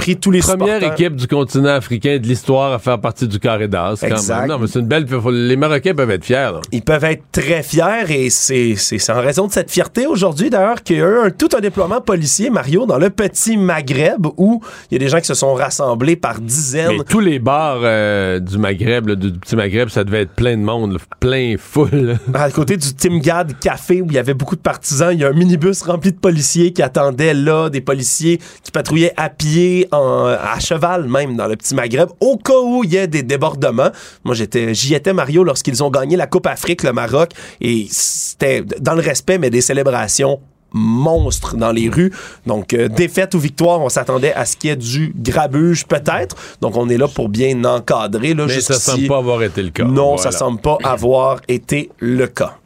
[0.00, 0.92] pris tous les Première supporters.
[0.92, 4.02] équipe du continent africain de l'histoire à faire partie du carré d'as.
[4.48, 5.04] Non, mais c'est une belle.
[5.30, 6.36] Les Marocains peuvent être fiers.
[6.54, 6.60] là.
[6.72, 10.96] Ils peuvent être très fiers et c'est en raison de cette fierté aujourd'hui d'ailleurs qu'il
[10.96, 14.94] y a eu un, tout un déploiement policier, Mario, dans le petit Maghreb où il
[14.94, 16.96] y a des gens qui se sont rassemblés par dizaines.
[16.98, 20.34] Mais tous les bars euh, du Maghreb, là, du, du petit Maghreb, ça devait être
[20.34, 22.18] plein de monde, là, plein foule.
[22.34, 25.28] À côté du Timgad Café où il y avait beaucoup de partisans, il y a
[25.28, 30.26] un minibus rempli de policiers qui attendaient là, des policiers qui patrouillaient à pied, en-
[30.26, 33.90] à cheval même dans le petit Maghreb, au cas où il y ait des débordements.
[34.24, 37.30] Moi, j'étais, j'y étais Mario lorsqu'ils ont gagné la Coupe Afrique, le Maroc,
[37.60, 40.40] et c'était dans le respect, mais des célébrations
[40.72, 42.12] monstres dans les rues.
[42.46, 46.36] Donc, euh, défaite ou victoire, on s'attendait à ce qu'il y ait du grabuge peut-être.
[46.60, 48.34] Donc, on est là pour bien encadrer.
[48.34, 49.82] Là, Mais ça semble pas avoir été le cas.
[49.84, 50.22] Non, Voilà.
[50.22, 52.56] ça semble pas avoir été le cas.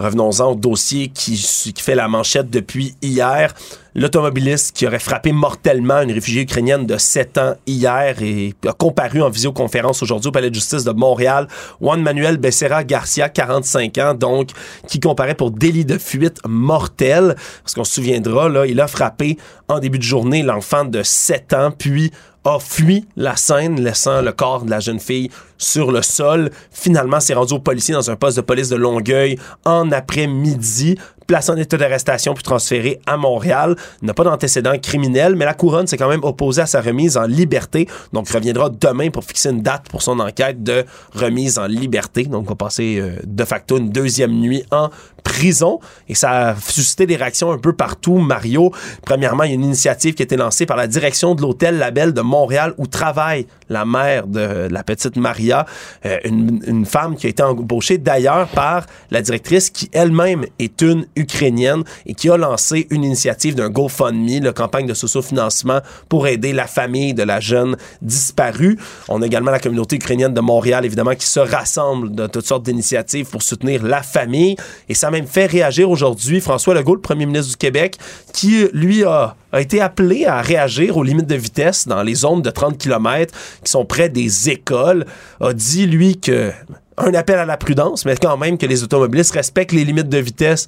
[0.00, 1.36] Revenons-en au dossier qui,
[1.76, 3.52] fait la manchette depuis hier.
[3.94, 9.20] L'automobiliste qui aurait frappé mortellement une réfugiée ukrainienne de 7 ans hier et a comparu
[9.20, 11.48] en visioconférence aujourd'hui au Palais de justice de Montréal.
[11.82, 14.52] Juan Manuel Becerra Garcia, 45 ans, donc,
[14.88, 17.36] qui comparait pour délit de fuite mortel.
[17.62, 19.36] Parce qu'on se souviendra, là, il a frappé
[19.68, 22.10] en début de journée l'enfant de 7 ans, puis
[22.44, 26.50] a fui la scène, laissant le corps de la jeune fille sur le sol.
[26.70, 31.50] Finalement, s'est rendu au policier dans un poste de police de Longueuil en après-midi placé
[31.50, 33.76] en état d'arrestation puis transféré à Montréal.
[34.02, 37.24] N'a pas d'antécédent criminel, mais la couronne s'est quand même opposée à sa remise en
[37.24, 37.88] liberté.
[38.12, 40.84] Donc, reviendra demain pour fixer une date pour son enquête de
[41.14, 42.24] remise en liberté.
[42.24, 44.90] Donc, on va passer euh, de facto une deuxième nuit en
[45.20, 45.80] prison.
[46.08, 48.18] Et ça a suscité des réactions un peu partout.
[48.18, 48.72] Mario,
[49.04, 51.78] premièrement, il y a une initiative qui a été lancée par la direction de l'hôtel
[51.78, 55.66] Label de Montréal où travaille la mère de la petite Maria,
[56.04, 60.80] euh, une, une, femme qui a été embauchée d'ailleurs par la directrice qui elle-même est
[60.82, 66.26] une ukrainienne et qui a lancé une initiative d'un GoFundMe, la campagne de socio-financement pour
[66.26, 68.78] aider la famille de la jeune disparue.
[69.08, 72.64] On a également la communauté ukrainienne de Montréal, évidemment, qui se rassemble de toutes sortes
[72.64, 74.56] d'initiatives pour soutenir la famille.
[74.88, 77.96] Et ça a même fait réagir aujourd'hui François Legault, le premier ministre du Québec,
[78.32, 82.50] qui, lui, a été appelé à réagir aux limites de vitesse dans les zones de
[82.50, 83.34] 30 km
[83.64, 85.06] qui sont près des écoles,
[85.40, 86.52] a dit, lui, que
[86.96, 90.18] un appel à la prudence, mais quand même que les automobilistes respectent les limites de
[90.18, 90.66] vitesse,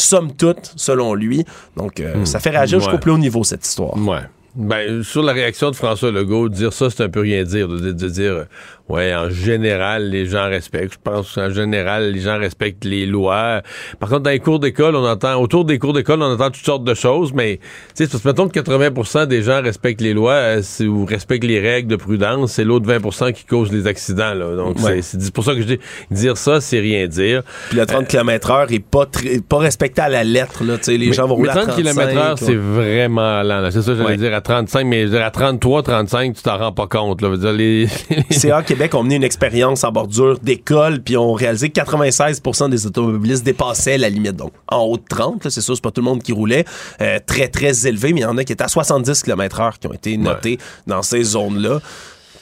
[0.00, 1.44] somme toute, selon lui.
[1.76, 2.26] Donc, euh, Hmm.
[2.26, 2.84] ça fait réagir Ouais.
[2.84, 3.96] jusqu'au plus haut niveau, cette histoire.
[3.96, 4.20] Ouais.
[4.56, 7.68] Ben, sur la réaction de François Legault, dire ça, c'est un peu rien dire.
[7.68, 8.46] De, de dire,
[8.88, 10.94] ouais, en général, les gens respectent.
[10.94, 13.62] Je pense qu'en général, les gens respectent les lois.
[13.98, 16.64] Par contre, dans les cours d'école, on entend, autour des cours d'école, on entend toutes
[16.64, 17.60] sortes de choses, mais,
[17.96, 21.88] tu sais, mettons que 80% des gens respectent les lois euh, ou respectent les règles
[21.88, 24.56] de prudence, c'est l'autre 20% qui cause les accidents, là.
[24.56, 25.02] Donc, Ouais.
[25.02, 25.78] c'est- c'est pour ça que je dis,
[26.10, 27.42] dire ça, c'est rien dire.
[27.68, 30.76] Puis le 30 km heure est pas, très- pas respecté à la lettre, là.
[30.78, 31.82] Tu sais, les Mais- gens vont rouler à 30 35.
[31.82, 33.60] km/h, c'est vraiment lent.
[33.60, 33.70] là.
[33.70, 34.16] C'est ça, j'allais Ouais.
[34.16, 37.22] dire à 35, mais je veux dire, à 33, 35, tu t'en rends pas compte.
[37.22, 37.28] Là.
[37.28, 37.86] Veux dire, les,
[38.30, 42.40] CA Québec ont mené une expérience en bordure d'école, puis ont réalisé que 96
[42.70, 44.36] des automobilistes dépassaient la limite.
[44.36, 46.64] Donc, en haut de 30, là, c'est sûr, c'est pas tout le monde qui roulait.
[47.02, 49.86] euh, très, très élevé, mais il y en a qui étaient à 70 km/h qui
[49.86, 51.80] ont été notés dans ces zones-là.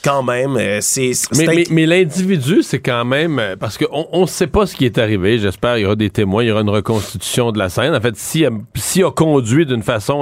[0.04, 1.10] Quand même, euh, c'est.
[1.36, 3.38] mais, mais, mais l'individu, c'est quand même.
[3.38, 5.38] euh, Parce qu'on ne sait pas ce qui est arrivé.
[5.38, 7.94] J'espère qu'il y aura des témoins, il y aura une reconstitution de la scène.
[7.94, 10.14] En fait, s'il a, s'il a conduit d'une façon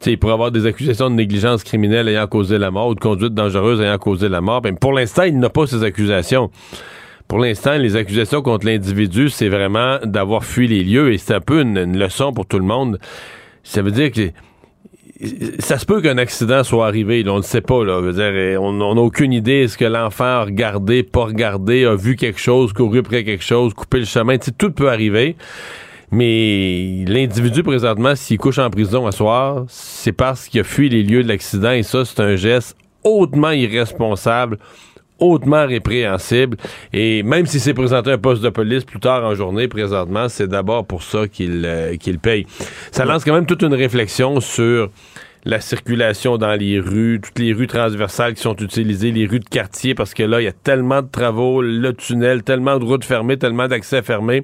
[0.00, 3.00] sais, il pourrait avoir des accusations de négligence criminelle ayant causé la mort ou de
[3.00, 4.60] conduite dangereuse ayant causé la mort.
[4.60, 6.50] Ben, pour l'instant, il n'a pas ces accusations.
[7.26, 11.40] Pour l'instant, les accusations contre l'individu, c'est vraiment d'avoir fui les lieux et c'est un
[11.40, 12.98] peu une, une leçon pour tout le monde.
[13.64, 14.30] Ça veut dire que
[15.58, 17.84] ça se peut qu'un accident soit arrivé, on ne sait pas.
[17.84, 19.64] Là, dire, on n'a aucune idée.
[19.64, 23.74] Est-ce que l'enfant a regardé, pas regardé, a vu quelque chose, couru après quelque chose,
[23.74, 24.36] coupé le chemin.
[24.38, 25.36] Tout peut arriver.
[26.10, 31.02] Mais l'individu, présentement, s'il couche en prison à soir, c'est parce qu'il a fui les
[31.02, 34.58] lieux de l'accident et ça, c'est un geste hautement irresponsable,
[35.18, 36.56] hautement répréhensible.
[36.92, 40.28] Et même s'il s'est présenté à un poste de police plus tard en journée, présentement,
[40.28, 42.46] c'est d'abord pour ça qu'il euh, qu'il paye.
[42.92, 44.90] Ça lance quand même toute une réflexion sur
[45.48, 49.48] la circulation dans les rues, toutes les rues transversales qui sont utilisées, les rues de
[49.48, 53.04] quartier, parce que là, il y a tellement de travaux, le tunnel, tellement de routes
[53.04, 54.42] fermées, tellement d'accès fermés,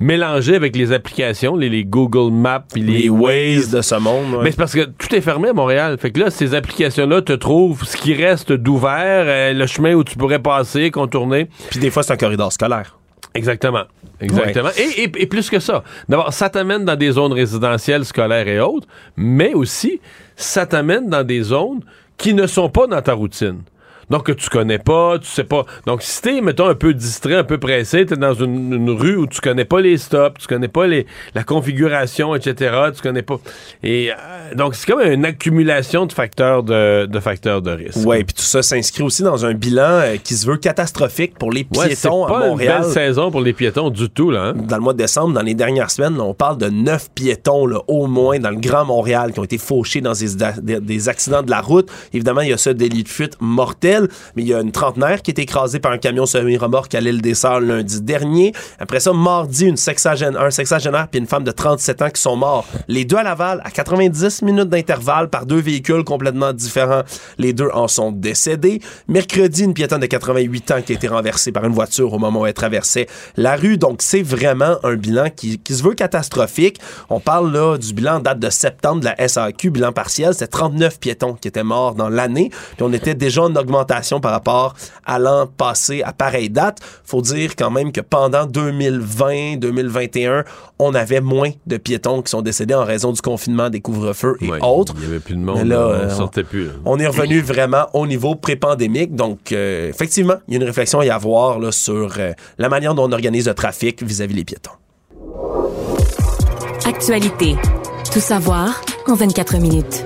[0.00, 4.32] mélangés avec les applications, les, les Google Maps, puis les, les Waze de ce monde.
[4.36, 4.44] ouais.
[4.44, 5.98] mais c'est parce que tout est fermé à Montréal.
[6.00, 10.04] Fait que là, ces applications-là te trouvent ce qui reste d'ouvert, euh, le chemin où
[10.04, 11.48] tu pourrais passer, contourner.
[11.68, 12.96] Puis des fois, c'est un corridor scolaire.
[13.34, 13.84] Exactement.
[14.20, 14.70] Exactement.
[14.76, 15.82] Et, et- et plus que ça.
[16.08, 18.86] D'abord, ça t'amène dans des zones résidentielles, scolaires et autres,
[19.16, 20.00] mais aussi,
[20.36, 21.80] ça t'amène dans des zones
[22.16, 23.62] qui ne sont pas dans ta routine.
[24.10, 25.64] Donc, que tu connais pas, tu sais pas.
[25.86, 29.16] Donc, si t'es, mettons, un peu distrait, un peu pressé, t'es dans une, une rue
[29.16, 33.22] où tu connais pas les stops, tu connais pas les, la configuration, etc., tu connais
[33.22, 33.38] pas.
[33.82, 38.04] Et euh, donc, c'est comme une accumulation de facteurs de, de facteurs de risque.
[38.06, 41.52] Ouais, puis tout ça s'inscrit aussi dans un bilan euh, qui se veut catastrophique pour
[41.52, 42.76] les Ouais, c'est piétons à pas Montréal.
[42.78, 44.46] une belle saison pour les piétons du tout, là.
[44.48, 44.54] hein.
[44.56, 47.78] Dans le mois de décembre, dans les dernières semaines, on parle de neuf piétons là,
[47.86, 50.28] au moins dans le Grand Montréal qui ont été fauchés dans des,
[50.62, 51.88] des- des accidents de la route.
[52.12, 53.99] Évidemment, il y a ce délit de fuite mortel,
[54.36, 57.22] mais il y a une trentenaire qui été écrasée par un camion semi-remorque à l'île
[57.22, 58.52] des Sœurs lundi dernier.
[58.78, 62.66] Après ça, mardi, une un sexagénaire puis une femme de 37 ans qui sont morts.
[62.88, 67.02] Les deux à Laval, à 90 minutes d'intervalle par deux véhicules complètement différents.
[67.38, 68.80] Les deux en sont décédés.
[69.08, 72.40] Mercredi, une piétonne de 88 ans qui a été renversée par une voiture au moment
[72.40, 73.06] où elle traversait
[73.36, 73.78] la rue.
[73.78, 76.80] Donc, c'est vraiment un bilan qui, qui se veut catastrophique.
[77.08, 80.34] On parle là du bilan date de septembre de la SAQ, bilan partiel.
[80.34, 82.50] C'est 39 piétons qui étaient morts dans l'année.
[82.50, 86.78] Puis on était déjà en augmentation augmentation par rapport à l'an passé à pareille date.
[87.04, 90.44] Faut dire quand même que pendant 2020, 2021,
[90.78, 94.50] on avait moins de piétons qui sont décédés en raison du confinement, des couvre-feux et
[94.62, 94.94] autres.
[94.96, 96.66] Il n'y avait plus de monde, là, là, euh, on sortait plus.
[96.66, 96.72] là.
[96.84, 99.14] on est revenu vraiment au niveau pré-pandémique.
[99.14, 102.68] Donc, euh, effectivement, il y a une réflexion à y avoir là, sur euh, la
[102.68, 104.70] manière dont on organise le trafic vis-à-vis les piétons.
[106.86, 107.56] Actualité.
[108.12, 110.04] Tout savoir en 24 minutes.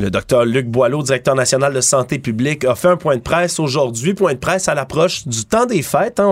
[0.00, 3.60] Le docteur Luc Boileau, directeur national de santé publique, a fait un point de presse
[3.60, 6.18] aujourd'hui, point de presse à l'approche du temps des fêtes.
[6.20, 6.26] hein.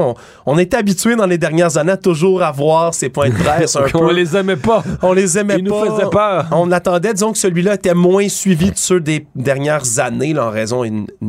[0.47, 3.77] On, on était habitué dans les dernières années à toujours avoir ces points de presse
[3.77, 4.13] un On peu.
[4.15, 4.83] les aimait pas.
[5.03, 5.85] On les aimait Ils nous pas.
[5.85, 6.47] faisaient peur.
[6.53, 10.51] On attendait, disons que celui-là était moins suivi de ceux des dernières années, là, en
[10.51, 10.83] raison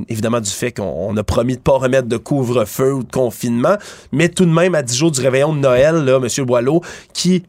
[0.07, 3.75] évidemment du fait qu'on on a promis de pas remettre de couvre-feu ou de confinement.
[4.13, 6.45] Mais tout de même, à 10 jours du réveillon de Noël, là, M.
[6.45, 6.81] Boileau,
[7.13, 7.43] qui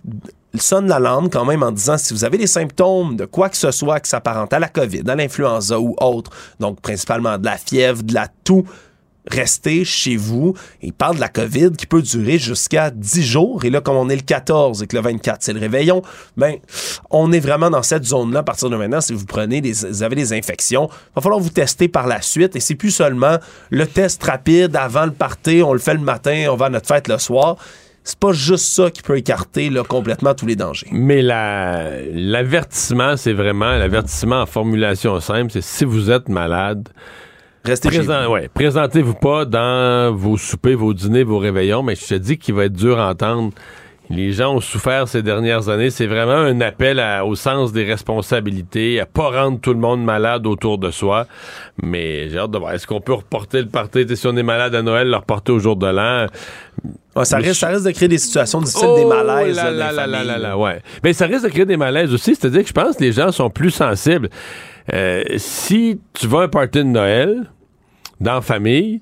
[0.59, 3.71] sonne l'alarme quand même en disant si vous avez des symptômes de quoi que ce
[3.71, 8.03] soit qui s'apparente à la COVID, à l'influenza ou autre, donc principalement de la fièvre,
[8.03, 8.65] de la toux,
[9.27, 10.55] restez chez vous.
[10.83, 13.65] Il parle de la COVID qui peut durer jusqu'à 10 jours.
[13.65, 16.03] Et là, comme on est le 14 et que le 24, c'est le réveillon,
[16.37, 16.57] ben,
[17.11, 19.01] on est vraiment dans cette zone-là à partir de maintenant.
[19.01, 22.23] Si vous prenez des, vous avez des infections, il va falloir vous tester par la
[22.23, 22.57] suite.
[22.57, 23.37] Et c'est plus seulement
[23.71, 26.89] le test rapide avant le party, on le fait le matin, on va à notre
[26.89, 27.57] fête le soir.
[28.03, 30.87] C'est pas juste ça qui peut écarter là, complètement tous les dangers.
[30.91, 36.89] Mais la- l'avertissement, c'est vraiment l'avertissement en formulation simple, c'est si vous êtes malade,
[37.65, 38.13] Restez chez vous.
[38.33, 42.55] ouais, présentez-vous pas dans vos soupers, vos dîners, vos réveillons, mais je te dis qu'il
[42.55, 43.53] va être dur à entendre.
[44.13, 45.91] Les gens ont souffert ces dernières années.
[45.91, 50.03] C'est vraiment un appel à- au sens des responsabilités, à pas rendre tout le monde
[50.03, 51.27] malade autour de soi.
[51.81, 52.73] Mais j'ai hâte de voir.
[52.73, 54.05] Est-ce qu'on peut reporter le party?
[54.17, 56.27] Si on est malade à Noël, le reporter au jour de l'an.
[57.25, 59.57] Ça, risque, ça de créer des situations difficiles, Oh des malaises.
[59.57, 60.81] là là, là là ouais.
[61.03, 62.35] Mais ça risque de créer des malaises aussi.
[62.35, 64.31] C'est-à-dire que je pense que les gens sont plus sensibles.
[64.93, 67.51] Euh, si tu vas à un party de Noël
[68.21, 69.01] dans la famille,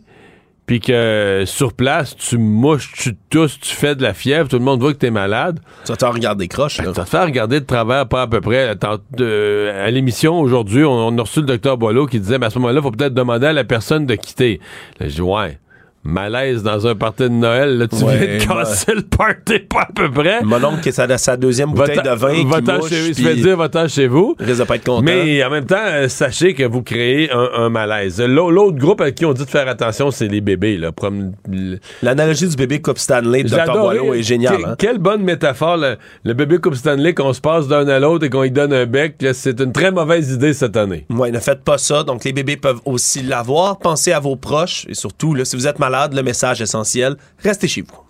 [0.69, 4.65] puis que sur place, tu mouches, tu tousses, tu fais de la fièvre, tout le
[4.65, 5.61] monde voit que t'es malade.
[5.87, 6.79] Tu vas te regarder croche.
[6.83, 8.77] Vas te faire regarder de travers pas à peu près.
[8.77, 12.83] À l'émission aujourd'hui, on, a reçu le docteur Boileau qui disait, à ce moment-là, il
[12.83, 14.61] faut peut-être demander à la personne de quitter.
[15.01, 15.59] Là, je dis, ouais.
[16.05, 19.83] Malaise dans un party de Noël, là, tu Ouais, viens de casser le party pas
[19.83, 20.43] à peu près.
[20.43, 23.57] Mon oncle qui est sa, sa deuxième bouteille de vin qui chez, se fait dire
[23.57, 24.35] va-t'en chez vous.
[24.39, 25.03] risque de pas être content.
[25.03, 28.21] Mais en même temps, euh, sachez que vous créez un, un malaise.
[28.23, 30.79] L'au- L'autre groupe à qui on dit de faire attention, c'est les bébés.
[30.79, 30.93] Là.
[32.03, 33.73] L'analogie du bébé Coupe Stanley de Dr.
[33.73, 34.59] Boileau est géniale.
[34.63, 34.75] Que- hein.
[34.79, 38.31] Quelle bonne métaphore, le, le bébé Coupe Stanley, qu'on se passe d'un à l'autre et
[38.31, 39.17] qu'on lui donne un bec.
[39.33, 41.07] C'est une très mauvaise idée cette année.
[41.11, 42.03] Ouais, ne faites pas ça.
[42.05, 43.79] Donc, les bébés peuvent aussi l'avoir.
[43.79, 44.87] Pensez à vos proches.
[44.89, 48.09] Et surtout, là, si vous êtes malade, le message essentiel, restez chez vous.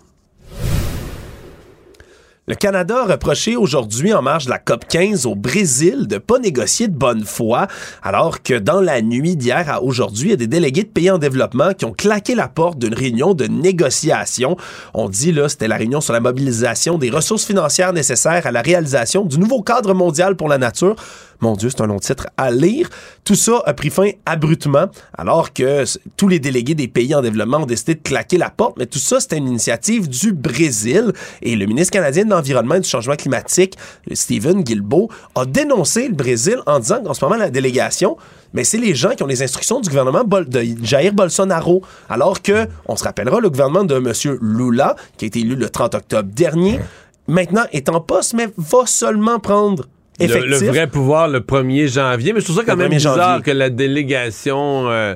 [2.49, 6.39] Le Canada a reproché aujourd'hui, en marge de la COP 15 au Brésil, de pas
[6.39, 7.67] négocier de bonne foi,
[8.01, 11.11] alors que dans la nuit d'hier à aujourd'hui, il y a des délégués de pays
[11.11, 14.57] en développement qui ont claqué la porte d'une réunion de négociation.
[14.95, 18.63] On dit, là, c'était la réunion sur la mobilisation des ressources financières nécessaires à la
[18.63, 20.95] réalisation du nouveau cadre mondial pour la nature.
[21.41, 22.89] Mon Dieu, c'est un long titre à lire.
[23.23, 24.87] Tout ça a pris fin abruptement,
[25.17, 25.85] alors que
[26.17, 28.75] tous les délégués des pays en développement ont décidé de claquer la porte.
[28.77, 31.13] Mais tout ça, c'était une initiative du Brésil.
[31.41, 33.77] Et le ministre canadien de l'Environnement et du Changement climatique,
[34.11, 38.17] Stephen Guilbeault, a dénoncé le Brésil en disant qu'en ce moment, la délégation,
[38.53, 41.83] mais c'est les gens qui ont les instructions du gouvernement de Jair Bolsonaro.
[42.09, 44.37] Alors que, on se rappellera, le gouvernement de M.
[44.41, 46.81] Lula, qui a été élu le 30 octobre dernier,
[47.27, 49.85] maintenant est en poste, mais va seulement prendre
[50.25, 50.61] effectif.
[50.61, 52.33] le vrai pouvoir le 1er janvier.
[52.33, 53.43] Mais je trouve ça quand Le même 1er bizarre janvier.
[53.43, 54.89] que la délégation.
[54.89, 55.15] euh,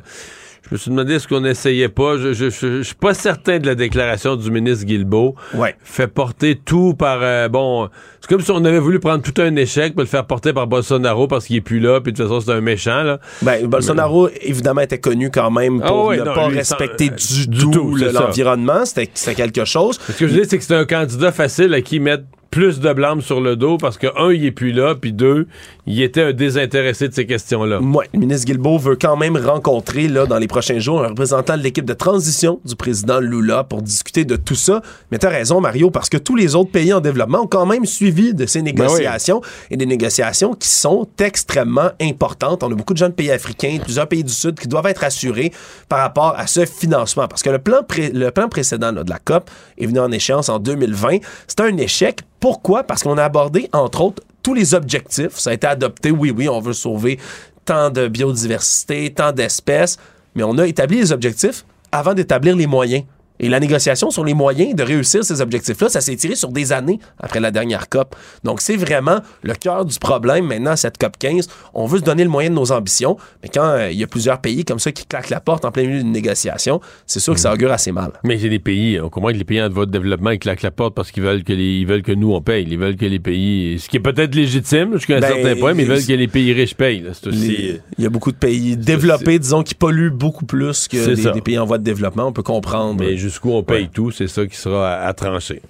[0.69, 2.17] je me suis demandé ce qu'on n'essayait pas.
[2.17, 5.35] Je, je, je- je suis pas certain de la déclaration du ministre Guilbeault.
[5.53, 5.75] Ouais.
[5.84, 7.19] Fait porter tout par.
[7.21, 7.89] euh, bon,
[8.21, 10.65] c'est comme si on avait voulu prendre tout un échec pour le faire porter par
[10.67, 13.19] Bolsonaro parce qu'il est plus là, puis de toute façon, c'est un méchant, là.
[13.41, 17.41] Ben, Bolsonaro, évidemment, était connu quand même Ah pour ouais, ne non, pas respecter sans-
[17.41, 18.85] du, du tout, le- l'environnement.
[18.85, 19.99] C'était c'était quelque chose.
[20.07, 22.23] Ce que je dis, c'est que c'est un candidat facile à qui mettre
[22.53, 25.47] plus de blâme sur le dos parce que, un, il est plus là, puis deux,
[25.88, 27.80] il était un désintéressé de ces questions-là.
[27.81, 31.57] Ouais, le ministre Guilbeault veut quand même rencontrer là, dans les prochains jours un représentant
[31.57, 34.84] de l'équipe de transition du président Lula pour discuter de tout ça.
[35.11, 37.85] Mais t'as raison, Mario, parce que tous les autres pays en développement ont quand même
[37.88, 42.61] suivi de ces négociations et des négociations qui sont extrêmement importantes.
[42.61, 45.03] On a beaucoup de gens de pays africains, plusieurs pays du Sud qui doivent être
[45.03, 45.51] assurés
[45.89, 47.27] par rapport à ce financement.
[47.27, 49.49] Parce que le plan, pré- le plan précédent là, de la COP
[49.80, 51.17] est venu en échéance en 2020.
[51.47, 52.19] C'était un échec.
[52.44, 52.84] Pourquoi?
[52.84, 55.38] Parce qu'on a abordé, entre autres, tous les objectifs.
[55.38, 56.11] Ça a été adopté.
[56.11, 57.18] Oui, oui, on veut sauver
[57.64, 59.95] tant de biodiversité, tant d'espèces.
[60.36, 61.64] Mais on a établi les objectifs
[61.94, 63.06] avant d'établir les moyens.
[63.39, 66.72] Et la négociation sur les moyens de réussir ces objectifs-là, ça s'est tiré sur des
[66.72, 68.15] années après la dernière COP.
[68.43, 71.47] Donc, c'est vraiment le cœur du problème maintenant, cette COP 15.
[71.73, 74.07] On veut se donner le moyen de nos ambitions, mais quand euh, il y a
[74.07, 77.34] plusieurs pays comme ça qui claquent la porte en plein milieu d'une négociation, c'est sûr
[77.34, 78.11] que ça augure assez mal.
[78.23, 80.61] Mais c'est des pays, on comprend que les pays en voie de développement, ils claquent
[80.61, 82.65] la porte parce qu'ils veulent que les, ils veulent que nous, on paye.
[82.69, 85.73] Ils veulent que les pays, ce qui est peut-être légitime jusqu'à un Ben, certain point,
[85.73, 87.01] mais ils veulent que les pays riches payent.
[87.01, 87.10] là.
[87.14, 87.47] C'est aussi...
[87.47, 91.31] Les- Il y a beaucoup de pays développés, disons, qui polluent beaucoup plus que C'est
[91.34, 92.27] des, pays en voie de développement.
[92.27, 92.99] On peut comprendre.
[92.99, 95.61] Mais jusqu'où on paye tout, c'est ça qui sera à, à trancher.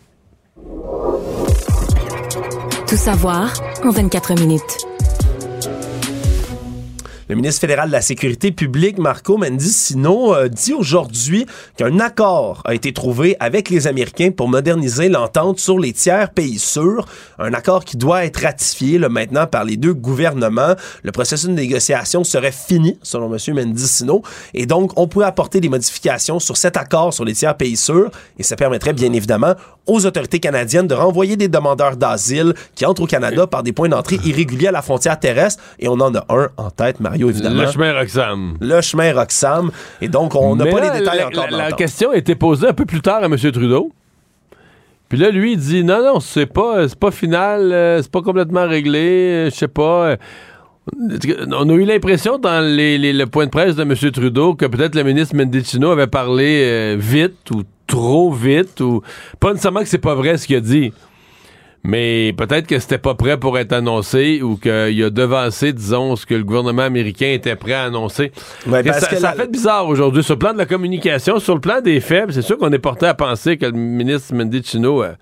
[2.88, 3.54] Tout savoir
[3.84, 4.83] en 24 minutes.
[7.30, 11.46] Le ministre fédéral de la Sécurité publique, Marco Mendicino, euh, dit aujourd'hui
[11.78, 16.60] qu'un accord a été trouvé avec les Américains pour moderniser l'entente sur les tiers pays
[16.60, 17.08] sûrs.
[17.40, 20.76] Un accord qui doit être ratifié là, maintenant par les deux gouvernements.
[21.04, 23.40] Le processus de négociation serait fini, selon M.
[23.56, 24.22] Mendicino.
[24.54, 28.12] Et donc, on pourrait apporter des modifications sur cet accord sur les tiers pays sûrs.
[28.38, 29.54] Et ça permettrait bien évidemment
[29.86, 33.90] aux autorités canadiennes de renvoyer des demandeurs d'asile qui entrent au Canada par des points
[33.90, 35.62] d'entrée irréguliers à la frontière terrestre.
[35.80, 37.62] Et on en a un en tête, Mario, évidemment.
[37.64, 38.58] Le chemin Roxham.
[38.62, 39.72] Le chemin Roxham.
[40.02, 41.48] Et donc, on n'a pas là, les détails la, encore.
[41.52, 43.36] la- question a été posée un peu plus tard à M.
[43.38, 43.92] Trudeau.
[45.10, 48.22] Puis là, lui, il dit non, non, c'est pas, c'est pas final, euh, c'est pas
[48.22, 50.06] complètement réglé, euh, je sais pas.
[50.08, 50.16] euh,
[51.52, 53.94] On a eu l'impression dans les, les- le point de presse de M.
[54.12, 59.02] Trudeau que peut-être le ministre Mendicino avait parlé euh, vite ou trop vite ou
[59.40, 60.92] pas nécessairement que c'est pas vrai ce qu'il a dit.
[61.86, 64.72] Mais peut-être que c'était pas prêt pour être annoncé ou qu'il
[65.04, 68.32] a devancé, disons, ce que le gouvernement américain était prêt à annoncer.
[68.66, 70.24] Ouais, parce ça, que ça la- fait bizarre aujourd'hui.
[70.24, 72.80] Sur le plan de la communication, sur le plan des faits, c'est sûr qu'on est
[72.80, 75.16] porté à penser que le ministre Mendicino a,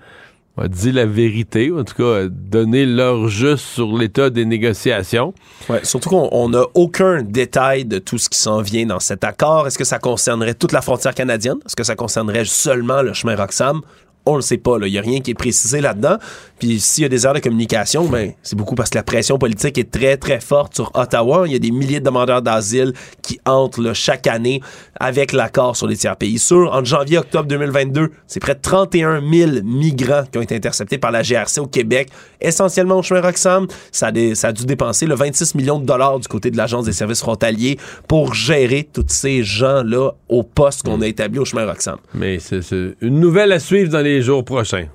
[0.56, 4.46] a dit la vérité, ou en tout cas a donné l'heure juste sur l'état des
[4.46, 5.34] négociations.
[5.68, 9.66] Ouais, surtout qu'on n'a aucun détail de tout ce qui s'en vient dans cet accord.
[9.66, 11.58] Est-ce que ça concernerait toute la frontière canadienne?
[11.66, 13.82] Est-ce que ça concernerait seulement le chemin Roxham?
[14.26, 14.78] On le sait pas.
[14.84, 16.18] Il n'y a rien qui est précisé là-dedans.
[16.60, 19.40] Puis s'il y a des erreurs de communication, ben, c'est beaucoup parce que la pression
[19.40, 21.44] politique est très, très forte sur Ottawa.
[21.48, 22.94] Il y a des milliers de demandeurs d'asile
[23.24, 24.62] qui entrent là, chaque année
[25.00, 26.72] avec l'accord sur les tiers pays sûrs.
[26.72, 31.00] Entre janvier et octobre 2022, c'est près de 31 000 migrants qui ont été interceptés
[31.00, 33.66] par la GRC au Québec, essentiellement au chemin Roxham.
[33.92, 36.58] Ça a, des- ça a dû dépenser le 26 millions de dollars du côté de
[36.58, 41.46] l'Agence des services frontaliers pour gérer tous ces gens-là au poste qu'on a établi au
[41.46, 41.98] chemin Roxham.
[42.14, 42.62] Mais c'est
[43.02, 44.88] une nouvelle à suivre dans les jours prochains.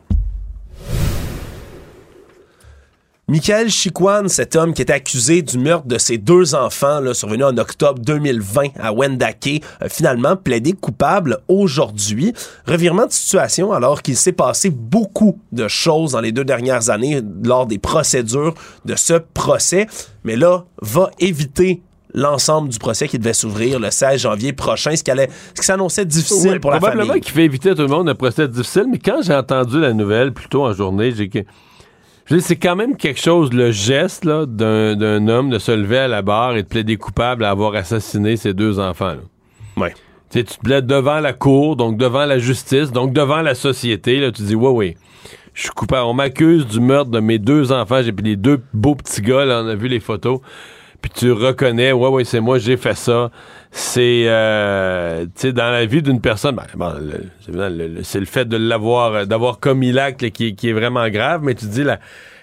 [3.28, 7.58] Michael Chiquan, cet homme qui était accusé du meurtre de ses deux enfants, survenu en
[7.58, 12.32] octobre 2020 à Wendake, a finalement plaidé coupable aujourd'hui.
[12.68, 17.20] Revirement de situation alors qu'il s'est passé beaucoup de choses dans les deux dernières années
[17.42, 19.88] lors des procédures de ce procès,
[20.22, 21.82] mais là, va éviter
[22.16, 25.66] l'ensemble du procès qui devait s'ouvrir le 16 janvier prochain, ce qui, allait, ce qui
[25.66, 27.20] s'annonçait difficile Oui, pour la probablement famille.
[27.22, 29.92] qu'il fait éviter à tout le monde un procès difficile, mais quand j'ai entendu la
[29.92, 31.40] nouvelle plus tôt en journée, j'ai que.
[32.40, 36.22] C'est quand même quelque chose, le geste d'un, d'un homme de se lever à la
[36.22, 39.14] barre et de plaider coupable à avoir assassiné ses deux enfants.
[39.14, 39.20] là.
[39.76, 39.94] Ouais.
[40.30, 43.54] Tu sais, tu te plaides devant la cour, donc devant la justice, donc devant la
[43.54, 44.18] société.
[44.18, 44.96] Là, tu dis, ouais, ouais,
[45.54, 46.04] je suis coupable.
[46.06, 48.02] On m'accuse du meurtre de mes deux enfants.
[48.02, 50.40] J'ai pris les deux beaux petits gars, là, on a vu les photos.
[51.06, 53.30] Puis tu reconnais, ouais, ouais, c'est moi, j'ai fait ça.
[53.70, 56.94] C'est, euh, tu sais, dans la vie d'une personne, ben, bon,
[58.02, 61.66] c'est le- fait de l'avoir, d'avoir commis l'acte qui, qui est vraiment grave, mais tu
[61.66, 62.00] dis la,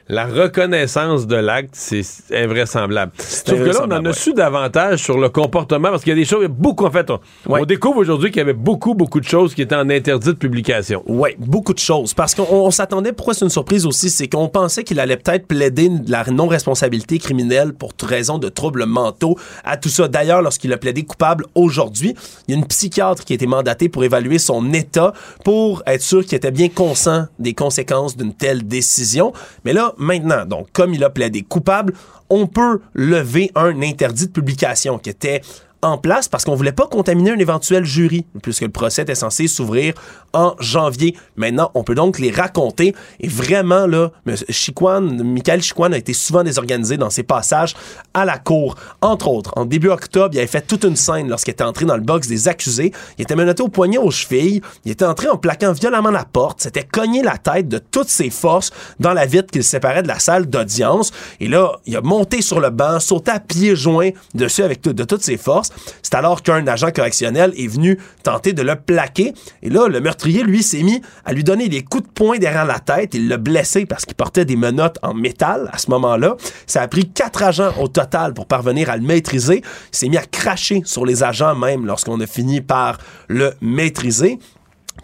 [0.07, 3.11] la reconnaissance de l'acte, c'est invraisemblable.
[3.17, 4.13] Sauf que là, on en a ouais.
[4.13, 6.85] su davantage sur le comportement, parce qu'il y a des choses, il y a beaucoup,
[6.85, 9.75] en fait, on, on découvre aujourd'hui qu'il y avait beaucoup, beaucoup de choses qui étaient
[9.75, 11.03] en interdit de publication.
[11.07, 12.13] Oui, beaucoup de choses.
[12.13, 15.47] Parce qu'on on s'attendait, pourquoi c'est une surprise aussi, c'est qu'on pensait qu'il allait peut-être
[15.47, 20.07] plaider de la non-responsabilité criminelle pour raison de troubles mentaux à tout ça.
[20.07, 22.15] D'ailleurs, lorsqu'il a plaidé coupable aujourd'hui,
[22.47, 25.13] il y a une psychiatre qui a été mandatée pour évaluer son état
[25.43, 29.33] pour être sûr qu'il était bien conscient des conséquences d'une telle décision.
[29.65, 31.93] Mais là, maintenant, donc, comme il a plaidé coupable,
[32.29, 35.41] on peut lever un interdit de publication qui était
[35.83, 39.47] en place parce qu'on voulait pas contaminer un éventuel jury, puisque le procès était censé
[39.47, 39.93] s'ouvrir
[40.33, 41.15] en janvier.
[41.35, 42.95] Maintenant, on peut donc les raconter.
[43.19, 44.11] Et vraiment, là.
[44.49, 47.75] Chiquan, Michael Chiquan a été souvent désorganisé dans ses passages
[48.13, 48.75] à la cour.
[49.01, 51.95] Entre autres, en début octobre, il avait fait toute une scène lorsqu'il était entré dans
[51.95, 52.91] le box des accusés.
[53.17, 54.61] Il était menotté au poignet aux chevilles.
[54.85, 56.61] Il était entré en plaquant violemment la porte.
[56.61, 60.07] S'était cogné la tête de toutes ses forces dans la vitre qui le séparait de
[60.07, 61.11] la salle d'audience.
[61.39, 65.03] Et là, il a monté sur le banc, sauté à pieds joints dessus avec de
[65.03, 65.69] toutes ses forces.
[66.01, 69.33] C'est alors qu'un agent correctionnel est venu tenter de le plaquer.
[69.61, 72.65] Et là, le meurtrier, lui, s'est mis à lui donner des coups de poing derrière
[72.65, 73.13] la tête.
[73.13, 76.35] Il l'a blessé parce qu'il portait des menottes en métal à ce moment-là.
[76.67, 79.61] Ça a pris quatre agents au total pour parvenir à le maîtriser.
[79.63, 82.97] Il s'est mis à cracher sur les agents même lorsqu'on a fini par
[83.27, 84.39] le maîtriser.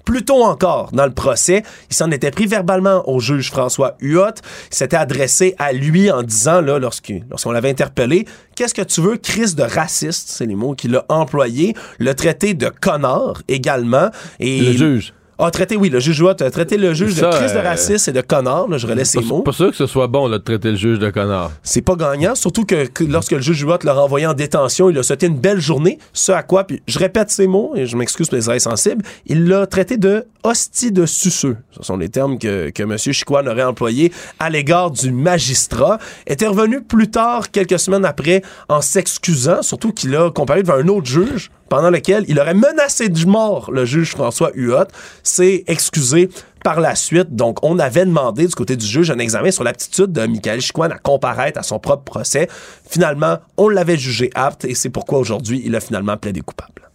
[0.10, 1.61] Plus tôt encore, dans le procès,
[1.91, 4.41] il s'en était pris verbalement au juge François Huot.
[4.72, 8.26] Il s'était adressé à lui en disant, là, lorsqu'on lorsqu'on l'avait interpellé,
[8.56, 12.56] qu'est-ce que tu veux, crise de raciste, c'est les mots qu'il a employés, le traité
[12.56, 14.10] de connard également.
[14.40, 15.14] Et Le juge.
[15.47, 17.61] A traité, oui, le juge Huot a traité le juge Ça, de crise de euh,
[17.61, 19.41] raciste et de connard, là, je relais ses Pas, mots.
[19.41, 21.51] pas sûr que ce soit bon là, de traiter le juge de connard.
[21.63, 24.97] C'est pas gagnant, surtout que, que lorsque le juge Huot l'a renvoyé en détention, il
[24.97, 27.95] a souhaité une belle journée, ce à quoi, puis je répète ces mots, et je
[27.95, 31.57] m'excuse pour les oreilles sensibles, il l'a traité de hostie de suceux.
[31.71, 32.97] Ce sont les termes que, que M.
[32.97, 35.99] Chicoine aurait employés à l'égard du magistrat.
[36.27, 40.87] Était revenu plus tard, quelques semaines après, en s'excusant, surtout qu'il a comparé devant un
[40.87, 44.85] autre juge, pendant lequel il aurait menacé de mort le juge François Huot,
[45.23, 46.29] s'est excusé
[46.63, 47.35] par la suite.
[47.35, 50.91] Donc, on avait demandé du côté du juge un examen sur l'aptitude de Michael Chicoine
[50.91, 52.47] à comparaître à son propre procès.
[52.89, 56.89] Finalement, on l'avait jugé apte et c'est pourquoi aujourd'hui, il a finalement plaidé coupable.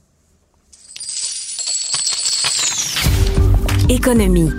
[3.88, 4.50] Économie.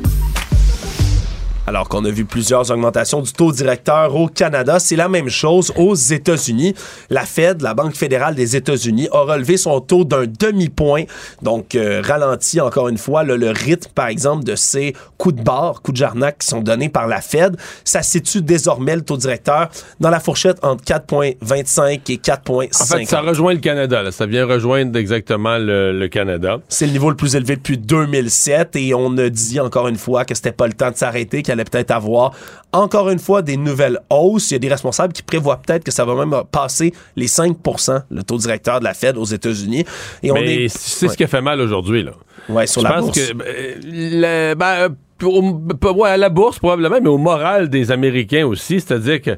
[1.67, 5.73] Alors qu'on a vu plusieurs augmentations du taux directeur au Canada, c'est la même chose
[5.75, 6.75] aux États-Unis.
[7.09, 11.05] La Fed, la Banque fédérale des États-Unis, a relevé son taux d'un demi-point,
[11.41, 15.41] donc euh, ralenti encore une fois le, le rythme, par exemple, de ces coups de
[15.41, 17.57] barre, coups de jarnac qui sont donnés par la Fed.
[17.83, 19.69] Ça situe désormais le taux directeur
[19.99, 22.81] dans la fourchette entre 4,25 et 4,50.
[22.81, 24.03] En fait, ça rejoint le Canada.
[24.03, 24.11] là.
[24.11, 26.59] Ça vient rejoindre exactement le, le Canada.
[26.69, 30.25] C'est le niveau le plus élevé depuis 2007 et on a dit encore une fois
[30.25, 32.31] que c'était pas le temps de s'arrêter, qu'il allait peut-être avoir
[32.71, 34.51] encore une fois des nouvelles hausses.
[34.51, 38.03] Il y a des responsables qui prévoient peut-être que ça va même passer les 5%
[38.09, 39.85] le taux directeur de la Fed aux États-Unis.
[40.23, 42.03] Et on Mais est c'est ce qui a fait mal aujourd'hui.
[42.03, 42.11] là.
[42.49, 43.17] Ouais, sur Je la pense bourse.
[43.19, 44.89] que euh, le- ben,
[45.23, 49.37] euh, ouais, à la bourse probablement, mais au moral des Américains aussi, c'est-à-dire que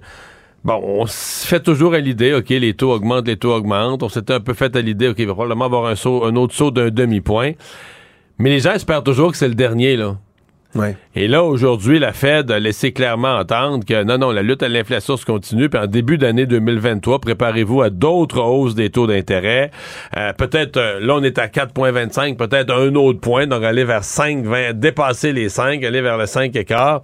[0.64, 4.04] bon, on se fait toujours à l'idée, ok, les taux augmentent, les taux augmentent.
[4.04, 6.36] On s'était un peu fait à l'idée, ok, il va probablement avoir un saut, un
[6.36, 7.52] autre saut d'un demi-point.
[8.40, 10.18] Mais les gens espèrent toujours que c'est le dernier là.
[11.16, 14.70] Et là, aujourd'hui, la Fed a laissé clairement entendre que non, non, la lutte à
[14.70, 15.70] l'inflation se continue.
[15.70, 19.72] Puis en début d'année 2023, préparez-vous à d'autres hausses des taux d'intérêt.
[20.16, 24.04] Euh, peut-être, euh, là, on est à 4,25, peut-être un autre point, donc aller vers
[24.04, 27.02] 5, 20, dépasser les 5, aller vers le 5 écart.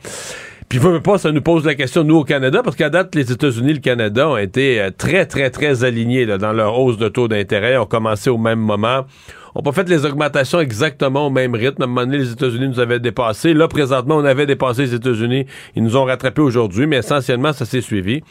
[0.69, 3.31] Puis, veut pas, ça nous pose la question, nous, au Canada, parce qu'à date, les
[3.31, 6.97] États-Unis et le Canada ont été euh, très, très, très alignés là, dans leur hausse
[6.97, 9.05] de taux d'intérêt, ont commencé au même moment
[9.55, 11.81] ont pas fait les augmentations exactement au même rythme.
[11.81, 13.53] À un moment donné, les États-Unis nous avaient dépassé.
[13.53, 15.45] Là, présentement, on avait dépassé les États-Unis.
[15.75, 18.21] Ils nous ont rattrapés aujourd'hui, mais essentiellement, ça s'est suivi.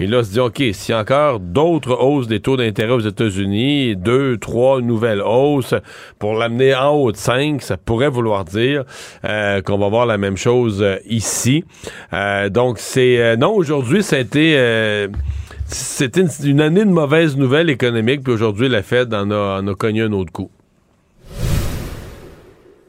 [0.00, 2.92] Et là, on se dit, OK, s'il y a encore d'autres hausses des taux d'intérêt
[2.92, 5.74] aux États-Unis, deux, trois nouvelles hausses
[6.18, 8.84] pour l'amener en haut de 5, ça pourrait vouloir dire
[9.26, 11.64] euh, qu'on va voir la même chose euh, ici.
[12.14, 13.36] Euh, donc, c'est...
[13.36, 15.10] non, aujourd'hui, c'était
[16.16, 19.74] une, une année de mauvaises nouvelles économiques, puis aujourd'hui, la Fed en a, en a
[19.74, 20.50] cogné un autre coup.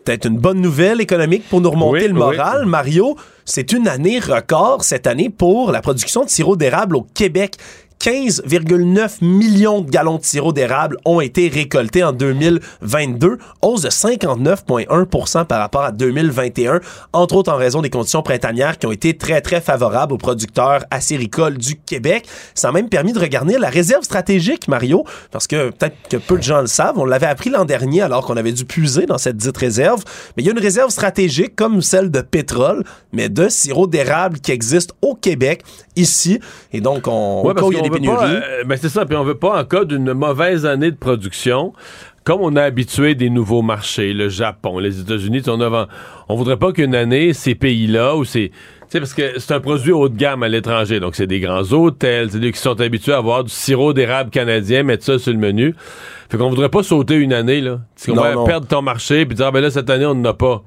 [0.03, 2.65] Peut-être une bonne nouvelle économique pour nous remonter Oui, le moral.
[2.65, 3.15] Mario,
[3.45, 7.55] c'est une année record cette année pour la production de sirop d'érable au Québec.
[8.01, 15.45] 15,9 millions de gallons de sirop d'érable ont été récoltés en 2022, hausse de 59,1
[15.45, 16.79] par rapport à 2021,
[17.13, 20.83] entre autres en raison des conditions printanières qui ont été très, très favorables aux producteurs
[20.89, 22.25] acéricoles du Québec.
[22.55, 26.37] Ça a même permis de regarder la réserve stratégique, Mario, parce que peut-être que peu
[26.37, 29.19] de gens le savent, on l'avait appris l'an dernier alors qu'on avait dû puiser dans
[29.19, 30.03] cette dite réserve,
[30.35, 32.83] mais il y a une réserve stratégique comme celle de pétrole,
[33.13, 35.61] mais de sirop d'érable qui existe au Québec,
[35.95, 36.39] ici,
[36.73, 37.53] et donc on, Ouais,
[37.99, 38.17] pénuries.
[38.23, 41.73] euh, ben c'est ça, puis on veut pas en cas d'une mauvaise année de production,
[42.23, 45.87] comme on a habitué des nouveaux marchés, le Japon, les États-Unis, on, a-
[46.29, 48.51] on voudrait pas qu'une année, ces pays-là, où c'est.
[48.51, 50.99] Tu sais, parce que c'est un produit haut de gamme à l'étranger.
[50.99, 54.29] Donc, c'est des grands hôtels, c'est des qui sont habitués à avoir du sirop d'érable
[54.31, 55.73] canadien, mettre ça sur le menu.
[56.29, 57.79] Fait qu'on voudrait pas sauter une année, là.
[58.05, 58.43] Qu'on Non, va non.
[58.45, 60.61] perdre ton marché, puis dire, ah, ben là, cette année, on n'en a pas.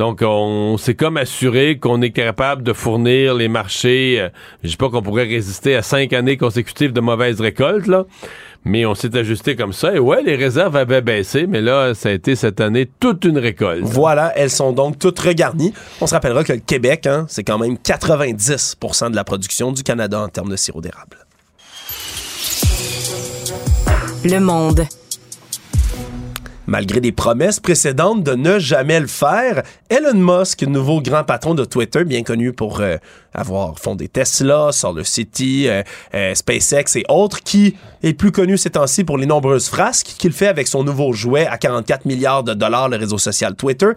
[0.00, 4.16] Donc, on s'est comme assuré qu'on est capable de fournir les marchés.
[4.18, 4.30] euh,
[4.64, 8.06] je dis pas qu'on pourrait résister à cinq années consécutives de mauvaises récoltes, là.
[8.64, 9.94] Mais on s'est ajusté comme ça.
[9.94, 13.36] Et ouais, les réserves avaient baissé, mais là, ça a été cette année toute une
[13.36, 13.82] récolte.
[13.82, 15.74] Voilà, elles sont donc toutes regarnies.
[16.00, 19.82] On se rappellera que le Québec, hein, c'est quand même 90% de la production du
[19.82, 21.18] Canada en termes de sirop d'érable.
[24.24, 24.86] Le monde.
[26.70, 31.64] Malgré des promesses précédentes de ne jamais le faire, Elon Musk, nouveau grand patron de
[31.64, 32.96] Twitter, bien connu pour euh,
[33.34, 35.82] avoir fondé Tesla, SolarCity, euh,
[36.14, 37.74] euh, SpaceX et autres, qui
[38.04, 41.44] est plus connu ces temps-ci pour les nombreuses frasques qu'il fait avec son nouveau jouet
[41.44, 43.88] à 44 milliards de dollars, le réseau social Twitter,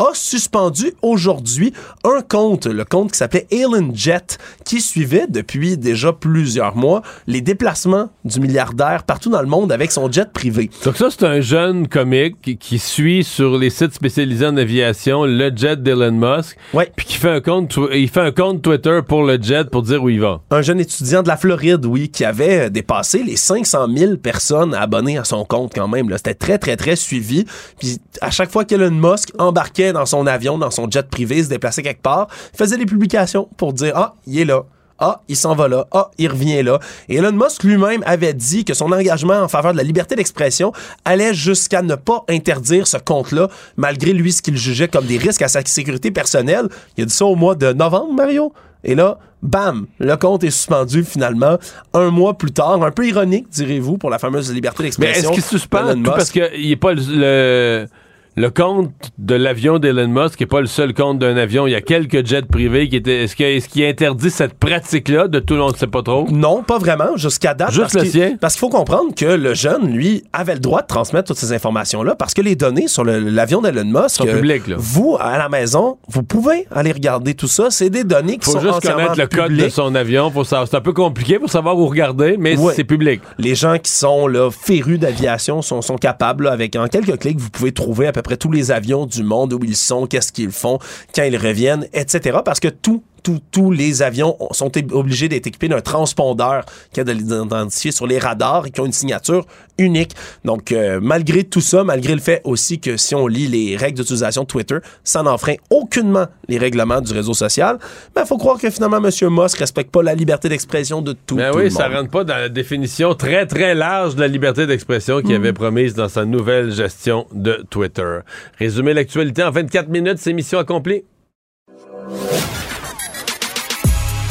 [0.00, 1.74] a suspendu aujourd'hui
[2.04, 7.42] un compte, le compte qui s'appelait Alien Jet, qui suivait depuis déjà plusieurs mois les
[7.42, 10.70] déplacements du milliardaire partout dans le monde avec son jet privé.
[10.84, 15.52] Donc ça, c'est un jeune comique qui, suit sur les sites spécialisés en aviation le
[15.54, 16.56] jet d'Elon Musk,
[16.96, 20.02] puis qui fait un compte, il fait un compte Twitter pour le jet pour dire
[20.02, 20.40] où il va.
[20.50, 24.74] Un jeune étudiant de la Floride, oui, qui avait euh, dépassé les 500 000 personnes
[24.74, 26.08] abonnées à son compte quand même.
[26.08, 26.16] là.
[26.16, 27.44] C'était très, très, très suivi.
[27.78, 31.48] Puis à chaque fois qu'Elon Musk embarquait dans son avion, dans son jet privé, se
[31.48, 34.62] déplaçait quelque part, faisait des publications pour dire «Ah, il est là».
[35.02, 35.86] Ah, il s'en va là.
[35.92, 36.78] Ah, il revient là.
[37.08, 40.72] Et Elon Musk lui-même avait dit que son engagement en faveur de la liberté d'expression
[41.06, 43.48] allait jusqu'à ne pas interdire ce compte-là,
[43.78, 46.68] malgré lui ce qu'il jugeait comme des risques à sa sécurité personnelle.
[46.98, 48.52] Il a dit ça au mois de novembre, Mario.
[48.84, 51.56] Et là, bam, le compte est suspendu finalement
[51.94, 52.82] un mois plus tard.
[52.82, 55.30] Un peu ironique, direz-vous, pour la fameuse liberté Mais d'expression.
[55.30, 57.86] est-ce qu'il suspend tout parce qu'il n'est pas le, le,
[58.36, 61.66] le compte de l'avion d'Elon Musk n'est pas le seul compte d'un avion.
[61.66, 63.24] Il y a quelques jets privés qui étaient.
[63.24, 66.26] Est-ce qu'il interdit cette pratique-là de tout le monde ne sait pas trop?
[66.30, 67.70] Non, pas vraiment, jusqu'à date.
[67.72, 68.36] Juste parce le sien?
[68.40, 71.52] Parce qu'il faut comprendre que le jeune, lui, avait le droit de transmettre toutes ces
[71.52, 74.76] informations-là parce que les données sur l'avion d'Elon Musk, Sont euh, publiques, là.
[74.78, 77.70] vous, à la maison, vous pouvez aller regarder tout ça.
[77.70, 80.30] C'est des données qui faut sont juste entièrement connaître le code de son avion.
[80.30, 83.20] Faut savoir- C'est un peu compliqué pour savoir où regarder, mais c'est public.
[83.38, 87.38] Les gens qui sont là, férus d'aviation sont, sont capables, là, avec en quelques clics,
[87.38, 90.32] vous pouvez trouver à peu près tous les avions du monde, où ils sont, qu'est-ce
[90.32, 90.78] qu'ils font,
[91.14, 92.38] quand ils reviennent, etc.
[92.44, 97.12] Parce que tout, tous les avions sont obligés d'être équipés d'un transpondeur qui a de
[97.12, 99.46] l'identifier sur les radars et qui ont une signature
[99.78, 100.12] unique.
[100.44, 103.98] Donc, euh, malgré tout ça, malgré le fait aussi que si on lit les règles
[103.98, 107.78] d'utilisation de Twitter, ça n'enfreint aucunement les règlements du réseau social,
[108.16, 109.10] il faut croire que finalement, M.
[109.30, 111.98] Musk respecte pas la liberté d'expression de tout, Ben tout oui, le ça monde.
[111.98, 115.42] rentre pas dans la définition très très large de la liberté d'expression qu'il Mm.
[115.42, 118.18] avait promise dans sa nouvelle gestion de Twitter.
[118.58, 121.04] Résumer l'actualité en 24 minutes, c'est mission accomplie.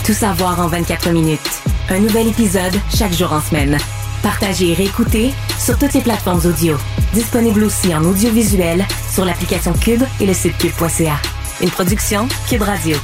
[0.10, 1.62] Tout savoir en 24 minutes.
[1.88, 3.78] Un nouvel épisode chaque jour en semaine.
[4.24, 5.30] Partagez et réécoutez
[5.60, 6.78] sur toutes les plateformes audio.
[7.14, 11.14] Disponible aussi en audiovisuel sur l'application Cube et le site cube.ca.
[11.62, 12.98] Une production Cube Radio.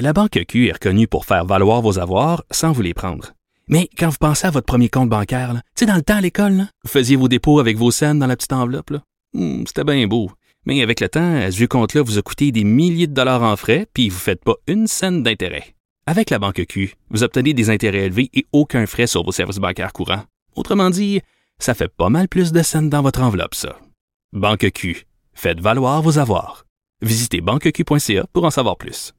[0.00, 3.34] La Banque Q est reconnue pour faire valoir vos avoirs sans vous les prendre.
[3.68, 6.20] Mais quand vous pensez à votre premier compte bancaire, tu sais, dans le temps à
[6.20, 8.94] l'école, vous faisiez vos dépôts avec vos scènes dans la petite enveloppe.
[9.34, 10.32] Hmm, C'était bien beau.
[10.66, 13.54] Mais avec le temps, à ce compte-là vous a coûté des milliers de dollars en
[13.54, 15.76] frais, puis vous ne faites pas une scène d'intérêt.
[16.04, 19.58] Avec la Banque Q, vous obtenez des intérêts élevés et aucun frais sur vos services
[19.58, 20.24] bancaires courants.
[20.56, 21.20] Autrement dit,
[21.60, 23.76] ça fait pas mal plus de scènes dans votre enveloppe, ça.
[24.32, 25.06] Banque Q.
[25.32, 26.64] Faites valoir vos avoirs.
[27.02, 29.12] Visitez banqueq.ca pour en savoir plus.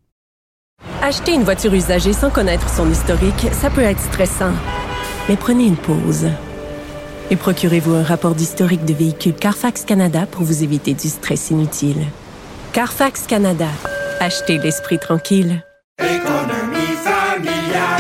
[1.02, 4.54] Acheter une voiture usagée sans connaître son historique, ça peut être stressant.
[5.30, 6.28] Mais prenez une pause.
[7.32, 12.04] Et procurez-vous un rapport d'historique de véhicule Carfax Canada pour vous éviter du stress inutile.
[12.74, 13.70] Carfax Canada.
[14.20, 15.64] Achetez l'esprit tranquille.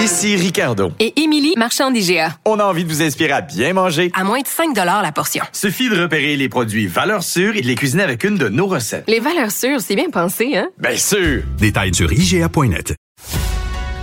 [0.03, 0.91] Ici Ricardo.
[0.99, 2.37] Et Émilie, marchand d'IGA.
[2.43, 4.11] On a envie de vous inspirer à bien manger.
[4.13, 5.45] À moins de 5 la portion.
[5.53, 8.67] Suffit de repérer les produits valeurs sûres et de les cuisiner avec une de nos
[8.67, 9.05] recettes.
[9.07, 10.67] Les valeurs sûres, c'est bien pensé, hein?
[10.77, 11.43] Bien sûr!
[11.57, 12.95] Détails sur IGA.net.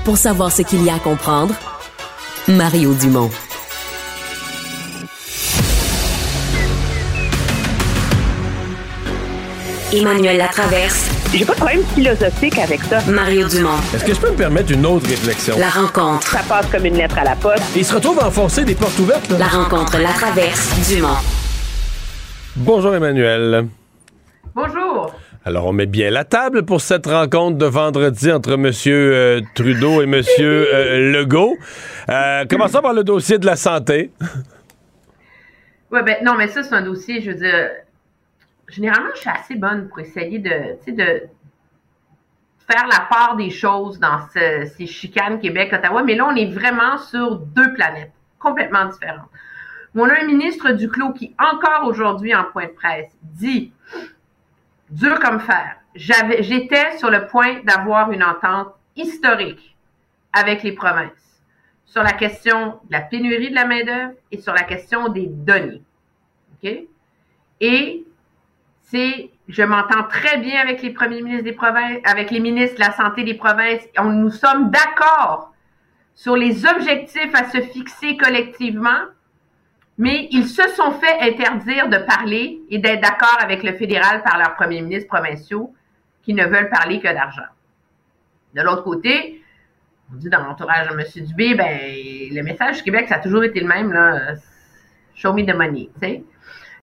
[0.07, 1.55] Pour savoir ce qu'il y a à comprendre,
[2.49, 3.31] Mario Dumont.
[9.93, 11.20] Emmanuel Latraverse.
[11.33, 12.99] J'ai pas de problème philosophique avec ça.
[13.09, 13.79] Mario Dumont.
[13.95, 15.55] Est-ce que je peux me permettre une autre réflexion?
[15.59, 16.27] La rencontre.
[16.27, 17.63] Ça passe comme une lettre à la poste.
[17.77, 19.39] Il se retrouve à enfoncer des portes ouvertes, là.
[19.39, 21.19] La rencontre Latraverse Dumont.
[22.57, 23.69] Bonjour Emmanuel.
[24.57, 25.15] Bonjour.
[25.45, 28.73] Alors, on met bien la table pour cette rencontre de vendredi entre M.
[28.89, 30.23] euh, Trudeau et M.
[30.41, 31.57] euh, Legault.
[32.09, 34.11] Euh, commençons par le dossier de la santé.
[35.93, 37.71] Ouais, ben non, mais ça, c'est un dossier, je veux dire.
[38.71, 41.23] Généralement, je suis assez bonne pour essayer de, de
[42.71, 46.03] faire la part des choses dans ce- ces chicanes Québec-Ottawa.
[46.03, 49.29] Mais là, on est vraiment sur deux planètes complètement différentes.
[49.95, 53.73] On a un ministre du Clos qui, encore aujourd'hui, en point de presse, dit
[54.89, 55.77] dur comme fer.
[55.97, 59.77] J'étais sur le point d'avoir une entente historique
[60.33, 61.11] avec les provinces
[61.87, 65.83] sur la question de la pénurie de la main-d'œuvre et sur la question des données.
[66.63, 66.71] OK?
[67.61, 68.05] Et
[68.91, 72.81] c'est, je m'entends très bien avec les premiers ministres des provinces, avec les ministres de
[72.81, 73.83] la santé des provinces.
[73.99, 75.53] On, nous sommes d'accord
[76.15, 79.07] sur les objectifs à se fixer collectivement,
[79.97, 84.39] mais ils se sont fait interdire de parler et d'être d'accord avec le fédéral par
[84.39, 85.73] leurs premiers ministres provinciaux
[86.23, 87.49] qui ne veulent parler que d'argent.
[88.55, 89.43] De l'autre côté,
[90.13, 91.27] on dit dans l'entourage de M.
[91.27, 91.79] Dubé, ben,
[92.33, 94.35] le message du Québec, ça a toujours été le même, là.
[95.15, 96.25] Show me the money, tu sais.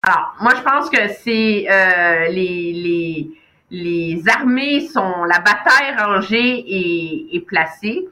[0.07, 3.31] Alors, moi, je pense que c'est euh, les, les,
[3.71, 8.07] les armées sont, la bataille rangée et, placée.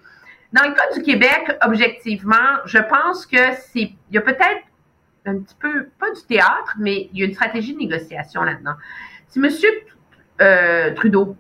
[0.52, 4.64] Dans le cas du Québec, objectivement, je pense que c'est, il y a peut-être
[5.26, 8.76] un petit peu, pas du théâtre, mais il y a une stratégie de négociation là-dedans.
[9.30, 9.50] Si M.
[10.42, 11.38] Euh, Trudeau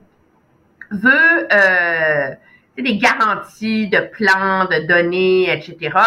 [0.90, 2.34] veut euh,
[2.78, 5.98] des garanties de plans, de données, etc.,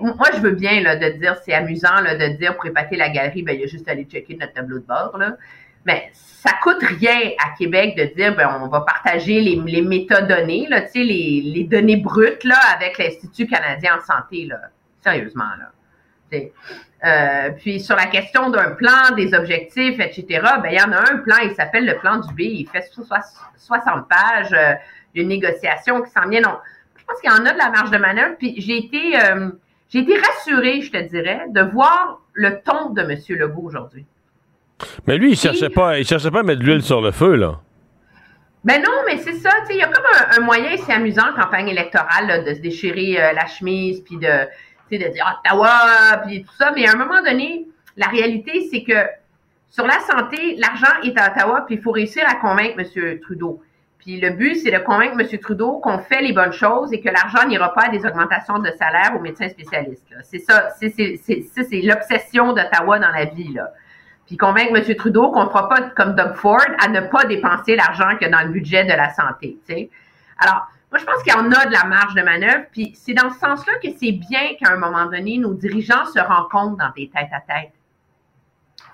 [0.00, 3.08] moi, je veux bien là, de dire, c'est amusant là, de dire pour épater la
[3.08, 5.16] galerie, ben, il y a juste à aller checker notre tableau de bord.
[5.18, 5.36] Là.
[5.84, 10.66] Mais ça coûte rien à Québec de dire, ben, on va partager les, les métadonnées,
[10.68, 14.46] là, les, les données brutes là, avec l'Institut canadien en santé.
[14.46, 14.58] Là.
[15.02, 15.50] Sérieusement.
[15.58, 15.72] Là.
[17.04, 20.24] Euh, puis sur la question d'un plan, des objectifs, etc.,
[20.62, 22.88] ben, il y en a un plan, il s'appelle le plan du B, il fait
[23.56, 24.74] 60 pages, euh,
[25.14, 26.40] négociation qui s'en vient.
[26.42, 26.58] Donc,
[26.96, 28.36] je pense qu'il y en a de la marge de manœuvre.
[28.38, 29.50] Puis j'ai été, euh,
[29.92, 33.18] j'ai été rassurée, je te dirais, de voir le ton de M.
[33.38, 34.06] Legault aujourd'hui.
[35.06, 37.34] Mais lui, il cherchait pas, il cherchait pas à mettre de l'huile sur le feu,
[37.36, 37.60] là.
[38.64, 40.04] Ben non, mais c'est ça, tu sais, il y a comme
[40.36, 44.46] un, moyen, c'est amusant en campagne électorale, de se déchirer la chemise, puis de,
[44.98, 46.72] de dire Ottawa, puis tout ça.
[46.74, 47.66] Mais à un moment donné,
[47.96, 49.06] la réalité, c'est que
[49.68, 53.20] sur la santé, l'argent est à Ottawa, puis il faut réussir à convaincre M.
[53.20, 53.60] Trudeau.
[54.02, 55.38] Puis le but, c'est de convaincre M.
[55.38, 58.68] Trudeau qu'on fait les bonnes choses et que l'argent n'ira pas à des augmentations de
[58.72, 60.04] salaire aux médecins spécialistes.
[60.24, 63.52] C'est ça, c'est l'obsession d'Ottawa dans la vie.
[63.52, 63.70] Là.
[64.26, 64.96] Puis convaincre M.
[64.96, 68.34] Trudeau qu'on ne fera pas comme Doug Ford à ne pas dépenser l'argent qu'il y
[68.34, 69.58] a dans le budget de la santé.
[69.68, 69.88] sais.
[70.38, 73.14] Alors, moi, je pense qu'il y en a de la marge de manœuvre, puis c'est
[73.14, 76.90] dans ce sens-là que c'est bien qu'à un moment donné, nos dirigeants se rencontrent dans
[76.96, 77.72] des têtes à tête.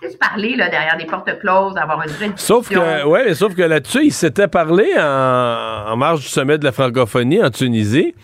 [0.00, 2.62] Sais, parler là, derrière des portes closes, avoir une vraie discussion.
[2.62, 6.70] Sauf que, ouais, sauf que là-dessus, ils s'étaient parlé en, marge du sommet de la
[6.70, 8.14] francophonie en Tunisie.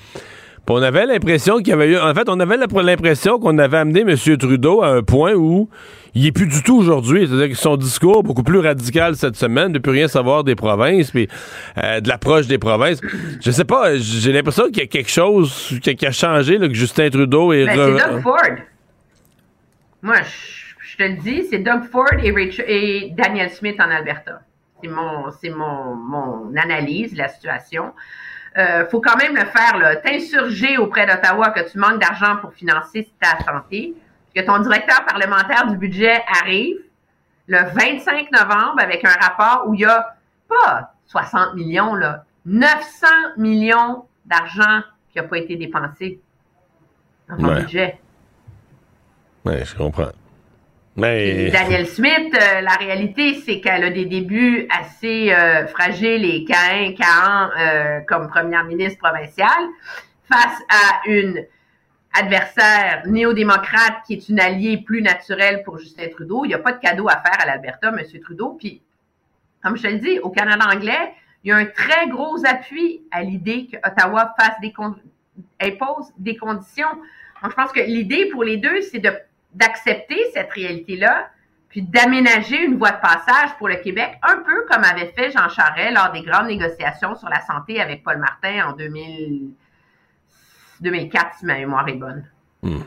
[0.66, 1.98] Puis on avait l'impression qu'il y avait eu.
[1.98, 4.16] En fait, on avait l'impression qu'on avait amené M.
[4.38, 5.68] Trudeau à un point où
[6.14, 7.26] il est plus du tout aujourd'hui.
[7.26, 11.10] C'est-à-dire que son discours beaucoup plus radical cette semaine, de plus rien savoir des provinces,
[11.10, 11.28] puis
[11.76, 13.00] euh, de l'approche des provinces.
[13.44, 16.74] Je sais pas, j'ai l'impression qu'il y a quelque chose qui a, changé, là, que
[16.74, 17.66] Justin Trudeau est...
[17.66, 18.40] Ben, c'est Doug Ford.
[20.02, 20.63] Moi, je,
[20.96, 24.40] te le dis, c'est Doug Ford et, Daniel Smith en Alberta.
[24.82, 27.92] C'est mon, c'est mon, mon analyse de la situation.
[28.56, 29.96] Euh, faut quand même le faire, là.
[29.96, 33.94] T'insurger auprès d'Ottawa que tu manques d'argent pour financer ta santé
[34.34, 36.76] que ton directeur parlementaire du budget arrive
[37.46, 40.16] le 25 novembre avec un rapport où il y a
[40.48, 43.06] pas 60 millions, là, 900
[43.36, 44.80] millions d'argent
[45.10, 46.20] qui n'a pas été dépensé
[47.28, 47.98] dans ton budget.
[49.44, 50.10] Oui, je comprends.
[50.96, 57.50] Daniel Smith, euh, la réalité, c'est qu'elle a des débuts assez euh, fragiles et caïns,
[57.58, 59.64] euh, comme première ministre provinciale
[60.30, 61.44] face à une
[62.16, 66.44] adversaire néo-démocrate qui est une alliée plus naturelle pour Justin Trudeau.
[66.44, 68.20] Il n'y a pas de cadeau à faire à l'Alberta, M.
[68.20, 68.56] Trudeau.
[68.60, 68.80] Puis,
[69.64, 71.12] comme je te le dis, au Canada anglais,
[71.42, 74.72] il y a un très gros appui à l'idée qu'Ottawa fasse des
[75.60, 76.88] impose des conditions.
[77.42, 79.00] Donc, je pense que l'idée pour les deux, c'est
[79.54, 81.28] d'accepter cette réalité-là,
[81.68, 85.48] puis d'aménager une voie de passage pour le Québec, un peu comme avait fait Jean
[85.48, 89.54] Charest lors des grandes négociations sur la santé avec Paul Martin en 2000.
[90.80, 92.24] 2004, si ma mémoire est bonne.
[92.62, 92.82] Hmm.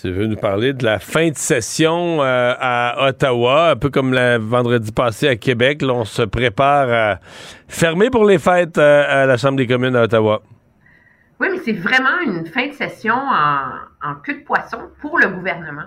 [0.00, 4.14] Tu veux nous parler de la fin de session euh, à Ottawa, un peu comme
[4.14, 5.82] le vendredi passé à Québec.
[5.82, 7.20] Là, on se prépare à
[7.68, 10.42] fermer pour les fêtes euh, à la Chambre des communes à Ottawa.
[11.38, 13.72] Oui, mais c'est vraiment une fin de session en,
[14.24, 15.86] queue de poisson pour le gouvernement.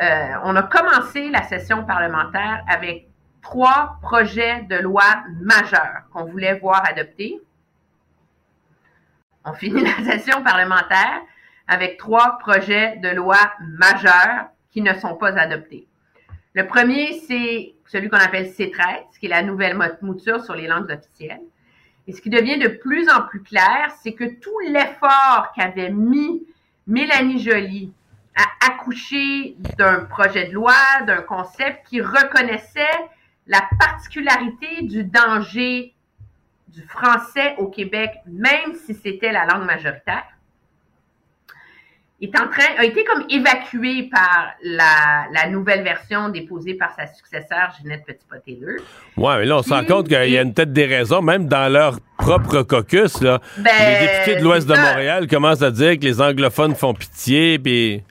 [0.00, 3.08] Euh, on a commencé la session parlementaire avec
[3.42, 7.40] trois projets de loi majeurs qu'on voulait voir adoptés.
[9.44, 11.22] On finit la session parlementaire
[11.66, 15.86] avec trois projets de loi majeurs qui ne sont pas adoptés.
[16.54, 20.90] Le premier, c'est celui qu'on appelle C13, qui est la nouvelle mouture sur les langues
[20.90, 21.42] officielles.
[22.06, 26.42] Et ce qui devient de plus en plus clair, c'est que tout l'effort qu'avait mis
[26.88, 27.92] Mélanie Joly
[28.34, 30.74] à accoucher d'un projet de loi,
[31.06, 32.82] d'un concept qui reconnaissait
[33.46, 35.94] la particularité du danger
[36.68, 40.24] du français au Québec, même si c'était la langue majoritaire,
[42.20, 47.72] est en train, a été comme évacué par la, nouvelle version déposée par sa successeur,
[47.78, 48.78] Ginette Petit-Poté-Leux.
[49.16, 51.72] Oui, mais là, on se rend compte qu'il y a peut-être des raisons, même dans
[51.72, 51.98] leur
[52.28, 53.40] propre caucus, là.
[53.56, 57.58] Ben, les députés de l'Ouest de Montréal commencent à dire que les anglophones font pitié,
[57.58, 58.02] puis...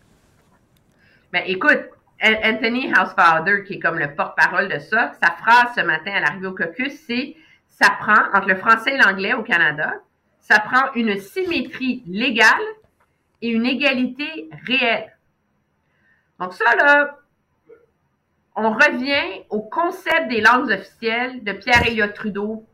[1.31, 1.83] Ben, écoute,
[2.23, 6.47] Anthony Housefather, qui est comme le porte-parole de ça, sa phrase ce matin à l'arrivée
[6.47, 7.35] au caucus, c'est
[7.69, 9.93] ça prend, entre le français et l'anglais au Canada,
[10.39, 12.47] ça prend une symétrie légale
[13.43, 15.15] et une égalité réelle.
[16.39, 17.19] Donc ça, là,
[18.55, 22.65] on revient au concept des langues officielles de Pierre-Éliott Trudeau.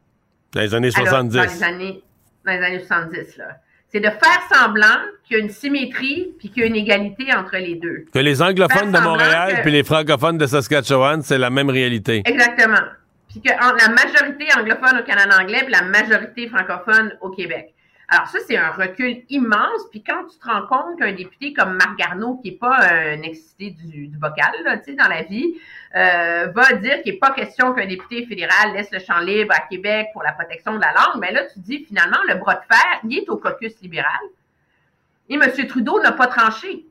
[0.54, 1.36] Dans les années 70.
[1.36, 2.04] dans, les années,
[2.46, 3.46] dans les années 70, là.
[3.90, 4.86] C'est de faire semblant
[5.24, 8.06] qu'il y a une symétrie puis qu'il y a une égalité entre les deux.
[8.12, 12.24] Que les anglophones de Montréal que- puis les francophones de Saskatchewan, c'est la même réalité.
[12.26, 12.82] Exactement.
[13.30, 17.74] Puis que en- la majorité anglophone au Canada anglais puis la majorité francophone au Québec.
[18.14, 19.90] Alors ça, c'est un recul immense.
[19.90, 23.20] Puis quand tu te rends compte qu'un député comme Marc Garneau, qui n'est pas un
[23.24, 25.56] excité du, du bocal là, dans la vie,
[25.96, 29.62] euh, va dire qu'il n'est pas question qu'un député fédéral laisse le champ libre à
[29.62, 32.66] Québec pour la protection de la langue, mais là, tu dis finalement, le bras de
[32.72, 34.22] fer, il est au caucus libéral.
[35.30, 35.68] Et M.
[35.68, 36.86] Trudeau n'a pas tranché.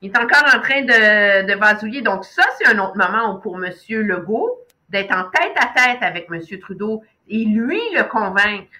[0.00, 2.02] Il est encore en train de, vasouiller.
[2.02, 3.72] Donc, ça, c'est un autre moment pour M.
[3.88, 4.60] Legault,
[4.90, 6.40] d'être en tête à tête avec M.
[6.60, 8.70] Trudeau et lui le convaincre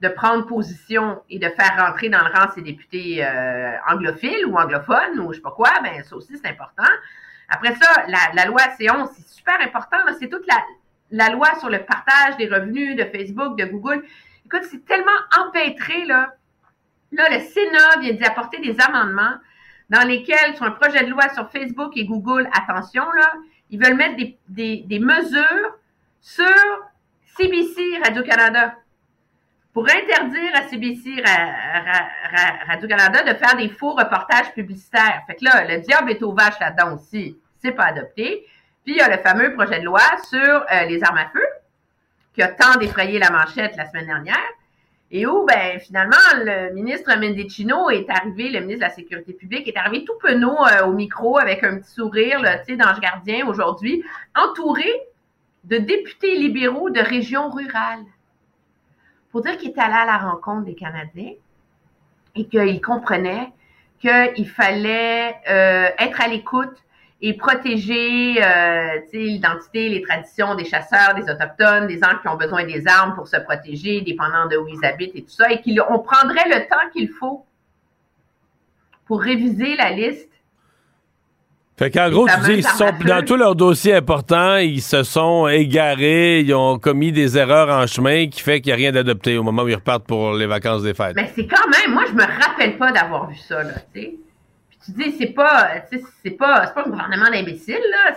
[0.00, 4.56] de prendre position et de faire rentrer dans le rang ses députés euh, anglophiles ou
[4.56, 6.84] anglophones ou je sais pas quoi, ben ça aussi, c'est important.
[7.48, 9.98] Après ça, la, loi C11, c'est super important.
[10.18, 10.60] C'est toute la,
[11.10, 14.04] la loi sur le partage des revenus de Facebook, de Google.
[14.44, 15.10] Écoute, c'est tellement
[15.40, 16.34] empêtré, là.
[17.12, 19.36] Là, le Sénat vient d'y apporter des amendements
[19.88, 23.32] dans lesquels, sur un projet de loi sur Facebook et Google, attention, là,
[23.70, 25.76] ils veulent mettre des, des, des mesures
[26.20, 26.44] sur
[27.36, 28.74] CBC Radio-Canada
[29.76, 35.20] pour interdire à CBC Ra- Ra- Ra- Radio-Canada de faire des faux reportages publicitaires.
[35.26, 37.36] Fait que là, le diable est aux vaches là-dedans aussi.
[37.60, 38.46] C'est pas adopté.
[38.84, 40.00] Puis il y a le fameux projet de loi
[40.30, 41.44] sur euh, les armes à feu,
[42.32, 44.48] qui a tant défrayé la manchette la semaine dernière,
[45.10, 49.68] et où, ben, finalement, le ministre Mendicino est arrivé, le ministre de la Sécurité publique,
[49.68, 53.46] est arrivé tout penaud euh, au micro avec un petit sourire, tu sais, d'ange gardien
[53.46, 54.02] aujourd'hui,
[54.34, 54.90] entouré
[55.64, 58.06] de députés libéraux de régions rurales.
[59.36, 61.34] Pour dire qu'il est allé à la rencontre des Canadiens
[62.34, 63.52] et qu'il comprenait
[64.00, 66.74] qu'il fallait euh, être à l'écoute
[67.20, 72.64] et protéger euh, l'identité, les traditions des chasseurs, des autochtones, des gens qui ont besoin
[72.64, 75.98] des armes pour se protéger, dépendant de où ils habitent et tout ça, et qu'on
[75.98, 77.44] prendrait le temps qu'il faut
[79.04, 80.30] pour réviser la liste.
[81.78, 85.46] Fait qu'en gros, tu dis, ils sont, dans tous leurs dossiers importants, ils se sont
[85.46, 89.36] égarés, ils ont commis des erreurs en chemin qui fait qu'il n'y a rien d'adopté
[89.36, 91.14] au moment où ils repartent pour les vacances des fêtes.
[91.16, 94.14] Mais c'est quand même, moi, je me rappelle pas d'avoir vu ça, là, tu sais.
[94.70, 98.16] Puis tu dis, c'est pas, tu sais, c'est pas, c'est pas un gouvernement d'imbéciles, là.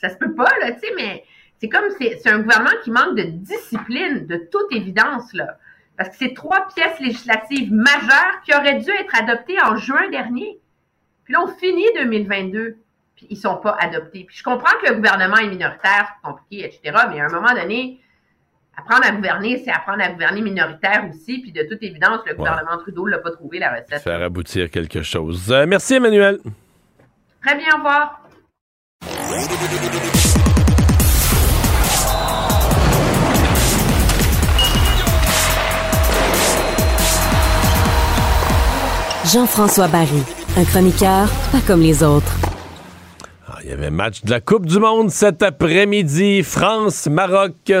[0.00, 1.22] Ça se peut pas, là, tu sais, mais
[1.60, 5.58] c'est comme, c'est un gouvernement qui manque de discipline, de toute évidence, là.
[5.96, 10.58] Parce que c'est trois pièces législatives majeures qui auraient dû être adoptées en juin dernier.
[11.30, 12.76] Puis là, on finit 2022,
[13.14, 14.24] puis ils sont pas adoptés.
[14.24, 17.54] Puis je comprends que le gouvernement est minoritaire, c'est compliqué, etc., mais à un moment
[17.54, 18.00] donné,
[18.76, 21.38] apprendre à gouverner, c'est apprendre à gouverner minoritaire aussi.
[21.38, 24.02] Puis de toute évidence, le gouvernement Trudeau l'a pas trouvé, la recette.
[24.02, 25.52] Faire aboutir quelque chose.
[25.52, 26.40] Euh, merci, Emmanuel.
[27.40, 28.20] Très bien, au revoir.
[39.32, 40.24] Jean-François Barry,
[40.56, 42.32] un chroniqueur pas comme les autres.
[43.48, 46.42] Ah, Il y avait match de la Coupe du Monde cet après-midi.
[46.42, 47.72] France-Maroc.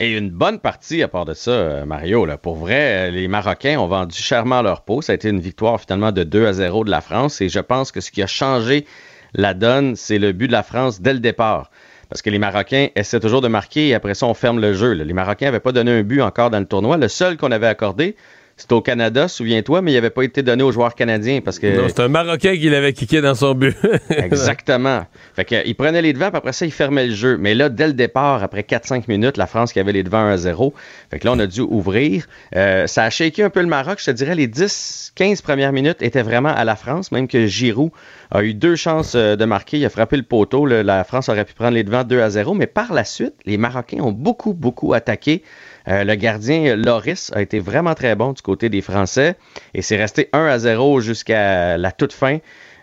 [0.00, 2.24] Et une bonne partie à part de ça, euh, Mario.
[2.24, 2.36] Là.
[2.36, 5.02] Pour vrai, euh, les Marocains ont vendu chèrement leur peau.
[5.02, 7.40] Ça a été une victoire finalement de 2 à 0 de la France.
[7.40, 8.86] Et je pense que ce qui a changé
[9.34, 11.70] la donne, c'est le but de la France dès le départ.
[12.08, 14.92] Parce que les Marocains essaient toujours de marquer et après ça, on ferme le jeu.
[14.94, 15.04] là.
[15.04, 16.96] Les Marocains n'avaient pas donné un but encore dans le tournoi.
[16.96, 18.16] Le seul qu'on avait accordé,
[18.58, 21.80] c'était au Canada, souviens-toi, mais il n'avait pas été donné aux joueurs canadiens parce que.
[21.80, 23.76] Non, c'est un Marocain qui l'avait kické dans son but.
[24.10, 25.06] Exactement.
[25.36, 27.36] Fait que, il prenait les devants, puis après ça, il fermait le jeu.
[27.38, 30.32] Mais là, dès le départ, après 4-5 minutes, la France qui avait les devants 1
[30.32, 30.74] à 0.
[31.08, 32.26] Fait que là, on a dû ouvrir.
[32.56, 34.00] Euh, ça a shaké un peu le Maroc.
[34.00, 37.92] Je te dirais, les 10-15 premières minutes étaient vraiment à la France, même que Giroud
[38.32, 39.78] a eu deux chances euh, de marquer.
[39.78, 40.66] Il a frappé le poteau.
[40.66, 42.54] La France aurait pu prendre les devants 2 à 0.
[42.54, 45.44] Mais par la suite, les Marocains ont beaucoup, beaucoup attaqué.
[45.88, 49.36] Euh, le gardien Loris a été vraiment très bon du côté des Français
[49.74, 52.38] et c'est resté 1 à 0 jusqu'à la toute fin.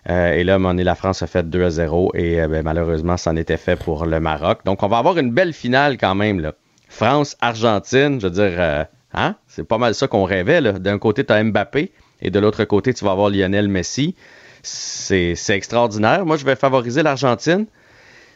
[0.10, 3.18] Euh, et là, donné, la France a fait 2 à 0 et euh, ben, malheureusement,
[3.18, 4.60] c'en était fait pour le Maroc.
[4.65, 6.40] Donc, on va avoir une belle finale quand même.
[6.40, 6.53] Là.
[6.90, 8.84] France-Argentine, je veux dire, euh,
[9.14, 9.36] hein?
[9.48, 10.61] c'est pas mal ça qu'on rêvait.
[10.61, 11.91] D'un côté, tu as Mbappé
[12.22, 14.15] et de l'autre côté, tu vas avoir Lionel Messi.
[14.61, 16.26] C'est extraordinaire.
[16.26, 17.65] Moi, je vais favoriser l'Argentine.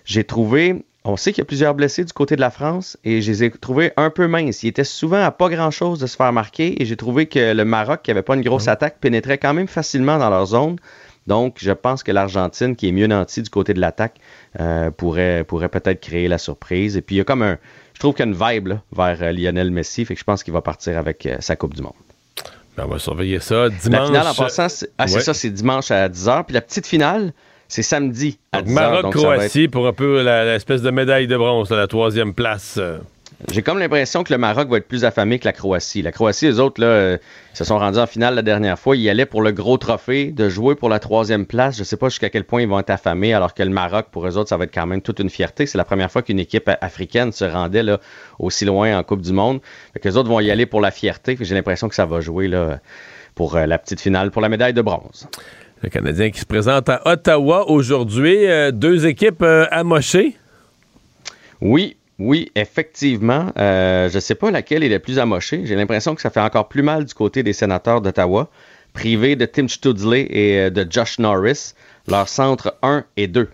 [0.05, 3.21] J'ai trouvé, on sait qu'il y a plusieurs blessés du côté de la France et
[3.21, 4.63] je les ai trouvés un peu minces.
[4.63, 7.65] Ils étaient souvent à pas grand-chose de se faire marquer et j'ai trouvé que le
[7.65, 10.75] Maroc, qui avait pas une grosse attaque, pénétrait quand même facilement dans leur zone.
[11.27, 14.15] Donc, je pense que l'Argentine, qui est mieux nantie du côté de l'attaque,
[14.59, 16.97] euh, pourrait, pourrait peut-être créer la surprise.
[16.97, 17.57] Et puis, il y a comme un,
[17.93, 20.23] je trouve qu'il y a une vibe là, vers euh, Lionel Messi, fait que je
[20.25, 21.93] pense qu'il va partir avec euh, sa Coupe du Monde.
[22.75, 24.07] Ben, on va surveiller ça La dimanche.
[24.07, 25.21] finale, en passant, c'est ah, c'est Ouais.
[25.21, 26.45] ça, c'est dimanche à 10h.
[26.45, 27.31] Puis la petite finale,
[27.69, 30.89] C'est samedi à 10 heures, donc ça va être- Maroc-Croatie pour un peu l'espèce de
[30.91, 32.77] médaille de bronze, la troisième place.
[33.51, 36.01] J'ai comme l'impression que le Maroc va être plus affamé que la Croatie.
[36.01, 37.17] La Croatie, eux autres, là, euh,
[37.53, 38.97] se sont rendus en finale la dernière fois.
[38.97, 41.77] Ils allaient pour le gros trophée de jouer pour la troisième place.
[41.77, 44.27] Je sais pas jusqu'à quel point ils vont être affamés, alors que le Maroc, pour
[44.27, 45.67] eux autres, ça va être quand même toute une fierté.
[45.67, 47.99] C'est la première fois qu'une équipe africaine se rendait là,
[48.39, 49.61] aussi loin en Coupe du Monde.
[49.93, 51.37] Fait que les autres vont y aller pour la fierté.
[51.39, 52.79] J'ai l'impression que ça va jouer là,
[53.35, 55.29] pour euh, la petite finale, pour la médaille de bronze.
[55.81, 58.45] Le Canadien qui se présente à Ottawa aujourd'hui.
[58.47, 60.35] euh, deux équipes euh, amochées.
[61.61, 63.51] Oui, oui, effectivement.
[63.57, 65.61] Euh, je ne sais pas laquelle est la plus amochée.
[65.65, 68.49] J'ai l'impression que ça fait encore plus mal du côté des sénateurs d'Ottawa,
[68.93, 71.73] privés de Tim Studley et de Josh Norris,
[72.07, 73.47] leur centre 1 et 2.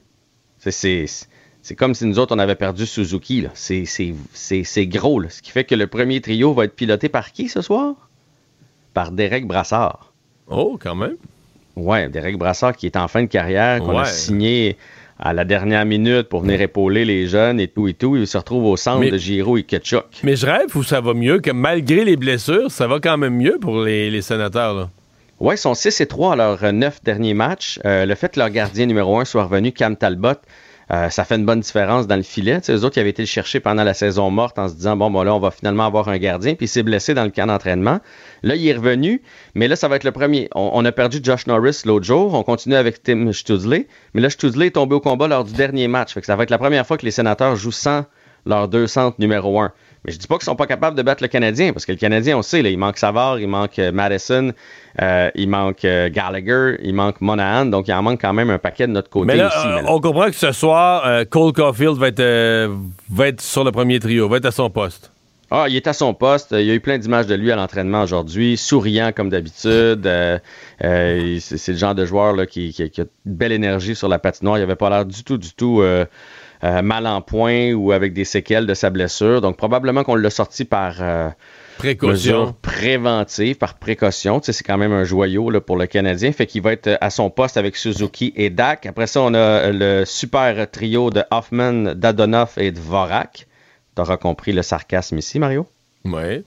[0.57, 1.05] C'est-
[1.77, 3.45] comme si nous autres, on avait perdu Suzuki.
[3.53, 5.19] C'est- gros.
[5.19, 5.29] là.
[5.29, 8.09] Ce qui fait que le premier trio va être piloté par qui ce soir?
[8.95, 10.11] Par Derek Brassard.
[10.47, 11.17] Oh, quand même.
[11.75, 14.77] Ouais, Derek Brassard qui est en fin de carrière, qu'on a signé
[15.19, 18.15] à la dernière minute pour venir épauler les jeunes et tout et tout.
[18.17, 20.05] Il se retrouve au centre Mais- de Giro et Ketchuk.
[20.23, 23.35] Mais je rêve où ça va mieux, que malgré les blessures, ça va quand même
[23.35, 24.73] mieux pour les, les sénateurs.
[24.73, 24.89] Là.
[25.39, 27.79] Ouais, ils sont 6 et 3 à leurs euh, neuf derniers matchs.
[27.85, 30.35] Euh, le fait que leur gardien numéro 1 soit revenu, Cam Talbot,
[30.91, 32.61] euh, ça fait une bonne différence dans le filet.
[32.61, 34.95] Tu eux autres, ils avaient été le chercher pendant la saison morte en se disant,
[34.95, 36.53] bon, bon, là, on va finalement avoir un gardien.
[36.53, 37.99] Puis il s'est blessé dans le camp d'entraînement.
[38.43, 39.21] Là, il est revenu,
[39.55, 40.49] mais là, ça va être le premier.
[40.53, 42.33] On, a perdu Josh Norris l'autre jour.
[42.33, 43.87] On continue avec Tim Studley.
[44.13, 46.13] Mais là, Studley est tombé au combat lors du dernier match.
[46.13, 48.05] Fait ça va être la première fois que les sénateurs jouent sans
[48.45, 49.71] leurs deux centres numéro 1.
[50.05, 51.97] Mais je dis pas qu'ils sont pas capables de battre le Canadien, parce que le
[51.97, 54.51] Canadien, on sait, là, il manque Savard, il manque euh, Madison,
[55.01, 58.59] euh, il manque euh, Gallagher, il manque Monahan, donc il en manque quand même un
[58.59, 59.67] paquet de notre côté Mais là, aussi.
[59.67, 59.91] euh, mais là.
[59.91, 62.69] on comprend que ce soir, euh, Cole Caulfield va être,
[63.09, 65.11] va être sur le premier trio, va être à son poste.
[65.51, 66.53] Ah, il est à son poste.
[66.57, 70.05] Il y a eu plein d'images de lui à l'entraînement aujourd'hui, souriant comme d'habitude.
[70.07, 70.39] Euh,
[70.83, 74.07] euh, c'est le genre de joueur là, qui, qui- qui a une belle énergie sur
[74.09, 74.57] la patinoire.
[74.57, 76.05] Il avait pas l'air du tout, du tout euh,
[76.65, 79.39] euh, mal en point ou avec des séquelles de sa blessure.
[79.39, 81.29] Donc probablement qu'on l'a sorti par euh,
[81.77, 82.39] Précaution.
[82.39, 84.39] mesure préventive, par précaution.
[84.39, 86.31] Tu sais, c'est quand même un joyau là, pour le Canadien.
[86.31, 88.87] Fait qu'il va être à son poste avec Suzuki et Dak.
[88.87, 93.45] Après ça, on a euh, le super trio de Hoffman, Dadonoff et Dvorak.
[93.93, 95.67] T'auras compris le sarcasme ici, Mario?
[96.03, 96.43] Oui.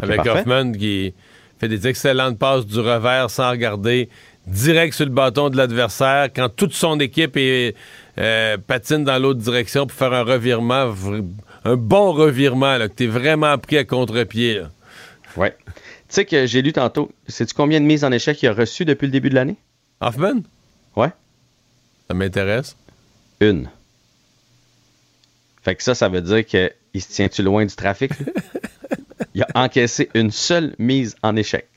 [0.00, 0.40] Avec parfait.
[0.40, 1.14] Hoffman qui
[1.58, 4.08] fait des excellentes passes du revers sans regarder,
[4.46, 6.28] direct sur le bâton de l'adversaire.
[6.34, 7.74] Quand toute son équipe est,
[8.18, 10.94] euh, patine dans l'autre direction pour faire un revirement,
[11.64, 14.62] un bon revirement, là, que tu es vraiment pris à contre-pied.
[15.36, 15.56] Ouais.
[15.64, 15.72] Tu
[16.08, 19.06] sais que j'ai lu tantôt, sais-tu combien de mises en échec il a reçu depuis
[19.06, 19.56] le début de l'année?
[20.00, 20.42] Hoffman?
[20.94, 21.10] Ouais.
[22.08, 22.76] Ça m'intéresse.
[23.40, 23.70] Une.
[25.62, 28.12] Fait que ça, ça veut dire qu'il se tient-tu loin du trafic?
[29.34, 31.68] il a encaissé une seule mise en échec.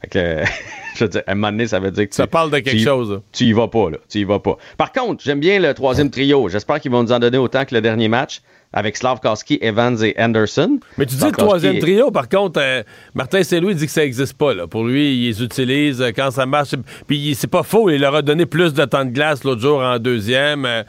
[0.00, 0.42] Fait que,
[0.96, 2.58] je veux dire, à un moment donné, ça veut dire que Ça tu- parle de
[2.58, 3.20] quelque chose.
[3.32, 3.98] Tu y vas pas, là.
[4.08, 4.56] Tu y vas pas.
[4.76, 6.48] Par contre, j'aime bien le troisième trio.
[6.48, 8.40] J'espère qu'ils vont nous en donner autant que le dernier match
[8.72, 10.78] avec Slavkowski, Evans et Anderson.
[10.98, 12.82] Mais tu dis le troisième trio, par contre, euh,
[13.14, 14.52] Martin Saint-Louis dit que ça n'existe pas.
[14.52, 14.66] Là.
[14.66, 16.74] Pour lui, il les utilise euh, quand ça marche.
[17.06, 19.80] Puis c'est pas faux, il leur a donné plus de temps de glace l'autre jour
[19.80, 20.66] en deuxième.
[20.66, 20.82] Euh,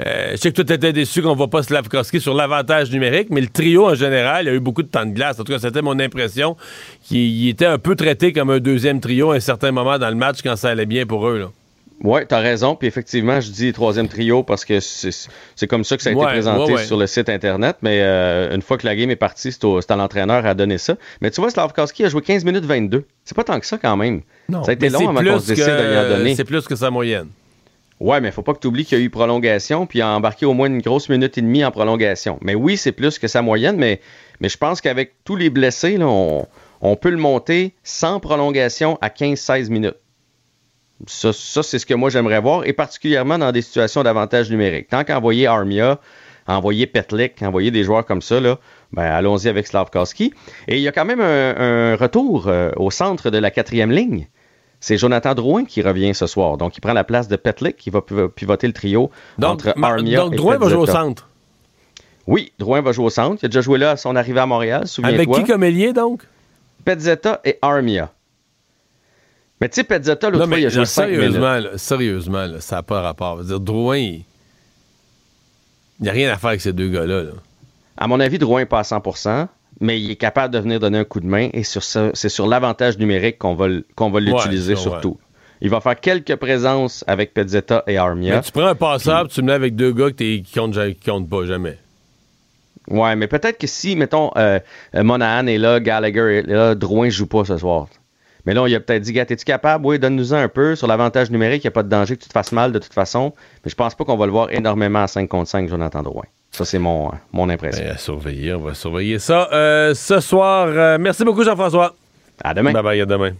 [0.00, 3.28] euh, je sais que tu étais déçu qu'on ne voit pas Slavkowski sur l'avantage numérique,
[3.30, 5.38] mais le trio en général, il a eu beaucoup de temps de glace.
[5.38, 6.56] En tout cas, c'était mon impression
[7.02, 10.10] qu'il il était un peu traité comme un deuxième trio à un certain moment dans
[10.10, 11.38] le match quand ça allait bien pour eux.
[11.38, 11.50] Là.
[12.02, 12.74] Ouais, t'as raison.
[12.74, 16.22] Puis effectivement, je dis troisième trio parce que c'est comme ça que ça a été
[16.22, 16.84] présenté ouais, ouais.
[16.84, 17.76] sur le site Internet.
[17.82, 20.96] Mais euh, une fois que la game est partie, c'est à l'entraîneur à donner ça.
[21.20, 23.04] Mais tu vois, Slavkowski a joué 15 minutes 22.
[23.24, 24.22] C'est pas tant que ça quand même.
[24.50, 26.34] ça a été long avant qu'on se décide de lui en donner.
[26.34, 27.28] C'est plus que sa moyenne.
[28.02, 30.08] Ouais, mais faut pas que tu oublies qu'il y a eu prolongation, puis il a
[30.08, 32.36] embarqué au moins une grosse minute et demie en prolongation.
[32.42, 34.00] Mais oui, c'est plus que sa moyenne, mais,
[34.40, 39.96] je pense qu'avec tous les blessés, on, peut le monter sans prolongation à 15-16 minutes.
[41.06, 44.88] Ça, c'est ce que moi j'aimerais voir, et particulièrement dans des situations d'avantage numérique.
[44.88, 46.00] Tant qu'envoyer Armia,
[46.48, 48.58] envoyer Petlik, envoyer des joueurs comme ça, là,
[48.92, 50.34] ben, allons-y avec Slavkowski.
[50.66, 53.92] Et il y a quand même un, un retour euh, au centre de la quatrième
[53.92, 54.26] ligne.
[54.84, 56.56] C'est Jonathan Drouin qui revient ce soir.
[56.56, 59.74] Donc, il prend la place de Petlik, qui va piv- pivoter le trio Donc, entre
[59.80, 61.28] Armia donc et Drouin va jouer au centre.
[62.26, 63.38] Oui, Drouin va jouer au centre.
[63.42, 65.14] Il a déjà joué là à son arrivée à Montréal, souviens-toi.
[65.22, 66.24] Avec qui comme ailier, donc?
[66.84, 68.10] Pezzetta et Armia.
[69.60, 71.20] Mais tu sais, Pezzetta, l'autre fois, il a joué là, 5 minutes.
[71.20, 73.36] sérieusement, là, sérieusement, là, ça n'a pas rapport.
[73.36, 74.24] Je veux dire, Drouin, il
[76.00, 77.22] n'y a rien à faire avec ces deux gars-là.
[77.22, 77.30] là.
[77.96, 79.00] À mon avis, Drouin n'est pas à 100
[79.80, 82.28] mais il est capable de venir donner un coup de main et sur ça, c'est
[82.28, 85.18] sur l'avantage numérique qu'on va, qu'on va l'utiliser surtout.
[85.60, 88.34] Il va faire quelques présences avec Pezzetta et Armia.
[88.34, 91.30] Mais tu prends un passable, tu me mets avec deux gars qui comptent, qui comptent
[91.30, 91.78] pas jamais.
[92.88, 94.58] Ouais, mais peut-être que si, mettons, euh,
[94.96, 97.86] euh, Monahan est là, Gallagher est là, Drouin joue pas ce soir.
[98.44, 99.86] Mais là, on a peut-être dit, gars, es-tu capable?
[99.86, 100.74] Oui, donne-nous un peu.
[100.74, 102.80] Sur l'avantage numérique, il n'y a pas de danger que tu te fasses mal de
[102.80, 103.32] toute façon.
[103.64, 106.24] Mais je pense pas qu'on va le voir énormément à 5 contre 5, Jonathan Drouin.
[106.52, 107.82] Ça, c'est mon, mon impression.
[107.84, 109.48] Ben, à surveiller, on va surveiller ça.
[109.52, 111.94] Euh, ce soir, euh, merci beaucoup, Jean-François.
[112.44, 112.72] À demain.
[112.72, 113.32] Bye bye, à demain.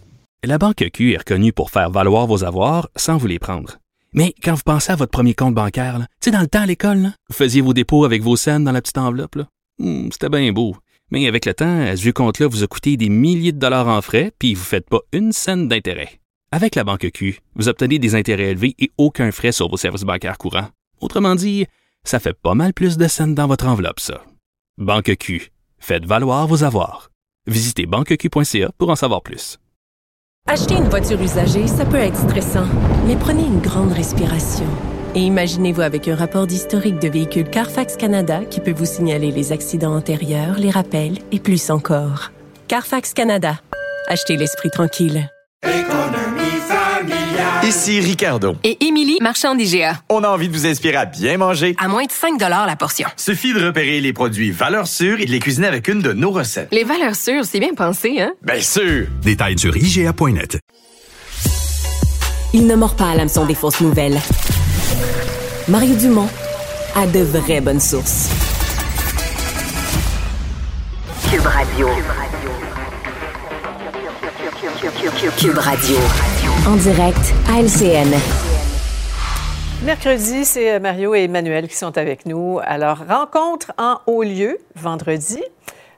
[0.43, 3.77] La Banque Q est reconnue pour faire valoir vos avoirs sans vous les prendre.
[4.13, 6.65] Mais quand vous pensez à votre premier compte bancaire, tu sais, dans le temps à
[6.65, 9.35] l'école, là, vous faisiez vos dépôts avec vos scènes dans la petite enveloppe.
[9.35, 9.47] là.
[9.79, 10.75] Hmm, C'était bien beau.
[11.11, 13.87] Mais avec le temps, à ce vieux compte-là vous a coûté des milliers de dollars
[13.87, 16.09] en frais, puis vous ne faites pas une scène d'intérêt.
[16.51, 20.03] Avec la Banque Q, vous obtenez des intérêts élevés et aucun frais sur vos services
[20.03, 20.67] bancaires courants.
[21.01, 21.65] Autrement dit,
[22.03, 24.23] ça fait pas mal plus de scènes dans votre enveloppe, ça.
[24.77, 25.51] Banque Q.
[25.79, 27.11] Faites valoir vos avoirs.
[27.47, 29.59] Visitez banqueq.ca pour en savoir plus.
[30.47, 32.67] Acheter une voiture usagée, ça peut être stressant,
[33.07, 34.67] mais prenez une grande respiration.
[35.15, 39.51] Et imaginez-vous avec un rapport d'historique de véhicule Carfax Canada qui peut vous signaler les
[39.51, 42.31] accidents antérieurs, les rappels et plus encore.
[42.67, 43.59] Carfax Canada.
[44.07, 45.29] Achetez l'esprit tranquille.
[47.63, 48.57] Ici Ricardo.
[48.65, 50.01] Et Émilie, marchand d'IGA.
[50.09, 51.75] On a envie de vous inspirer à bien manger.
[51.79, 53.07] À moins de 5 la portion.
[53.15, 56.31] Suffit de repérer les produits valeurs sûres et de les cuisiner avec une de nos
[56.31, 56.67] recettes.
[56.73, 58.33] Les valeurs sûres, c'est bien pensé, hein?
[58.41, 59.07] Bien sûr!
[59.21, 60.59] Détails sur IGA.net.
[62.53, 64.19] Il ne mord pas à l'hameçon des fausses nouvelles.
[65.69, 66.29] Mario Dumont
[66.95, 68.27] a de vraies bonnes sources.
[71.31, 71.87] Cube Radio.
[75.37, 75.97] Cube Radio.
[76.67, 78.09] En direct à LCN.
[79.83, 82.59] Mercredi, c'est Mario et Emmanuel qui sont avec nous.
[82.63, 85.43] Alors, rencontre en haut lieu, vendredi.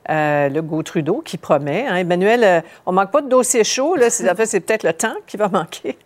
[0.10, 1.86] Euh, le Gaud Trudeau qui promet.
[1.88, 1.96] hein.
[1.98, 3.96] Emmanuel, euh, on manque pas de dossier chaud.
[3.96, 4.10] Là.
[4.10, 5.98] C'est, en fait, c'est peut-être le temps qui va manquer.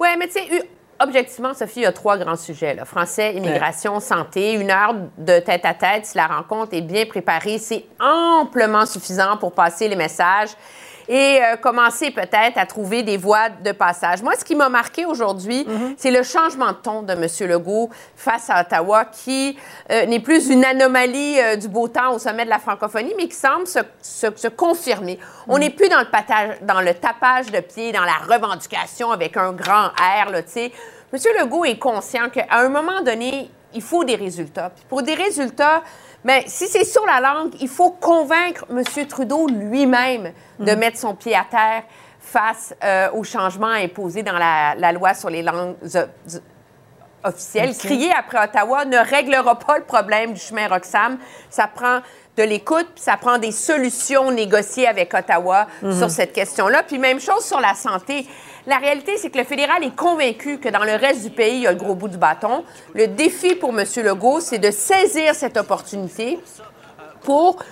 [0.00, 0.68] Oui, mais tu sais,
[1.00, 2.74] objectivement, Sophie, il y a trois grands sujets.
[2.74, 2.84] là.
[2.84, 4.52] Français, immigration, santé.
[4.54, 9.36] Une heure de tête à tête, si la rencontre est bien préparée, c'est amplement suffisant
[9.36, 10.50] pour passer les messages
[11.08, 14.22] et euh, commencer peut-être à trouver des voies de passage.
[14.22, 15.66] Moi, ce qui m'a marqué aujourd'hui,
[15.96, 17.26] c'est le changement de ton de M.
[17.48, 19.58] Legault face à Ottawa, qui
[19.90, 23.28] euh, n'est plus une anomalie euh, du beau temps au sommet de la francophonie, mais
[23.28, 25.18] qui semble se, se- se confirmer.
[25.48, 29.36] On n'est plus dans le, patage, dans le tapage de pied, dans la revendication avec
[29.36, 30.72] un grand R, là, tu sais.
[31.10, 31.18] M.
[31.40, 34.70] Legault est conscient qu'à un moment donné, il faut des résultats.
[34.74, 35.82] Puis pour des résultats,
[36.24, 38.82] mais si c'est sur la langue, il faut convaincre M.
[39.06, 41.82] Trudeau lui-même de mettre son pied à terre
[42.20, 47.76] face euh, aux changements imposés dans la, la loi sur les langues o- officielles.
[47.76, 51.18] Crier après Ottawa ne réglera pas le problème du chemin Roxham.
[51.50, 52.00] Ça prend
[52.36, 55.98] de l'écoute, puis ça prend des solutions négociées avec Ottawa Mhm.
[55.98, 56.82] sur cette question-là.
[56.84, 58.26] Puis même chose sur la santé.
[58.68, 61.62] La réalité, c'est que le fédéral est convaincu que dans le reste du pays, il
[61.62, 62.64] y a le gros bout du bâton.
[62.92, 63.82] Le défi pour M.
[64.04, 66.38] Legault, c'est de saisir cette opportunité
[67.22, 67.64] pour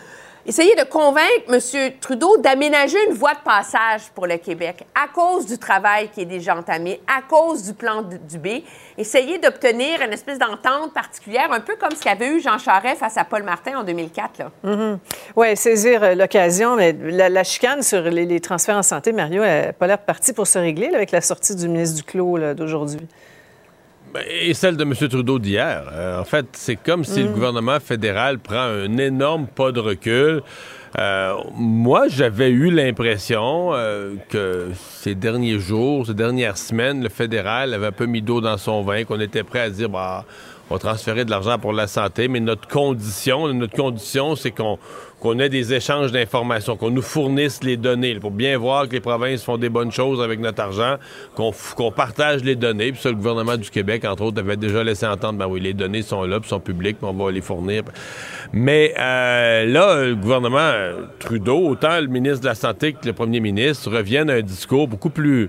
[0.46, 1.92] essayer de convaincre M.
[2.00, 6.26] Trudeau d'aménager une voie de passage pour le Québec à cause du travail qui est
[6.26, 8.62] déjà entamé, à cause du plan du B.
[8.96, 13.16] Essayer d'obtenir une espèce d'entente particulière, un peu comme ce qu'avait eu Jean Charest face
[13.16, 14.38] à Paul Martin en 2004.
[14.38, 14.98] Là.
[15.34, 19.86] Oui, saisir euh, l'occasion, mais la, chicane sur les, transferts en santé, Mario, n'a pas
[19.86, 23.06] l'air partie pour se régler avec la sortie du ministre Duclos d'aujourd'hui.
[24.12, 24.94] Ben, Et celle de M.
[24.94, 25.82] Trudeau d'hier.
[25.92, 27.32] Euh, en fait, c'est comme si le Mm.
[27.32, 30.42] gouvernement fédéral prend un énorme pas de recul.
[30.98, 37.74] Euh, moi, j'avais eu l'impression euh, que ces derniers jours, ces dernières semaines, le fédéral
[37.74, 40.24] avait un peu mis d'eau dans son vin, qu'on était prêt à dire, bah,
[40.70, 44.78] on va transférer de l'argent pour la santé, mais notre condition, notre condition, c'est qu'on
[45.20, 49.00] qu'on ait des échanges d'informations, qu'on nous fournisse les données, pour bien voir que les
[49.00, 50.96] provinces font des bonnes choses avec notre argent,
[51.34, 52.92] qu'on partage les données.
[52.92, 55.72] Puis ça, le gouvernement du Québec, entre autres, avait déjà laissé entendre, ben oui, les
[55.72, 57.82] données sont là, puis sont publiques, puis on va les fournir.
[58.52, 60.72] Mais euh, là, le gouvernement
[61.18, 64.86] Trudeau, autant le ministre de la Santé que le premier ministre, reviennent à un discours
[64.86, 65.48] beaucoup plus,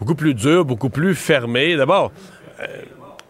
[0.00, 1.76] beaucoup plus dur, beaucoup plus fermé.
[1.76, 2.10] D'abord,
[2.60, 2.66] euh,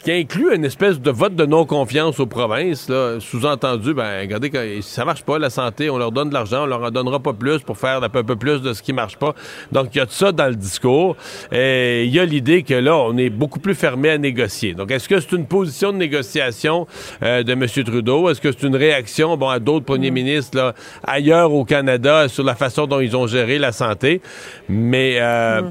[0.06, 2.88] qui inclut une espèce de vote de non-confiance aux provinces,
[3.18, 6.66] sous-entendu, ben, regardez, si ça marche pas, la santé, on leur donne de l'argent, on
[6.66, 9.16] leur en donnera pas plus pour faire un peu, peu plus de ce qui marche
[9.16, 9.34] pas.
[9.72, 11.16] Donc, il y a de ça dans le discours.
[11.50, 14.74] Et il y a l'idée que là, on est beaucoup plus fermé à négocier.
[14.74, 16.86] Donc, est-ce que c'est une position de négociation
[17.24, 17.66] euh, de M.
[17.66, 18.30] Trudeau?
[18.30, 22.44] Est-ce que c'est une réaction, bon, à d'autres premiers ministres, là, ailleurs au Canada, sur
[22.44, 24.20] la façon dont ils ont géré la santé?
[24.68, 25.62] Mais, euh,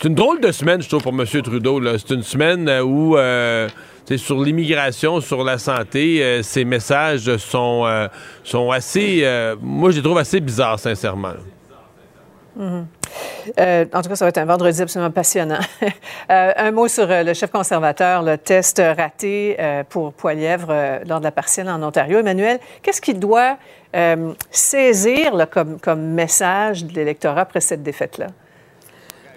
[0.00, 1.24] c'est une drôle de semaine, je trouve, pour M.
[1.42, 1.80] Trudeau.
[1.98, 3.68] C'est une semaine euh, où, euh,
[4.16, 8.08] sur l'immigration, sur la santé, euh, ces messages sont, euh,
[8.44, 9.20] sont assez.
[9.22, 11.32] euh, moi, je les trouve assez bizarres, sincèrement.
[12.56, 12.86] Mhm.
[13.60, 15.60] Euh, en tout cas, ça va être un vendredi absolument passionnant.
[16.28, 20.98] Euh, un mot sur euh, le chef conservateur, le test raté euh, pour Poilièvre euh,
[21.06, 22.18] lors de la partielle en Ontario.
[22.18, 23.58] Emmanuel, qu'est-ce qu'il doit
[23.94, 25.46] euh, saisir
[25.80, 28.26] comme message de l'électorat après cette défaite-là?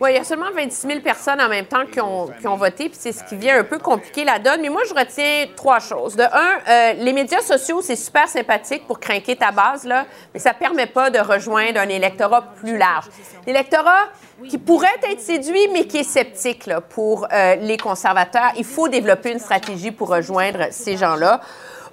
[0.02, 2.56] Oui, il y a seulement 26 000 personnes en même temps qui ont, qui ont
[2.56, 4.62] voté, puis c'est ce qui vient un peu compliquer la donne.
[4.62, 6.16] Mais moi, je retiens trois choses.
[6.16, 10.40] De un, euh, les médias sociaux, c'est super sympathique pour craquer ta base, là, mais
[10.40, 13.06] ça permet pas de rejoindre un électorat plus large.
[13.46, 14.08] L'électorat
[14.48, 18.52] qui pourrait être séduit, mais qui est sceptique là, pour euh, les conservateurs.
[18.56, 21.42] Il faut développer une stratégie pour rejoindre ces gens-là.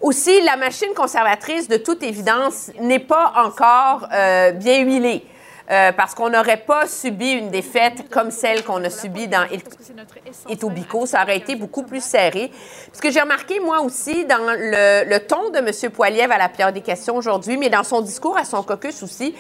[0.01, 5.27] Aussi, la machine conservatrice, de toute évidence, n'est pas encore euh, bien huilée.
[5.69, 9.45] Euh, parce qu'on n'aurait pas subi une défaite comme celle qu'on a subie dans
[10.49, 11.09] Etobicoke.
[11.09, 12.51] Ça aurait été beaucoup plus serré.
[12.93, 15.91] Ce que j'ai remarqué, moi aussi, dans le, le ton de M.
[15.93, 19.35] Poiliev à la période des questions aujourd'hui, mais dans son discours à son caucus aussi,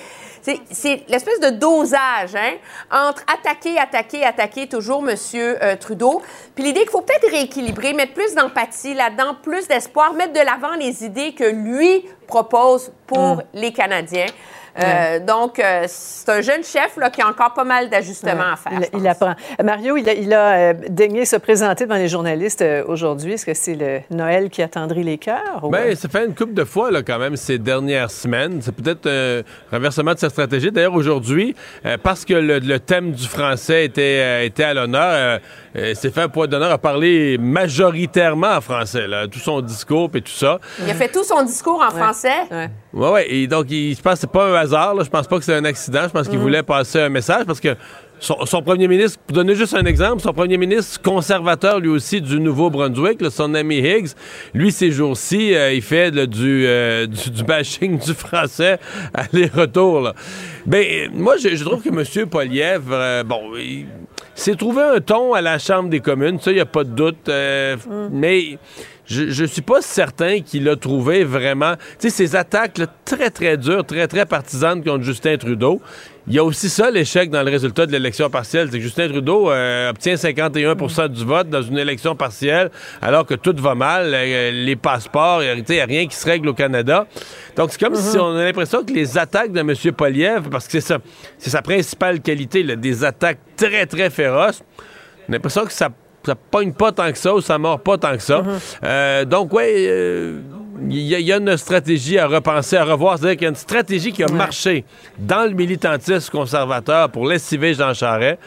[0.70, 2.54] c'est- l'espèce de dosage hein,
[2.90, 5.16] entre attaquer, attaquer, attaquer toujours M.
[5.34, 6.22] euh, Trudeau,
[6.54, 10.74] puis l'idée qu'il faut peut-être rééquilibrer, mettre plus d'empathie là-dedans, plus d'espoir, mettre de l'avant
[10.74, 13.42] les idées que lui propose pour Mm.
[13.54, 14.26] les Canadiens.
[14.78, 18.52] Euh, donc, euh, c'est un jeune chef là, qui a encore pas mal d'ajustements Ouais,
[18.52, 18.88] à faire.
[18.92, 19.34] Il, il apprend.
[19.62, 23.34] Mario, il a, il a, euh, daigné se présenter devant les journalistes aujourd'hui.
[23.34, 25.60] Est-ce que c'est le Noël qui attendrit les cœurs?
[25.62, 28.60] ou- Ben, ça fait une couple de fois, là, quand même, ces dernières semaines.
[28.62, 29.42] C'est peut-être un
[29.74, 30.70] renversement de sa stratégie.
[30.70, 31.54] D'ailleurs, aujourd'hui,
[32.02, 35.40] parce que le, le thème du français était, était à l'honneur,
[35.74, 40.20] s'est fait un point d'honneur à parler majoritairement en français, là, tout son discours et
[40.22, 40.58] tout ça.
[40.82, 42.30] Il a fait tout son discours en français.
[42.92, 43.26] Ouais, ouais.
[43.32, 44.94] Et donc, il, je pense que c'est pas un hasard.
[44.94, 45.02] Là.
[45.04, 46.02] Je pense pas que c'est un accident.
[46.04, 46.42] Je pense qu'il Mhm.
[46.44, 47.74] voulait passer un message parce que
[48.18, 52.20] son, son premier ministre, pour donner juste un exemple, son premier ministre conservateur, lui aussi,
[52.22, 54.08] du Nouveau-Brunswick, son ami Higgs,
[54.54, 58.78] lui, ces jours-ci, euh, il fait là, du, euh, du, du bashing du français
[59.12, 60.12] aller-retour.
[60.66, 62.26] Ben, moi, je, je trouve que M.
[62.28, 63.86] Polièvre, euh, bon, il
[64.34, 66.90] s'est trouvé un ton à la Chambre des communes, ça, il n'y a pas de
[66.90, 67.28] doute.
[67.28, 67.76] euh,
[68.10, 68.58] Mais
[69.06, 71.74] je, je suis pas certain qu'il a trouvé vraiment.
[71.98, 75.80] Tu sais, ces attaques là, très, très dures, très, très partisanes contre Justin Trudeau.
[76.28, 78.68] Il y a aussi ça, l'échec dans le résultat de l'élection partielle.
[78.70, 82.70] C'est que Justin Trudeau euh, obtient 51% du vote dans une élection partielle,
[83.00, 84.12] alors que tout va mal.
[84.12, 87.06] euh, les passeports, il n'y a rien qui se règle au Canada.
[87.54, 89.72] Donc, c'est comme si on a l'impression que les attaques de M.
[89.96, 90.98] Poliev, parce que c'est ça,
[91.38, 94.64] c'est sa principale qualité, là, des attaques très, très féroces,
[95.28, 95.90] on a l'impression que ça
[96.26, 98.42] ça pogne pas tant que ça ou ça mord pas tant que ça.
[98.84, 100.40] Euh, donc, ouais, euh,
[100.90, 103.16] il y, a- il y a une stratégie à repenser, à revoir.
[103.18, 104.84] C'est-à-dire qu'il y a une stratégie qui a marché
[105.18, 108.38] dans le militantisme conservateur pour lessiver Jean Charest,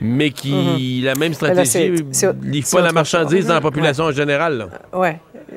[0.00, 1.90] mais qui, la même stratégie,
[2.42, 3.46] livre pas la marchandise chose.
[3.46, 4.68] dans la population en général.
[4.92, 5.08] Oui,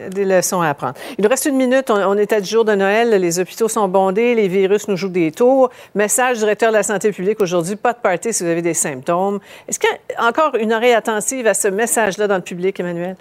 [0.09, 0.93] des leçons à apprendre.
[1.18, 1.89] Il nous reste une minute.
[1.89, 3.09] On, est à 10 jours de Noël.
[3.09, 4.35] Les hôpitaux sont bondés.
[4.35, 5.69] Les virus nous jouent des tours.
[5.95, 8.73] Message du directeur de la santé publique aujourd'hui pas de party si vous avez des
[8.73, 9.39] symptômes.
[9.68, 13.15] Est-ce qu'il y a encore une oreille attentive à ce message-là dans le public, Emmanuel?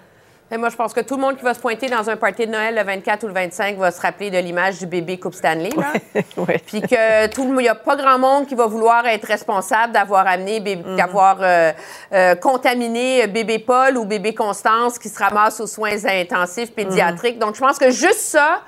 [0.53, 2.45] Et moi, je pense que tout le monde qui va se pointer dans un party
[2.45, 5.33] de Noël le 24 ou le 25 va se rappeler de l'image du bébé Coupe
[5.33, 5.69] Stanley.
[5.77, 5.93] là.
[6.65, 9.93] Puis que tout le il n'y a pas grand monde qui va vouloir être responsable
[9.93, 11.71] d'avoir amené, bébé- d'avoir euh,
[12.11, 17.39] euh, contaminé bébé Paul ou bébé Constance qui se ramasse aux soins intensifs pédiatriques.
[17.39, 18.59] Donc, je pense que juste ça,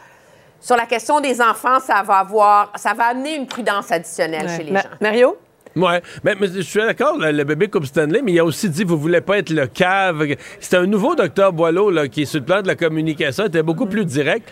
[0.62, 4.56] sur la question des enfants, ça va avoir, ça va amener une prudence additionnelle Ouais.
[4.56, 4.90] chez les Ma- gens.
[5.02, 5.38] Mario?
[5.76, 8.70] Ouais, mais, mais je suis d'accord, le, le bébé Coupe Stanley, mais il a aussi
[8.70, 10.24] dit vous voulez pas être le cave.
[10.60, 13.64] C'est un nouveau docteur Boileau là, qui est sur le plan de la communication, était
[13.64, 14.48] beaucoup plus direct.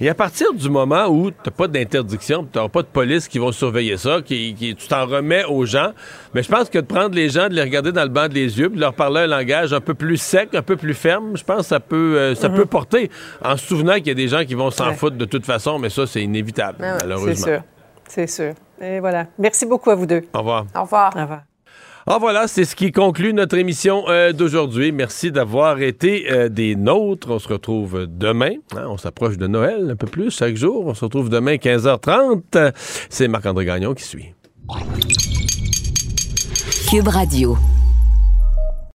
[0.00, 3.38] Et à partir du moment où tu pas d'interdiction, tu n'auras pas de police qui
[3.38, 5.92] vont surveiller ça, qui, qui- tu t'en remets aux gens,
[6.34, 8.58] mais je pense que de prendre les gens, de les regarder dans le banc des
[8.58, 11.44] yeux, de leur parler un langage un peu plus sec, un peu plus ferme, je
[11.44, 12.56] pense que ça peut, euh, ça Mhm.
[12.56, 13.08] peut porter,
[13.44, 14.94] en se souvenant qu'il y a des gens qui vont s'en Ouais.
[14.94, 17.62] foutre de toute façon, mais ça, c'est inévitable, Ah ouais, malheureusement.
[18.14, 18.54] C'est sûr.
[18.80, 19.26] Et voilà.
[19.38, 20.22] Merci beaucoup à vous deux.
[20.32, 20.66] Au revoir.
[20.76, 21.12] Au revoir.
[21.16, 21.42] Au revoir.
[22.06, 24.92] Ah voilà, c'est ce qui conclut notre émission euh, d'aujourd'hui.
[24.92, 27.28] Merci d'avoir été euh, des nôtres.
[27.30, 28.52] On se retrouve demain.
[28.76, 30.86] Hein, on s'approche de Noël un peu plus chaque jour.
[30.86, 32.72] On se retrouve demain 15h30.
[33.08, 34.34] C'est Marc-André Gagnon qui suit.
[36.88, 37.56] Cube Radio.